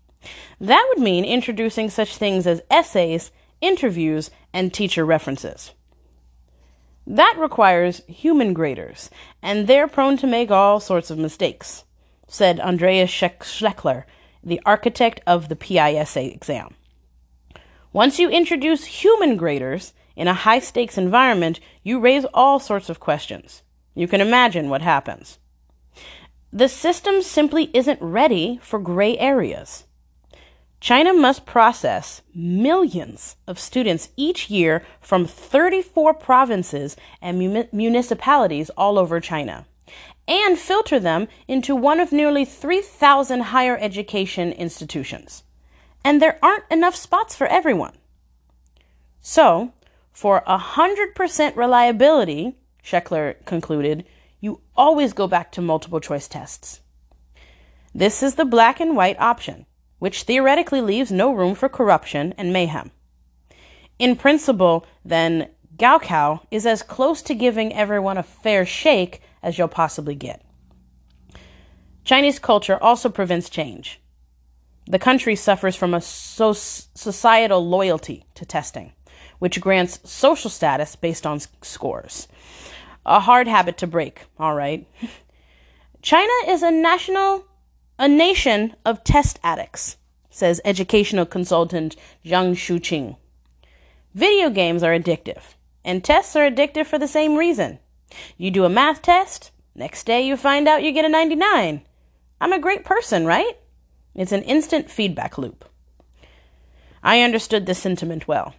That 0.61 0.85
would 0.89 1.03
mean 1.03 1.25
introducing 1.25 1.91
such 1.91 2.17
things 2.17 2.45
as 2.45 2.63
essays, 2.69 3.31
interviews, 3.61 4.33
and 4.53 4.75
teacher 4.75 5.05
references. 5.05 5.75
That 7.07 7.37
requires 7.39 8.03
human 8.09 8.53
graders, 8.53 9.11
and 9.43 9.69
they're 9.69 9.87
prone 9.87 10.17
to 10.17 10.27
make 10.27 10.51
all 10.51 10.81
sorts 10.81 11.09
of 11.09 11.19
mistakes, 11.19 11.85
said 12.27 12.59
Andreas 12.59 13.11
Schleicher, 13.11 14.05
the 14.49 14.61
architect 14.67 15.21
of 15.27 15.49
the 15.49 15.57
PISA 15.57 16.33
exam. 16.33 16.75
Once 17.93 18.19
you 18.19 18.29
introduce 18.29 18.85
human 18.85 19.37
graders 19.37 19.93
in 20.17 20.29
a 20.29 20.35
high 20.35 20.59
stakes 20.59 20.99
environment, 20.99 21.61
you 21.83 22.01
raise 22.01 22.25
all 22.35 22.59
sorts 22.59 22.91
of 22.91 23.01
questions. 23.01 23.63
You 23.95 24.09
can 24.09 24.21
imagine 24.21 24.69
what 24.69 24.83
happens. 24.83 25.39
The 26.53 26.69
system 26.69 27.23
simply 27.23 27.71
isn't 27.75 28.01
ready 28.01 28.59
for 28.63 28.79
gray 28.79 29.19
areas. 29.19 29.85
China 30.81 31.13
must 31.13 31.45
process 31.45 32.23
millions 32.35 33.37
of 33.47 33.59
students 33.59 34.11
each 34.17 34.49
year 34.49 34.85
from 35.01 35.27
34 35.27 36.15
provinces 36.15 36.97
and 37.21 37.67
municipalities 37.73 38.71
all 38.71 38.99
over 38.99 39.21
China 39.21 39.67
and 40.29 40.59
filter 40.59 41.01
them 41.01 41.27
into 41.49 41.75
one 41.75 41.99
of 41.99 42.13
nearly 42.13 42.45
3,000 42.45 43.41
higher 43.41 43.79
education 43.81 44.53
institutions. 44.53 45.43
And 46.05 46.21
there 46.23 46.39
aren't 46.43 46.71
enough 46.71 46.95
spots 46.95 47.35
for 47.35 47.47
everyone. 47.47 47.97
So, 49.21 49.73
for 50.13 50.43
100% 50.47 51.57
reliability, 51.57 52.57
Schleicher 52.85 53.45
concluded, 53.47 54.05
you 54.41 54.61
always 54.77 55.13
go 55.13 55.27
back 55.27 55.51
to 55.53 55.63
multiple 55.63 56.01
choice 56.01 56.29
tests. 56.29 56.81
This 57.95 58.23
is 58.23 58.35
the 58.35 58.45
black 58.45 58.81
and 58.81 58.97
white 58.97 59.19
option, 59.19 59.67
which 59.99 60.23
theoretically 60.23 60.81
leaves 60.81 61.11
no 61.11 61.33
room 61.33 61.55
for 61.55 61.69
corruption 61.69 62.35
and 62.37 62.53
mayhem. 62.53 62.91
In 63.99 64.15
principle, 64.15 64.87
then, 65.05 65.49
Gaokao 65.77 66.41
is 66.51 66.67
as 66.67 66.83
close 66.83 67.23
to 67.23 67.35
giving 67.35 67.75
everyone 67.75 68.19
a 68.19 68.23
fair 68.23 68.67
shake 68.67 69.23
as 69.43 69.59
you'll 69.59 69.69
possibly 69.69 70.15
get. 70.15 70.43
Chinese 72.05 72.39
culture 72.39 72.83
also 72.83 73.09
prevents 73.09 73.51
change. 73.51 74.01
The 74.87 74.99
country 74.99 75.37
suffers 75.37 75.77
from 75.77 75.93
a 75.93 76.01
so- 76.01 76.53
societal 76.55 77.67
loyalty 77.67 78.25
to 78.35 78.47
testing, 78.47 78.93
which 79.39 79.61
grants 79.61 80.01
social 80.11 80.49
status 80.49 80.97
based 80.97 81.27
on 81.27 81.41
scores. 81.61 82.29
A 83.05 83.21
hard 83.21 83.47
habit 83.47 83.77
to 83.79 83.87
break, 83.87 84.23
all 84.39 84.55
right. 84.55 84.87
China 86.01 86.33
is 86.47 86.63
a 86.63 86.71
national 86.71 87.45
a 87.99 88.09
nation 88.09 88.77
of 88.85 89.03
test 89.03 89.41
addicts, 89.43 89.97
says 90.31 90.61
educational 90.65 91.27
consultant 91.27 91.97
Zhang 92.25 92.53
Shuqing. 92.53 93.17
Video 94.15 94.51
games 94.51 94.83
are 94.83 94.97
addictive, 94.97 95.55
and 95.85 96.05
tests 96.05 96.37
are 96.37 96.49
addictive 96.49 96.87
for 96.87 96.99
the 96.99 97.09
same 97.09 97.37
reason. 97.37 97.81
You 98.37 98.51
do 98.51 98.65
a 98.65 98.69
math 98.69 99.03
test, 99.03 99.51
next 99.75 100.05
day 100.05 100.27
you 100.27 100.37
find 100.37 100.69
out 100.69 100.83
you 100.83 100.93
get 100.93 101.05
a 101.05 101.09
99. 101.09 101.83
I'm 102.41 102.53
a 102.53 102.59
great 102.59 102.85
person, 102.85 103.27
right? 103.27 103.59
It's 104.15 104.33
an 104.33 104.43
instant 104.43 104.91
feedback 104.91 105.39
loop. 105.39 105.65
I 107.03 107.21
understood 107.21 107.67
this 107.67 107.79
sentiment 107.79 108.27
well. 108.27 108.55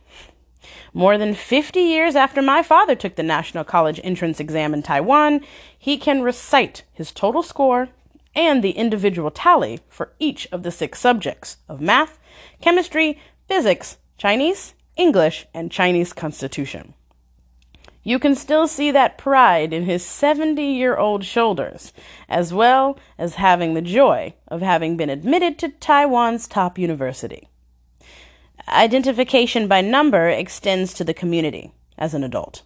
More 0.93 1.17
than 1.17 1.33
50 1.33 1.79
years 1.79 2.15
after 2.15 2.41
my 2.41 2.63
father 2.63 2.95
took 2.95 3.15
the 3.15 3.23
National 3.23 3.63
College 3.63 3.99
entrance 4.03 4.39
exam 4.39 4.73
in 4.73 4.83
Taiwan, 4.83 5.41
he 5.77 5.97
can 5.97 6.21
recite 6.21 6.83
his 6.93 7.11
total 7.11 7.43
score 7.43 7.89
and 8.35 8.63
the 8.63 8.71
individual 8.71 9.31
tally 9.31 9.79
for 9.89 10.13
each 10.19 10.47
of 10.51 10.63
the 10.63 10.71
six 10.71 10.99
subjects 10.99 11.57
of 11.67 11.81
math, 11.81 12.19
chemistry, 12.61 13.19
physics, 13.47 13.97
Chinese, 14.17 14.73
English, 14.97 15.47
and 15.53 15.71
Chinese 15.71 16.13
Constitution. 16.13 16.93
You 18.09 18.17
can 18.17 18.33
still 18.33 18.67
see 18.67 18.89
that 18.89 19.19
pride 19.19 19.71
in 19.71 19.83
his 19.83 20.03
70 20.03 20.63
year 20.63 20.97
old 20.97 21.23
shoulders, 21.23 21.93
as 22.27 22.51
well 22.51 22.97
as 23.19 23.35
having 23.35 23.75
the 23.75 23.83
joy 23.83 24.33
of 24.47 24.63
having 24.63 24.97
been 24.97 25.11
admitted 25.11 25.59
to 25.59 25.69
Taiwan's 25.69 26.47
top 26.47 26.79
university. 26.79 27.49
Identification 28.67 29.67
by 29.67 29.81
number 29.81 30.27
extends 30.27 30.95
to 30.95 31.03
the 31.03 31.13
community 31.13 31.71
as 31.99 32.15
an 32.15 32.23
adult. 32.23 32.63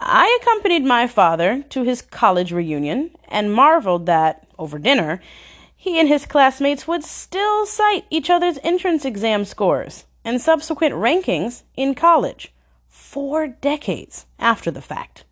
I 0.00 0.38
accompanied 0.40 0.84
my 0.84 1.08
father 1.08 1.64
to 1.70 1.82
his 1.82 2.00
college 2.00 2.52
reunion 2.52 3.10
and 3.26 3.52
marveled 3.52 4.06
that, 4.06 4.46
over 4.56 4.78
dinner, 4.78 5.20
he 5.74 5.98
and 5.98 6.06
his 6.06 6.26
classmates 6.26 6.86
would 6.86 7.02
still 7.02 7.66
cite 7.66 8.04
each 8.08 8.30
other's 8.30 8.60
entrance 8.62 9.04
exam 9.04 9.44
scores 9.46 10.04
and 10.24 10.40
subsequent 10.40 10.94
rankings 10.94 11.64
in 11.74 11.96
college 11.96 12.53
four 13.14 13.46
decades 13.46 14.26
after 14.40 14.72
the 14.72 14.82
fact. 14.82 15.24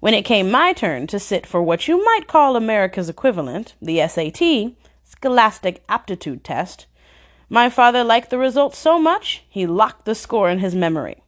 When 0.00 0.14
it 0.14 0.24
came 0.24 0.50
my 0.50 0.72
turn 0.72 1.06
to 1.08 1.18
sit 1.18 1.46
for 1.46 1.62
what 1.62 1.86
you 1.86 2.02
might 2.02 2.26
call 2.26 2.56
America's 2.56 3.10
equivalent, 3.10 3.74
the 3.82 3.98
SAT, 4.08 4.72
Scholastic 5.04 5.84
Aptitude 5.86 6.42
Test, 6.42 6.86
my 7.50 7.68
father 7.68 8.02
liked 8.02 8.30
the 8.30 8.38
results 8.38 8.78
so 8.78 8.98
much 8.98 9.44
he 9.50 9.66
locked 9.66 10.06
the 10.06 10.14
score 10.14 10.48
in 10.48 10.60
his 10.60 10.74
memory. 10.74 11.22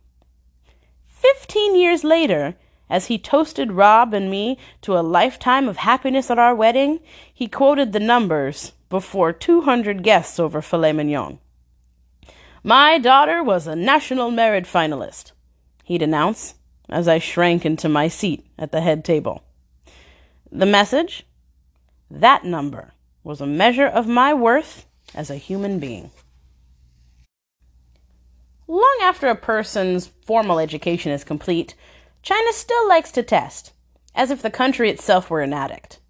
Fifteen 1.05 1.76
years 1.78 2.05
later, 2.05 2.55
as 2.88 3.09
he 3.09 3.18
toasted 3.18 3.72
Rob 3.72 4.14
and 4.14 4.30
me 4.30 4.57
to 4.80 4.97
a 4.97 5.05
lifetime 5.18 5.68
of 5.68 5.76
happiness 5.76 6.30
at 6.30 6.38
our 6.38 6.55
wedding, 6.55 7.01
he 7.34 7.49
quoted 7.49 7.92
the 7.92 8.01
numbers 8.01 8.72
before 8.88 9.30
200 9.30 10.03
guests 10.03 10.40
over 10.40 10.62
filet 10.62 10.95
mignon. 10.95 11.38
My 12.66 12.97
daughter 12.97 13.42
was 13.42 13.66
a 13.66 13.76
national 13.76 14.30
merit 14.30 14.64
finalist 14.64 15.32
he'd 15.85 16.03
announce 16.03 16.55
as 16.89 17.07
I 17.07 17.18
shrank 17.18 17.64
into 17.64 17.89
my 17.89 18.09
seat 18.09 18.45
at 18.59 18.72
the 18.72 18.80
head 18.80 19.05
table. 19.05 19.45
The 20.51 20.66
message? 20.66 21.26
That 22.11 22.45
number 22.45 22.93
was 23.22 23.41
a 23.41 23.47
measure 23.47 23.87
of 23.87 24.09
my 24.09 24.35
worth 24.35 24.87
as 25.14 25.30
a 25.30 25.37
human 25.37 25.78
being. 25.78 26.11
Long 28.66 28.99
after 29.03 29.28
a 29.28 29.37
person's 29.37 30.07
formal 30.26 30.59
education 30.59 31.12
is 31.12 31.24
complete, 31.24 31.74
China 32.22 32.53
still 32.53 32.89
likes 32.89 33.12
to 33.12 33.22
test, 33.22 33.72
as 34.14 34.30
if 34.30 34.41
the 34.41 34.51
country 34.51 34.91
itself 34.91 35.28
were 35.28 35.43
an 35.43 35.53
addict. 35.53 36.01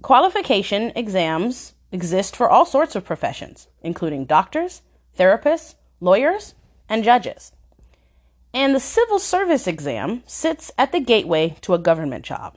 Qualification 0.00 0.92
exams 0.94 1.74
exist 1.92 2.36
for 2.36 2.48
all 2.48 2.64
sorts 2.64 2.94
of 2.94 3.04
professions, 3.04 3.68
including 3.82 4.24
doctors, 4.24 4.82
therapists, 5.18 5.74
lawyers, 6.00 6.54
and 6.88 7.04
judges 7.04 7.52
and 8.52 8.74
the 8.74 8.80
civil 8.80 9.18
service 9.18 9.66
exam 9.66 10.22
sits 10.26 10.70
at 10.78 10.92
the 10.92 11.00
gateway 11.00 11.56
to 11.60 11.74
a 11.74 11.78
government 11.78 12.24
job. 12.24 12.56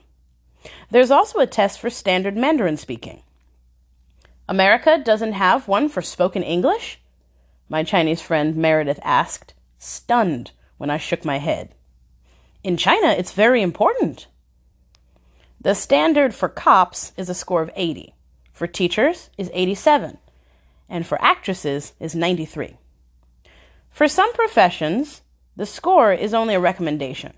There's 0.90 1.10
also 1.10 1.38
a 1.38 1.46
test 1.46 1.80
for 1.80 1.90
standard 1.90 2.36
Mandarin 2.36 2.76
speaking. 2.76 3.22
America 4.48 5.00
doesn't 5.02 5.32
have 5.32 5.68
one 5.68 5.88
for 5.88 6.02
spoken 6.02 6.42
English? 6.42 7.00
My 7.68 7.82
Chinese 7.82 8.20
friend 8.20 8.56
Meredith 8.56 9.00
asked, 9.02 9.54
stunned 9.78 10.52
when 10.78 10.90
I 10.90 10.98
shook 10.98 11.24
my 11.24 11.38
head. 11.38 11.74
In 12.62 12.76
China, 12.76 13.08
it's 13.08 13.32
very 13.32 13.62
important. 13.62 14.26
The 15.60 15.74
standard 15.74 16.34
for 16.34 16.48
cops 16.48 17.12
is 17.16 17.28
a 17.28 17.34
score 17.34 17.62
of 17.62 17.70
80, 17.76 18.14
for 18.52 18.66
teachers 18.66 19.30
is 19.38 19.50
87, 19.52 20.18
and 20.88 21.06
for 21.06 21.22
actresses 21.22 21.92
is 22.00 22.14
93. 22.14 22.76
For 23.90 24.08
some 24.08 24.32
professions, 24.34 25.22
the 25.56 25.66
score 25.66 26.12
is 26.12 26.34
only 26.34 26.54
a 26.54 26.60
recommendation. 26.60 27.34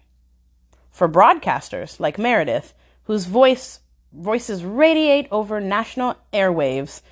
For 0.91 1.09
broadcasters 1.09 1.99
like 1.99 2.19
Meredith, 2.19 2.75
whose 3.05 3.27
voice 3.27 3.81
voices 4.13 4.65
radiate 4.65 5.27
over 5.33 5.61
national 5.61 6.17
airwaves, 6.33 7.03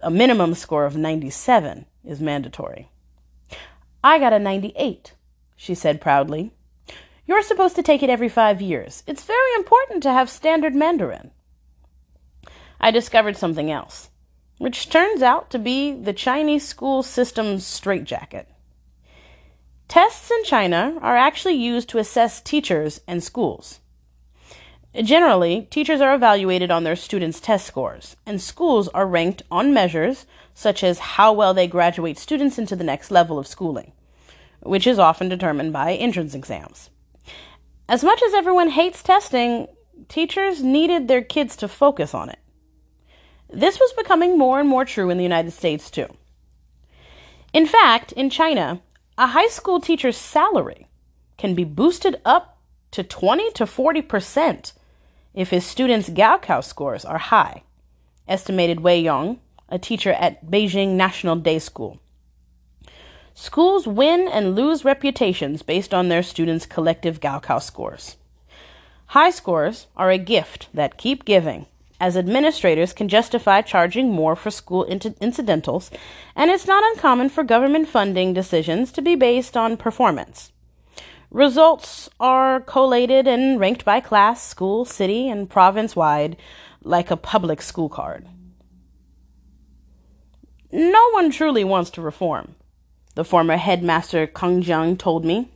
a 0.00 0.10
minimum 0.10 0.54
score 0.54 0.86
of 0.86 0.96
97 0.96 1.84
is 2.04 2.20
mandatory. 2.20 2.90
I 4.02 4.18
got 4.18 4.32
a 4.32 4.38
98, 4.38 5.14
she 5.56 5.74
said 5.74 6.00
proudly. 6.00 6.52
You're 7.26 7.42
supposed 7.42 7.76
to 7.76 7.82
take 7.82 8.02
it 8.02 8.10
every 8.10 8.28
five 8.28 8.60
years. 8.60 9.02
It's 9.06 9.24
very 9.24 9.54
important 9.56 10.02
to 10.02 10.12
have 10.12 10.28
standard 10.28 10.74
Mandarin. 10.74 11.30
I 12.80 12.90
discovered 12.90 13.36
something 13.36 13.70
else, 13.70 14.10
which 14.58 14.88
turns 14.88 15.22
out 15.22 15.50
to 15.50 15.58
be 15.58 15.92
the 15.92 16.12
Chinese 16.12 16.66
school 16.66 17.02
system's 17.02 17.64
straitjacket. 17.64 18.48
Tests 19.92 20.30
in 20.30 20.42
China 20.44 20.96
are 21.02 21.18
actually 21.18 21.52
used 21.52 21.90
to 21.90 21.98
assess 21.98 22.40
teachers 22.40 23.02
and 23.06 23.22
schools. 23.22 23.80
Generally, 24.94 25.68
teachers 25.70 26.00
are 26.00 26.14
evaluated 26.14 26.70
on 26.70 26.84
their 26.84 26.96
students' 26.96 27.40
test 27.40 27.66
scores, 27.66 28.16
and 28.24 28.40
schools 28.40 28.88
are 28.94 29.06
ranked 29.06 29.42
on 29.50 29.74
measures 29.74 30.24
such 30.54 30.82
as 30.82 30.98
how 30.98 31.30
well 31.30 31.52
they 31.52 31.66
graduate 31.66 32.16
students 32.16 32.56
into 32.56 32.74
the 32.74 32.82
next 32.82 33.10
level 33.10 33.38
of 33.38 33.46
schooling, 33.46 33.92
which 34.62 34.86
is 34.86 34.98
often 34.98 35.28
determined 35.28 35.74
by 35.74 35.92
entrance 35.92 36.34
exams. 36.34 36.88
As 37.86 38.02
much 38.02 38.22
as 38.22 38.32
everyone 38.32 38.70
hates 38.70 39.02
testing, 39.02 39.66
teachers 40.08 40.62
needed 40.62 41.06
their 41.06 41.20
kids 41.20 41.54
to 41.56 41.68
focus 41.68 42.14
on 42.14 42.30
it. 42.30 42.38
This 43.50 43.78
was 43.78 43.92
becoming 43.92 44.38
more 44.38 44.58
and 44.58 44.70
more 44.70 44.86
true 44.86 45.10
in 45.10 45.18
the 45.18 45.22
United 45.22 45.50
States, 45.50 45.90
too. 45.90 46.08
In 47.52 47.66
fact, 47.66 48.12
in 48.12 48.30
China, 48.30 48.80
a 49.18 49.28
high 49.28 49.48
school 49.48 49.80
teacher's 49.80 50.16
salary 50.16 50.86
can 51.36 51.54
be 51.54 51.64
boosted 51.64 52.20
up 52.24 52.58
to 52.92 53.02
20 53.02 53.50
to 53.52 53.64
40% 53.64 54.72
if 55.34 55.50
his 55.50 55.64
students' 55.66 56.10
Gaokao 56.10 56.62
scores 56.64 57.04
are 57.04 57.18
high, 57.18 57.62
estimated 58.28 58.80
Wei 58.80 59.00
Yong, 59.00 59.40
a 59.68 59.78
teacher 59.78 60.12
at 60.12 60.46
Beijing 60.46 60.90
National 60.90 61.36
Day 61.36 61.58
School. 61.58 61.98
Schools 63.34 63.86
win 63.86 64.28
and 64.28 64.54
lose 64.54 64.84
reputations 64.84 65.62
based 65.62 65.94
on 65.94 66.08
their 66.08 66.22
students' 66.22 66.66
collective 66.66 67.20
Gaokao 67.20 67.62
scores. 67.62 68.16
High 69.06 69.30
scores 69.30 69.86
are 69.96 70.10
a 70.10 70.18
gift 70.18 70.68
that 70.74 70.98
keep 70.98 71.24
giving 71.24 71.66
as 72.02 72.16
administrators 72.16 72.92
can 72.92 73.06
justify 73.06 73.62
charging 73.62 74.10
more 74.10 74.34
for 74.34 74.50
school 74.50 74.84
incidentals, 74.84 75.88
and 76.34 76.50
it's 76.50 76.66
not 76.66 76.82
uncommon 76.92 77.28
for 77.28 77.44
government 77.44 77.86
funding 77.86 78.32
decisions 78.32 78.90
to 78.90 79.00
be 79.00 79.14
based 79.14 79.56
on 79.56 79.76
performance. 79.76 80.50
Results 81.30 82.10
are 82.18 82.58
collated 82.60 83.28
and 83.28 83.60
ranked 83.60 83.84
by 83.84 84.00
class, 84.00 84.42
school, 84.42 84.84
city, 84.84 85.28
and 85.28 85.48
province 85.48 85.94
wide 85.94 86.36
like 86.82 87.12
a 87.12 87.16
public 87.16 87.62
school 87.62 87.88
card. 87.88 88.26
No 90.72 91.08
one 91.10 91.30
truly 91.30 91.62
wants 91.62 91.90
to 91.90 92.02
reform, 92.02 92.56
the 93.14 93.24
former 93.24 93.56
headmaster 93.56 94.26
Kang 94.26 94.60
Jiang 94.60 94.98
told 94.98 95.24
me. 95.24 95.52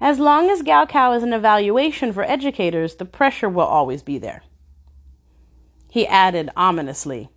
As 0.00 0.18
long 0.18 0.50
as 0.50 0.62
Gaokao 0.62 1.16
is 1.16 1.22
an 1.22 1.32
evaluation 1.32 2.12
for 2.12 2.24
educators, 2.24 2.96
the 2.96 3.04
pressure 3.04 3.48
will 3.48 3.66
always 3.66 4.02
be 4.02 4.18
there. 4.18 4.42
He 5.90 6.06
added 6.06 6.50
ominously, 6.56 7.30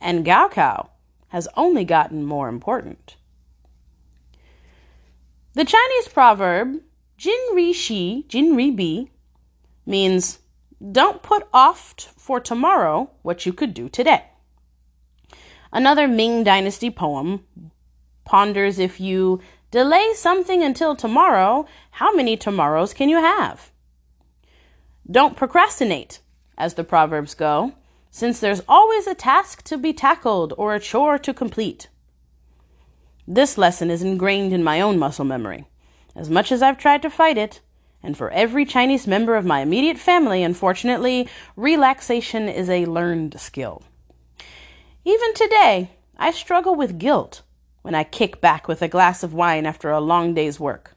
and 0.00 0.24
Gaokao 0.24 0.88
has 1.28 1.48
only 1.56 1.84
gotten 1.84 2.24
more 2.24 2.48
important. 2.48 3.16
The 5.54 5.64
Chinese 5.64 6.08
proverb, 6.08 6.82
Jinri 7.18 7.74
Shi, 7.74 8.26
Jinri 8.28 8.76
Bi, 8.76 9.10
means 9.86 10.40
don't 10.92 11.22
put 11.22 11.48
off 11.52 11.94
for 12.16 12.40
tomorrow 12.40 13.10
what 13.22 13.46
you 13.46 13.52
could 13.52 13.72
do 13.72 13.88
today. 13.88 14.24
Another 15.72 16.06
Ming 16.06 16.44
Dynasty 16.44 16.90
poem 16.90 17.44
ponders 18.24 18.78
if 18.78 19.00
you 19.00 19.40
delay 19.70 20.12
something 20.14 20.62
until 20.62 20.94
tomorrow, 20.94 21.66
how 21.92 22.14
many 22.14 22.36
tomorrows 22.36 22.92
can 22.92 23.08
you 23.08 23.18
have? 23.18 23.70
Don't 25.10 25.36
procrastinate, 25.36 26.20
as 26.58 26.74
the 26.74 26.84
proverbs 26.84 27.34
go, 27.34 27.72
since 28.10 28.40
there's 28.40 28.62
always 28.68 29.06
a 29.06 29.14
task 29.14 29.62
to 29.64 29.76
be 29.76 29.92
tackled 29.92 30.52
or 30.56 30.74
a 30.74 30.80
chore 30.80 31.18
to 31.18 31.34
complete. 31.34 31.88
This 33.26 33.58
lesson 33.58 33.90
is 33.90 34.02
ingrained 34.02 34.52
in 34.52 34.62
my 34.62 34.80
own 34.80 34.98
muscle 34.98 35.24
memory. 35.24 35.66
As 36.14 36.30
much 36.30 36.52
as 36.52 36.62
I've 36.62 36.78
tried 36.78 37.02
to 37.02 37.10
fight 37.10 37.36
it, 37.36 37.60
and 38.02 38.16
for 38.16 38.30
every 38.30 38.64
Chinese 38.64 39.06
member 39.06 39.34
of 39.34 39.44
my 39.44 39.60
immediate 39.60 39.98
family, 39.98 40.42
unfortunately, 40.42 41.28
relaxation 41.56 42.48
is 42.48 42.70
a 42.70 42.86
learned 42.86 43.40
skill. 43.40 43.82
Even 45.04 45.34
today, 45.34 45.90
I 46.16 46.30
struggle 46.30 46.74
with 46.74 46.98
guilt 46.98 47.42
when 47.82 47.94
I 47.94 48.04
kick 48.04 48.40
back 48.40 48.68
with 48.68 48.80
a 48.80 48.88
glass 48.88 49.22
of 49.22 49.34
wine 49.34 49.66
after 49.66 49.90
a 49.90 50.00
long 50.00 50.34
day's 50.34 50.58
work. 50.58 50.96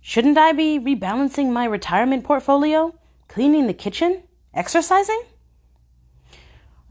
Shouldn't 0.00 0.36
I 0.36 0.52
be 0.52 0.78
rebalancing 0.78 1.50
my 1.50 1.64
retirement 1.64 2.24
portfolio, 2.24 2.94
cleaning 3.28 3.66
the 3.66 3.72
kitchen, 3.72 4.24
exercising? 4.52 5.22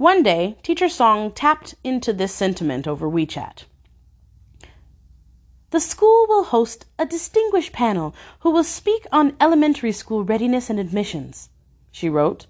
One 0.04 0.22
day, 0.22 0.58
Teacher 0.64 0.90
Song 0.90 1.32
tapped 1.32 1.76
into 1.82 2.12
this 2.12 2.36
sentiment 2.36 2.90
over 2.90 3.10
WeChat. 3.10 3.64
The 5.70 5.80
school 5.80 6.26
will 6.28 6.44
host 6.44 6.86
a 7.00 7.06
distinguished 7.06 7.72
panel 7.72 8.14
who 8.42 8.52
will 8.52 8.66
speak 8.66 9.08
on 9.14 9.38
elementary 9.40 9.94
school 9.94 10.26
readiness 10.26 10.70
and 10.70 10.78
admissions, 10.78 11.48
she 11.90 12.10
wrote, 12.10 12.48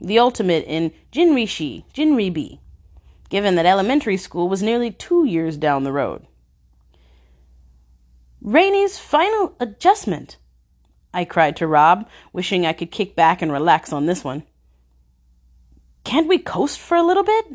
the 0.00 0.18
ultimate 0.18 0.64
in 0.64 0.90
Jinrishi, 1.12 1.84
Jinribi, 1.94 2.58
given 3.28 3.54
that 3.54 3.66
elementary 3.66 4.16
school 4.16 4.48
was 4.48 4.60
nearly 4.60 4.90
two 4.90 5.24
years 5.24 5.56
down 5.56 5.84
the 5.84 5.92
road. 5.92 6.26
Rainey's 8.42 8.98
final 8.98 9.54
adjustment, 9.60 10.38
I 11.14 11.24
cried 11.24 11.54
to 11.58 11.68
Rob, 11.68 12.08
wishing 12.32 12.66
I 12.66 12.72
could 12.72 12.90
kick 12.90 13.14
back 13.14 13.42
and 13.42 13.52
relax 13.52 13.92
on 13.92 14.06
this 14.06 14.24
one. 14.24 14.42
Can't 16.06 16.28
we 16.28 16.38
coast 16.38 16.78
for 16.78 16.96
a 16.96 17.02
little 17.02 17.24
bit? 17.24 17.46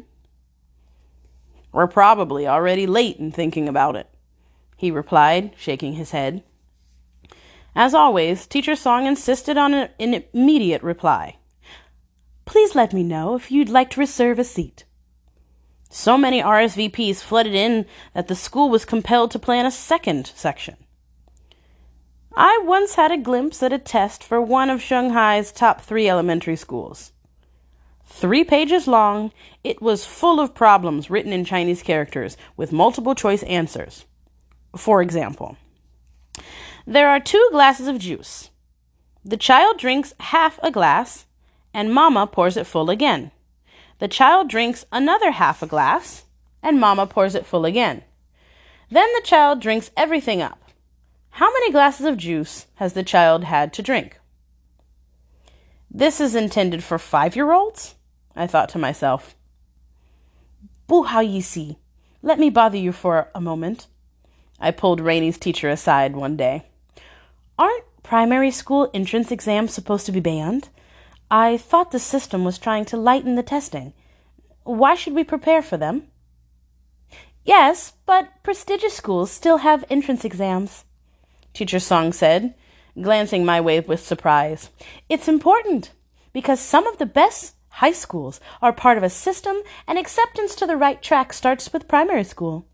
We're 1.71 1.87
probably 1.87 2.45
already 2.45 2.85
late 2.85 3.15
in 3.15 3.31
thinking 3.31 3.69
about 3.69 3.95
it, 3.95 4.09
he 4.75 4.91
replied, 4.91 5.53
shaking 5.55 5.93
his 5.93 6.11
head. 6.11 6.43
As 7.73 7.93
always, 7.93 8.45
Teacher 8.45 8.75
Song 8.75 9.05
insisted 9.05 9.55
on 9.55 9.73
an 9.73 9.89
immediate 10.33 10.83
reply. 10.83 11.37
Please 12.43 12.75
let 12.75 12.91
me 12.91 13.03
know 13.03 13.35
if 13.35 13.53
you'd 13.53 13.69
like 13.69 13.89
to 13.91 14.01
reserve 14.01 14.37
a 14.37 14.43
seat. 14.43 14.83
So 15.89 16.17
many 16.17 16.41
RSVPs 16.41 17.21
flooded 17.23 17.55
in 17.55 17.85
that 18.13 18.27
the 18.27 18.35
school 18.35 18.69
was 18.69 18.83
compelled 18.83 19.31
to 19.31 19.39
plan 19.39 19.65
a 19.65 19.71
second 19.71 20.29
section. 20.35 20.75
I 22.35 22.59
once 22.65 22.95
had 22.95 23.13
a 23.13 23.17
glimpse 23.17 23.63
at 23.63 23.71
a 23.71 23.79
test 23.79 24.21
for 24.21 24.41
one 24.41 24.69
of 24.69 24.81
Shanghai's 24.81 25.53
top 25.53 25.79
three 25.79 26.09
elementary 26.09 26.57
schools. 26.57 27.13
Three 28.11 28.43
pages 28.43 28.87
long, 28.87 29.31
it 29.63 29.81
was 29.81 30.05
full 30.05 30.39
of 30.39 30.53
problems 30.53 31.09
written 31.09 31.33
in 31.33 31.43
Chinese 31.43 31.81
characters 31.81 32.37
with 32.55 32.71
multiple 32.71 33.15
choice 33.15 33.41
answers. 33.43 34.05
For 34.75 35.01
example, 35.01 35.57
there 36.85 37.09
are 37.09 37.19
two 37.19 37.49
glasses 37.51 37.87
of 37.87 37.97
juice. 37.97 38.51
The 39.25 39.37
child 39.37 39.79
drinks 39.79 40.13
half 40.19 40.59
a 40.61 40.69
glass, 40.69 41.25
and 41.73 41.93
Mama 41.93 42.27
pours 42.27 42.57
it 42.57 42.67
full 42.67 42.89
again. 42.89 43.31
The 43.99 44.07
child 44.07 44.49
drinks 44.49 44.85
another 44.91 45.31
half 45.31 45.63
a 45.63 45.67
glass, 45.67 46.25
and 46.61 46.79
Mama 46.79 47.07
pours 47.07 47.33
it 47.33 47.45
full 47.45 47.65
again. 47.65 48.03
Then 48.91 49.07
the 49.13 49.23
child 49.23 49.61
drinks 49.61 49.89
everything 49.95 50.41
up. 50.41 50.61
How 51.31 51.51
many 51.51 51.71
glasses 51.71 52.05
of 52.05 52.17
juice 52.17 52.67
has 52.75 52.93
the 52.93 53.03
child 53.03 53.45
had 53.45 53.73
to 53.73 53.81
drink? 53.81 54.19
This 55.89 56.21
is 56.21 56.35
intended 56.35 56.83
for 56.83 56.99
five 56.99 57.35
year 57.35 57.51
olds? 57.51 57.95
I 58.35 58.47
thought 58.47 58.69
to 58.69 58.77
myself. 58.77 59.35
Bu 60.87 61.03
hao 61.03 61.19
yi 61.21 61.41
see. 61.41 61.77
Let 62.21 62.39
me 62.39 62.49
bother 62.49 62.77
you 62.77 62.91
for 62.91 63.29
a 63.33 63.41
moment. 63.41 63.87
I 64.59 64.71
pulled 64.71 64.99
Rainey's 64.99 65.37
teacher 65.37 65.69
aside 65.69 66.15
one 66.15 66.37
day. 66.37 66.65
Aren't 67.57 67.83
primary 68.03 68.51
school 68.51 68.89
entrance 68.93 69.31
exams 69.31 69.73
supposed 69.73 70.05
to 70.05 70.11
be 70.11 70.19
banned? 70.19 70.69
I 71.29 71.57
thought 71.57 71.91
the 71.91 71.99
system 71.99 72.43
was 72.43 72.57
trying 72.57 72.85
to 72.85 72.97
lighten 72.97 73.35
the 73.35 73.43
testing. 73.43 73.93
Why 74.63 74.95
should 74.95 75.13
we 75.13 75.23
prepare 75.23 75.61
for 75.61 75.77
them? 75.77 76.07
Yes, 77.43 77.93
but 78.05 78.29
prestigious 78.43 78.93
schools 78.95 79.31
still 79.31 79.57
have 79.57 79.83
entrance 79.89 80.23
exams, 80.23 80.85
Teacher 81.53 81.79
Song 81.79 82.13
said, 82.13 82.53
glancing 83.01 83.43
my 83.45 83.59
way 83.59 83.79
with 83.79 84.05
surprise. 84.05 84.69
It's 85.09 85.27
important 85.27 85.91
because 86.33 86.59
some 86.59 86.85
of 86.85 86.97
the 86.97 87.05
best 87.05 87.55
high 87.71 87.91
schools 87.91 88.39
are 88.61 88.73
part 88.73 88.97
of 88.97 89.03
a 89.03 89.09
system 89.09 89.57
and 89.87 89.97
acceptance 89.97 90.55
to 90.55 90.67
the 90.67 90.77
right 90.77 91.01
track 91.01 91.33
starts 91.33 91.71
with 91.73 91.87
primary 91.87 92.23
school. 92.23 92.65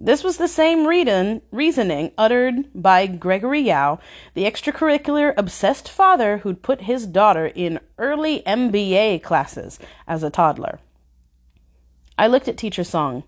This 0.00 0.22
was 0.22 0.36
the 0.36 0.46
same 0.46 0.86
reason, 0.86 1.42
reasoning 1.50 2.12
uttered 2.16 2.70
by 2.72 3.06
Gregory 3.08 3.62
Yao, 3.62 3.98
the 4.34 4.44
extracurricular 4.44 5.34
obsessed 5.36 5.88
father 5.88 6.38
who'd 6.38 6.62
put 6.62 6.82
his 6.82 7.04
daughter 7.04 7.46
in 7.46 7.80
early 7.98 8.42
MBA 8.46 9.22
classes 9.24 9.80
as 10.06 10.22
a 10.22 10.30
toddler. 10.30 10.78
I 12.16 12.28
looked 12.28 12.46
at 12.46 12.56
Teacher 12.56 12.84
Song, 12.84 13.24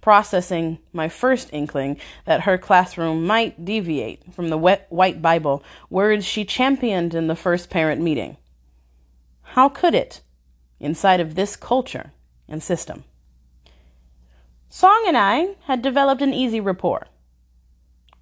processing 0.00 0.78
my 0.94 1.10
first 1.10 1.50
inkling 1.52 1.98
that 2.24 2.42
her 2.42 2.56
classroom 2.56 3.26
might 3.26 3.66
deviate 3.66 4.32
from 4.32 4.48
the 4.48 4.58
wet 4.58 4.86
white 4.88 5.20
Bible, 5.20 5.62
words 5.90 6.24
she 6.24 6.46
championed 6.46 7.14
in 7.14 7.26
the 7.26 7.36
first 7.36 7.68
parent 7.68 8.00
meeting. 8.00 8.38
How 9.52 9.68
could 9.68 9.94
it, 9.94 10.20
inside 10.78 11.20
of 11.20 11.34
this 11.34 11.56
culture 11.56 12.12
and 12.48 12.62
system? 12.62 13.04
Song 14.68 15.04
and 15.06 15.16
I 15.16 15.56
had 15.64 15.80
developed 15.80 16.20
an 16.20 16.34
easy 16.34 16.60
rapport. 16.60 17.06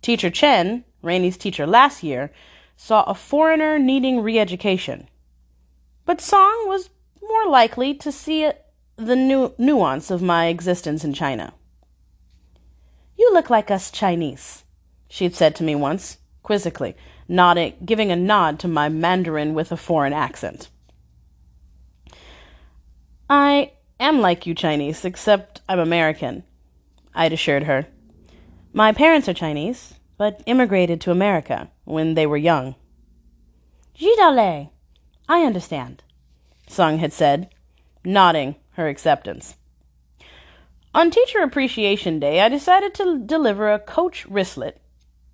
Teacher 0.02 0.30
Chen, 0.30 0.84
Rainey's 1.02 1.36
teacher 1.36 1.66
last 1.66 2.04
year, 2.04 2.32
saw 2.76 3.02
a 3.02 3.14
foreigner 3.14 3.78
needing 3.78 4.20
re 4.20 4.38
education. 4.38 5.08
But 6.04 6.20
Song 6.20 6.68
was 6.68 6.90
more 7.20 7.48
likely 7.48 7.92
to 7.94 8.12
see 8.12 8.50
the 8.94 9.16
nu- 9.16 9.52
nuance 9.58 10.10
of 10.12 10.22
my 10.22 10.46
existence 10.46 11.04
in 11.04 11.12
China. 11.12 11.54
You 13.18 13.32
look 13.32 13.50
like 13.50 13.70
us 13.70 13.90
Chinese, 13.90 14.64
she'd 15.08 15.34
said 15.34 15.56
to 15.56 15.64
me 15.64 15.74
once, 15.74 16.18
quizzically, 16.44 16.94
nodding, 17.26 17.74
giving 17.84 18.12
a 18.12 18.16
nod 18.16 18.60
to 18.60 18.68
my 18.68 18.88
Mandarin 18.88 19.54
with 19.54 19.72
a 19.72 19.76
foreign 19.76 20.12
accent. 20.12 20.70
I 23.28 23.72
am 23.98 24.20
like 24.20 24.46
you 24.46 24.54
Chinese, 24.54 25.04
except 25.04 25.60
I'm 25.68 25.80
American, 25.80 26.44
I'd 27.12 27.32
assured 27.32 27.64
her. 27.64 27.88
My 28.72 28.92
parents 28.92 29.28
are 29.28 29.34
Chinese, 29.34 29.94
but 30.16 30.42
immigrated 30.46 31.00
to 31.00 31.10
America 31.10 31.68
when 31.84 32.14
they 32.14 32.26
were 32.26 32.36
young. 32.36 32.76
Jidale, 33.98 34.70
I 35.28 35.42
understand, 35.42 36.04
Song 36.68 36.98
had 36.98 37.12
said, 37.12 37.50
nodding 38.04 38.56
her 38.72 38.86
acceptance. 38.86 39.56
On 40.94 41.10
Teacher 41.10 41.40
Appreciation 41.40 42.20
Day, 42.20 42.40
I 42.40 42.48
decided 42.48 42.94
to 42.94 43.18
deliver 43.18 43.72
a 43.72 43.80
coach 43.80 44.24
wristlet, 44.26 44.80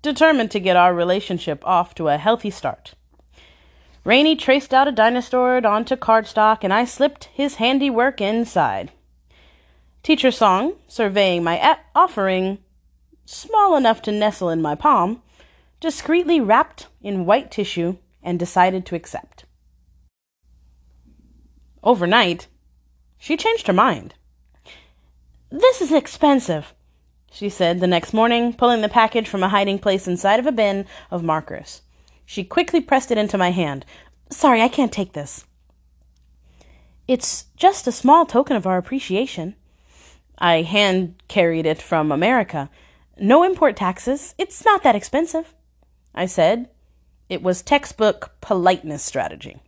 determined 0.01 0.49
to 0.51 0.59
get 0.59 0.75
our 0.75 0.95
relationship 0.95 1.65
off 1.65 1.93
to 1.95 2.07
a 2.07 2.17
healthy 2.17 2.49
start. 2.49 2.95
Rainey 4.03 4.35
traced 4.35 4.73
out 4.73 4.87
a 4.87 4.91
dinosaur 4.91 5.65
onto 5.65 5.95
cardstock, 5.95 6.59
and 6.61 6.73
I 6.73 6.83
slipped 6.83 7.25
his 7.25 7.55
handiwork 7.55 8.19
inside. 8.19 8.91
Teacher 10.01 10.31
Song, 10.31 10.73
surveying 10.87 11.43
my 11.43 11.77
offering, 11.95 12.57
small 13.25 13.77
enough 13.77 14.01
to 14.01 14.11
nestle 14.11 14.49
in 14.49 14.61
my 14.61 14.75
palm, 14.75 15.21
discreetly 15.79 16.41
wrapped 16.41 16.87
in 17.01 17.25
white 17.25 17.49
tissue 17.49 17.97
and 18.21 18.37
decided 18.37 18.85
to 18.85 18.95
accept. 18.95 19.45
Overnight, 21.81 22.47
she 23.17 23.37
changed 23.37 23.67
her 23.67 23.73
mind. 23.73 24.15
This 25.49 25.81
is 25.81 25.93
expensive, 25.93 26.73
she 27.31 27.47
said 27.47 27.79
the 27.79 27.87
next 27.87 28.13
morning, 28.13 28.53
pulling 28.53 28.81
the 28.81 28.89
package 28.89 29.29
from 29.29 29.43
a 29.43 29.49
hiding 29.49 29.79
place 29.79 30.07
inside 30.07 30.39
of 30.39 30.47
a 30.47 30.51
bin 30.51 30.85
of 31.09 31.23
markers. 31.23 31.81
She 32.25 32.43
quickly 32.43 32.81
pressed 32.81 33.11
it 33.11 33.17
into 33.17 33.37
my 33.37 33.51
hand. 33.51 33.85
Sorry, 34.29 34.61
I 34.61 34.67
can't 34.67 34.91
take 34.91 35.13
this. 35.13 35.45
It's 37.07 37.45
just 37.55 37.87
a 37.87 37.91
small 37.91 38.25
token 38.25 38.55
of 38.55 38.65
our 38.65 38.77
appreciation. 38.77 39.55
I 40.37 40.61
hand 40.61 41.21
carried 41.27 41.65
it 41.65 41.81
from 41.81 42.11
America. 42.11 42.69
No 43.19 43.43
import 43.43 43.75
taxes. 43.75 44.33
It's 44.37 44.65
not 44.65 44.83
that 44.83 44.95
expensive. 44.95 45.53
I 46.15 46.25
said. 46.25 46.69
It 47.29 47.41
was 47.41 47.61
textbook 47.61 48.31
politeness 48.41 49.03
strategy. 49.03 49.61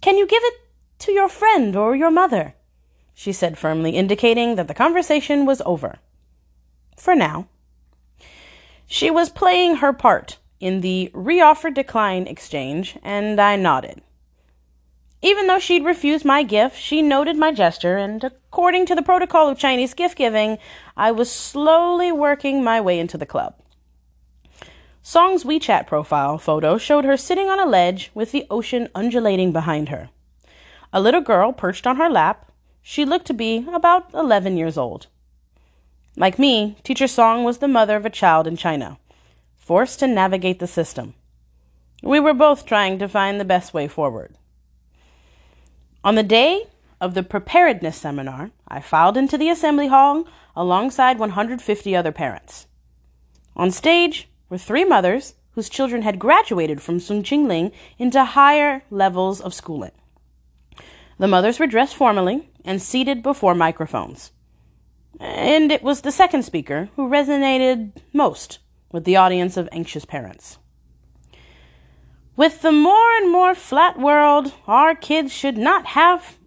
Can 0.00 0.16
you 0.16 0.26
give 0.26 0.42
it 0.42 0.54
to 1.00 1.12
your 1.12 1.28
friend 1.28 1.76
or 1.76 1.94
your 1.94 2.10
mother? 2.10 2.54
She 3.14 3.32
said 3.32 3.58
firmly, 3.58 3.92
indicating 3.92 4.56
that 4.56 4.68
the 4.68 4.74
conversation 4.74 5.44
was 5.44 5.62
over. 5.66 5.98
For 6.96 7.14
now. 7.14 7.48
She 8.86 9.10
was 9.10 9.28
playing 9.28 9.76
her 9.76 9.92
part 9.92 10.38
in 10.60 10.82
the 10.82 11.10
reoffer 11.14 11.74
decline 11.74 12.26
exchange, 12.26 12.96
and 13.02 13.40
I 13.40 13.56
nodded. 13.56 14.02
Even 15.22 15.46
though 15.46 15.58
she'd 15.58 15.84
refused 15.84 16.24
my 16.24 16.42
gift, 16.42 16.78
she 16.78 17.02
noted 17.02 17.36
my 17.36 17.52
gesture, 17.52 17.96
and 17.96 18.22
according 18.24 18.86
to 18.86 18.94
the 18.94 19.02
protocol 19.02 19.48
of 19.48 19.58
Chinese 19.58 19.92
gift 19.92 20.16
giving, 20.16 20.58
I 20.96 21.10
was 21.10 21.30
slowly 21.30 22.10
working 22.10 22.64
my 22.64 22.80
way 22.80 22.98
into 22.98 23.18
the 23.18 23.26
club. 23.26 23.54
Song's 25.02 25.44
WeChat 25.44 25.86
profile 25.86 26.38
photo 26.38 26.78
showed 26.78 27.04
her 27.04 27.16
sitting 27.16 27.48
on 27.48 27.58
a 27.58 27.66
ledge 27.66 28.10
with 28.14 28.32
the 28.32 28.46
ocean 28.50 28.88
undulating 28.94 29.52
behind 29.52 29.88
her. 29.88 30.10
A 30.92 31.00
little 31.00 31.20
girl 31.20 31.52
perched 31.52 31.86
on 31.86 31.96
her 31.96 32.08
lap. 32.08 32.50
She 32.82 33.04
looked 33.04 33.26
to 33.26 33.34
be 33.34 33.66
about 33.72 34.12
11 34.14 34.56
years 34.56 34.76
old. 34.78 35.06
Like 36.16 36.38
me, 36.38 36.76
Teacher 36.82 37.06
Song 37.06 37.44
was 37.44 37.58
the 37.58 37.68
mother 37.68 37.96
of 37.96 38.04
a 38.04 38.10
child 38.10 38.46
in 38.46 38.56
China, 38.56 38.98
forced 39.70 40.00
to 40.00 40.06
navigate 40.08 40.58
the 40.58 40.66
system. 40.66 41.14
We 42.02 42.18
were 42.18 42.34
both 42.34 42.66
trying 42.66 42.98
to 42.98 43.06
find 43.06 43.38
the 43.38 43.44
best 43.44 43.72
way 43.72 43.86
forward. 43.86 44.34
On 46.02 46.16
the 46.16 46.24
day 46.24 46.64
of 47.00 47.14
the 47.14 47.22
preparedness 47.22 47.96
seminar, 47.96 48.50
I 48.66 48.80
filed 48.80 49.16
into 49.16 49.38
the 49.38 49.48
assembly 49.48 49.86
hall 49.86 50.26
alongside 50.56 51.20
150 51.20 51.94
other 51.94 52.10
parents. 52.10 52.66
On 53.54 53.70
stage, 53.70 54.28
were 54.48 54.58
three 54.58 54.84
mothers 54.84 55.34
whose 55.52 55.68
children 55.68 56.02
had 56.02 56.18
graduated 56.18 56.82
from 56.82 56.98
Sun 56.98 57.22
Qingling 57.22 57.70
into 57.96 58.24
higher 58.24 58.82
levels 58.90 59.40
of 59.40 59.54
schooling. 59.54 59.92
The 61.20 61.28
mothers 61.28 61.60
were 61.60 61.68
dressed 61.68 61.94
formally 61.94 62.50
and 62.64 62.82
seated 62.82 63.22
before 63.22 63.54
microphones. 63.54 64.32
And 65.20 65.70
it 65.70 65.84
was 65.84 66.00
the 66.00 66.10
second 66.10 66.42
speaker 66.42 66.88
who 66.96 67.08
resonated 67.08 67.92
most 68.12 68.58
with 68.92 69.04
the 69.04 69.16
audience 69.16 69.56
of 69.56 69.68
anxious 69.72 70.04
parents. 70.04 70.58
With 72.36 72.62
the 72.62 72.72
more 72.72 73.12
and 73.16 73.30
more 73.30 73.54
flat 73.54 73.98
world, 73.98 74.54
our 74.66 74.94
kids 74.94 75.32
should 75.32 75.58
not 75.58 75.86
have 75.86 76.38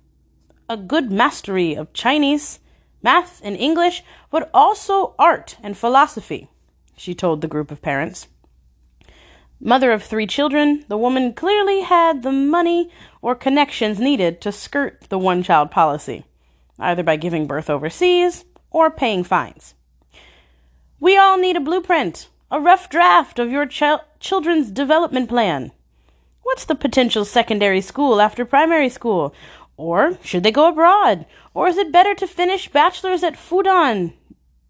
a 0.70 0.78
good 0.78 1.12
mastery 1.12 1.76
of 1.76 1.94
Chinese, 1.94 2.60
math, 3.02 3.42
and 3.44 3.56
English, 3.56 4.04
but 4.32 4.50
also 4.54 5.14
art 5.20 5.58
and 5.62 5.78
philosophy 5.78 6.50
she 6.96 7.14
told 7.14 7.42
the 7.42 7.48
group 7.48 7.70
of 7.70 7.82
parents. 7.82 8.28
Mother 9.60 9.92
of 9.92 10.04
three 10.04 10.28
children, 10.28 10.84
the 10.90 10.98
woman 10.98 11.34
clearly 11.34 11.82
had 11.82 12.24
the 12.24 12.32
money 12.32 12.90
or 13.22 13.36
connections 13.36 14.00
needed 14.00 14.42
to 14.42 14.52
skirt 14.52 15.06
the 15.10 15.18
one 15.18 15.44
child 15.44 15.72
policy, 15.72 16.26
either 16.80 17.04
by 17.04 17.16
giving 17.16 17.48
birth 17.48 17.70
overseas 17.70 18.46
or 18.72 18.90
paying 18.92 19.24
fines. 19.24 19.76
We 21.00 21.18
all 21.18 21.38
need 21.38 21.56
a 21.56 21.62
blueprint, 21.62 22.30
a 22.54 22.60
rough 22.60 22.88
draft 22.88 23.40
of 23.40 23.52
your 23.52 23.66
ch- 23.66 23.82
children's 24.20 24.70
development 24.70 25.28
plan. 25.28 25.72
What's 26.44 26.66
the 26.66 26.76
potential 26.76 27.26
secondary 27.26 27.82
school 27.82 28.22
after 28.22 28.46
primary 28.46 28.90
school? 28.90 29.34
Or 29.76 30.20
should 30.24 30.44
they 30.44 30.52
go 30.52 30.68
abroad? 30.68 31.26
Or 31.56 31.68
is 31.68 31.78
it 31.78 31.92
better 31.92 32.14
to 32.14 32.28
finish 32.28 32.70
bachelor's 32.70 33.24
at 33.24 33.34
Fudan, 33.34 34.14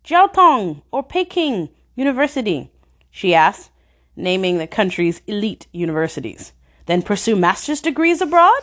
Jiaotong, 0.06 0.82
or 0.92 1.04
Peking 1.04 1.68
University, 1.94 2.72
she 3.12 3.36
asked, 3.36 3.70
naming 4.16 4.60
the 4.60 4.68
country's 4.68 5.22
elite 5.28 5.68
universities. 5.74 6.54
Then 6.86 7.02
pursue 7.02 7.36
master's 7.36 7.82
degrees 7.82 8.22
abroad? 8.22 8.62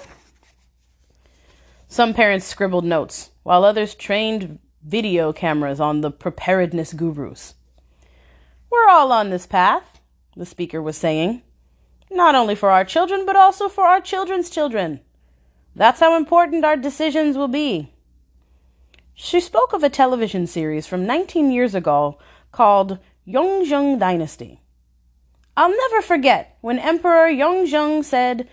Some 1.88 2.14
parents 2.14 2.46
scribbled 2.46 2.86
notes, 2.86 3.32
while 3.42 3.64
others 3.64 3.94
trained 3.94 4.60
video 4.82 5.34
cameras 5.34 5.78
on 5.78 6.00
the 6.00 6.10
preparedness 6.10 6.94
gurus. 6.94 7.54
We're 8.70 8.88
all 8.88 9.10
on 9.12 9.30
this 9.30 9.46
path, 9.46 10.00
the 10.36 10.46
speaker 10.46 10.80
was 10.80 10.96
saying, 10.96 11.42
not 12.10 12.34
only 12.34 12.54
for 12.54 12.70
our 12.70 12.84
children, 12.84 13.26
but 13.26 13.36
also 13.36 13.68
for 13.68 13.84
our 13.84 14.00
children's 14.00 14.50
children. 14.50 15.00
That's 15.74 16.00
how 16.00 16.16
important 16.16 16.64
our 16.64 16.76
decisions 16.76 17.36
will 17.36 17.48
be. 17.48 17.92
She 19.14 19.40
spoke 19.40 19.72
of 19.72 19.82
a 19.82 19.90
television 19.90 20.46
series 20.46 20.86
from 20.86 21.06
19 21.06 21.50
years 21.50 21.74
ago 21.74 22.18
called 22.52 22.98
Yongzheng 23.26 23.98
Dynasty. 23.98 24.60
I'll 25.56 25.76
never 25.76 26.00
forget 26.00 26.56
when 26.60 26.78
Emperor 26.78 27.28
Yongzheng 27.28 28.04
said, 28.04 28.48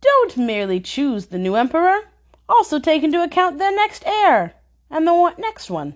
Don't 0.00 0.36
merely 0.36 0.80
choose 0.80 1.26
the 1.26 1.38
new 1.38 1.54
emperor, 1.54 2.00
also 2.48 2.78
take 2.78 3.02
into 3.02 3.22
account 3.22 3.58
the 3.58 3.70
next 3.70 4.04
heir 4.06 4.54
and 4.90 5.06
the 5.06 5.34
next 5.38 5.70
one. 5.70 5.94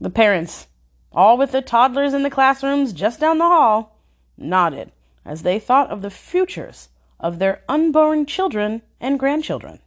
The 0.00 0.10
parents, 0.10 0.68
all 1.12 1.36
with 1.36 1.52
the 1.52 1.62
toddlers 1.62 2.14
in 2.14 2.22
the 2.22 2.30
classrooms 2.30 2.92
just 2.92 3.20
down 3.20 3.38
the 3.38 3.44
hall, 3.44 3.98
nodded 4.36 4.92
as 5.24 5.42
they 5.42 5.58
thought 5.58 5.90
of 5.90 6.02
the 6.02 6.10
futures 6.10 6.88
of 7.20 7.38
their 7.38 7.62
unborn 7.68 8.26
children 8.26 8.82
and 9.00 9.18
grandchildren. 9.18 9.80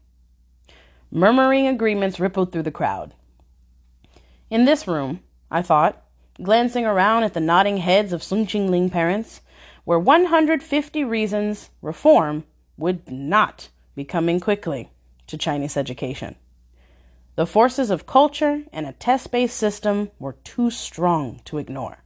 Murmuring 1.12 1.68
agreements 1.68 2.20
rippled 2.20 2.52
through 2.52 2.64
the 2.64 2.72
crowd. 2.72 3.14
In 4.50 4.66
this 4.66 4.88
room, 4.88 5.22
I 5.50 5.62
thought, 5.62 6.04
glancing 6.42 6.86
around 6.86 7.24
at 7.24 7.34
the 7.34 7.40
nodding 7.40 7.78
heads 7.78 8.14
of 8.14 8.24
Sun 8.24 8.48
Qingling 8.48 8.92
parents, 8.92 9.42
were 9.86 10.00
150 10.00 11.04
reasons 11.04 11.70
reform 11.82 12.44
would 12.78 13.10
not 13.10 13.70
be 13.96 14.04
coming 14.04 14.40
quickly 14.40 14.90
to 15.28 15.38
Chinese 15.38 15.78
education. 15.78 16.36
The 17.42 17.48
forces 17.48 17.90
of 17.90 18.06
culture 18.06 18.66
and 18.72 18.86
a 18.86 18.92
test 18.92 19.32
based 19.32 19.58
system 19.58 20.12
were 20.20 20.36
too 20.44 20.70
strong 20.70 21.42
to 21.46 21.58
ignore. 21.58 22.04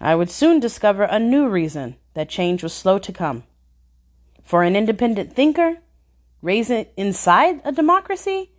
I 0.00 0.16
would 0.16 0.28
soon 0.28 0.58
discover 0.58 1.04
a 1.04 1.20
new 1.20 1.48
reason 1.48 1.94
that 2.14 2.28
change 2.28 2.64
was 2.64 2.72
slow 2.72 2.98
to 2.98 3.12
come. 3.12 3.44
For 4.42 4.64
an 4.64 4.74
independent 4.74 5.34
thinker, 5.34 5.76
raised 6.42 6.72
inside 6.96 7.60
a 7.64 7.70
democracy, 7.70 8.50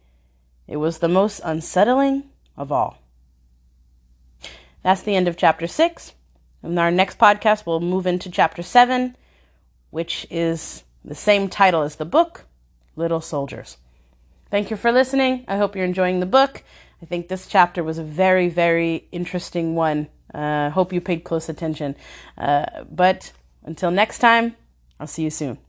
it 0.65 0.77
was 0.77 0.99
the 0.99 1.09
most 1.09 1.41
unsettling 1.43 2.29
of 2.55 2.71
all. 2.71 2.99
That's 4.81 5.01
the 5.01 5.17
end 5.17 5.27
of 5.27 5.35
chapter 5.35 5.67
six. 5.67 6.13
In 6.63 6.77
our 6.77 6.89
next 6.89 7.19
podcast, 7.19 7.65
we'll 7.65 7.81
move 7.81 8.07
into 8.07 8.31
chapter 8.31 8.63
seven, 8.63 9.17
which 9.89 10.25
is 10.31 10.85
the 11.03 11.15
same 11.15 11.49
title 11.49 11.81
as 11.81 11.97
the 11.97 12.05
book, 12.05 12.45
Little 12.95 13.19
Soldiers. 13.19 13.75
Thank 14.51 14.71
you 14.71 14.77
for 14.77 14.91
listening. 14.91 15.45
I 15.47 15.57
hope 15.57 15.75
you're 15.75 15.85
enjoying 15.85 16.19
the 16.19 16.25
book. 16.25 16.63
I 17.01 17.05
think 17.05 17.27
this 17.27 17.45
chapter 17.45 17.83
was 17.83 17.99
a 17.99 18.03
very, 18.03 18.49
very 18.49 19.07
interesting 19.11 19.75
one. 19.75 20.07
Uh, 20.33 20.71
hope 20.71 20.91
you 20.91 21.01
paid 21.01 21.23
close 21.23 21.49
attention. 21.49 21.95
Uh, 22.37 22.65
but 22.89 23.31
until 23.63 23.91
next 23.91 24.19
time, 24.19 24.55
I'll 24.99 25.07
see 25.07 25.23
you 25.23 25.29
soon. 25.29 25.59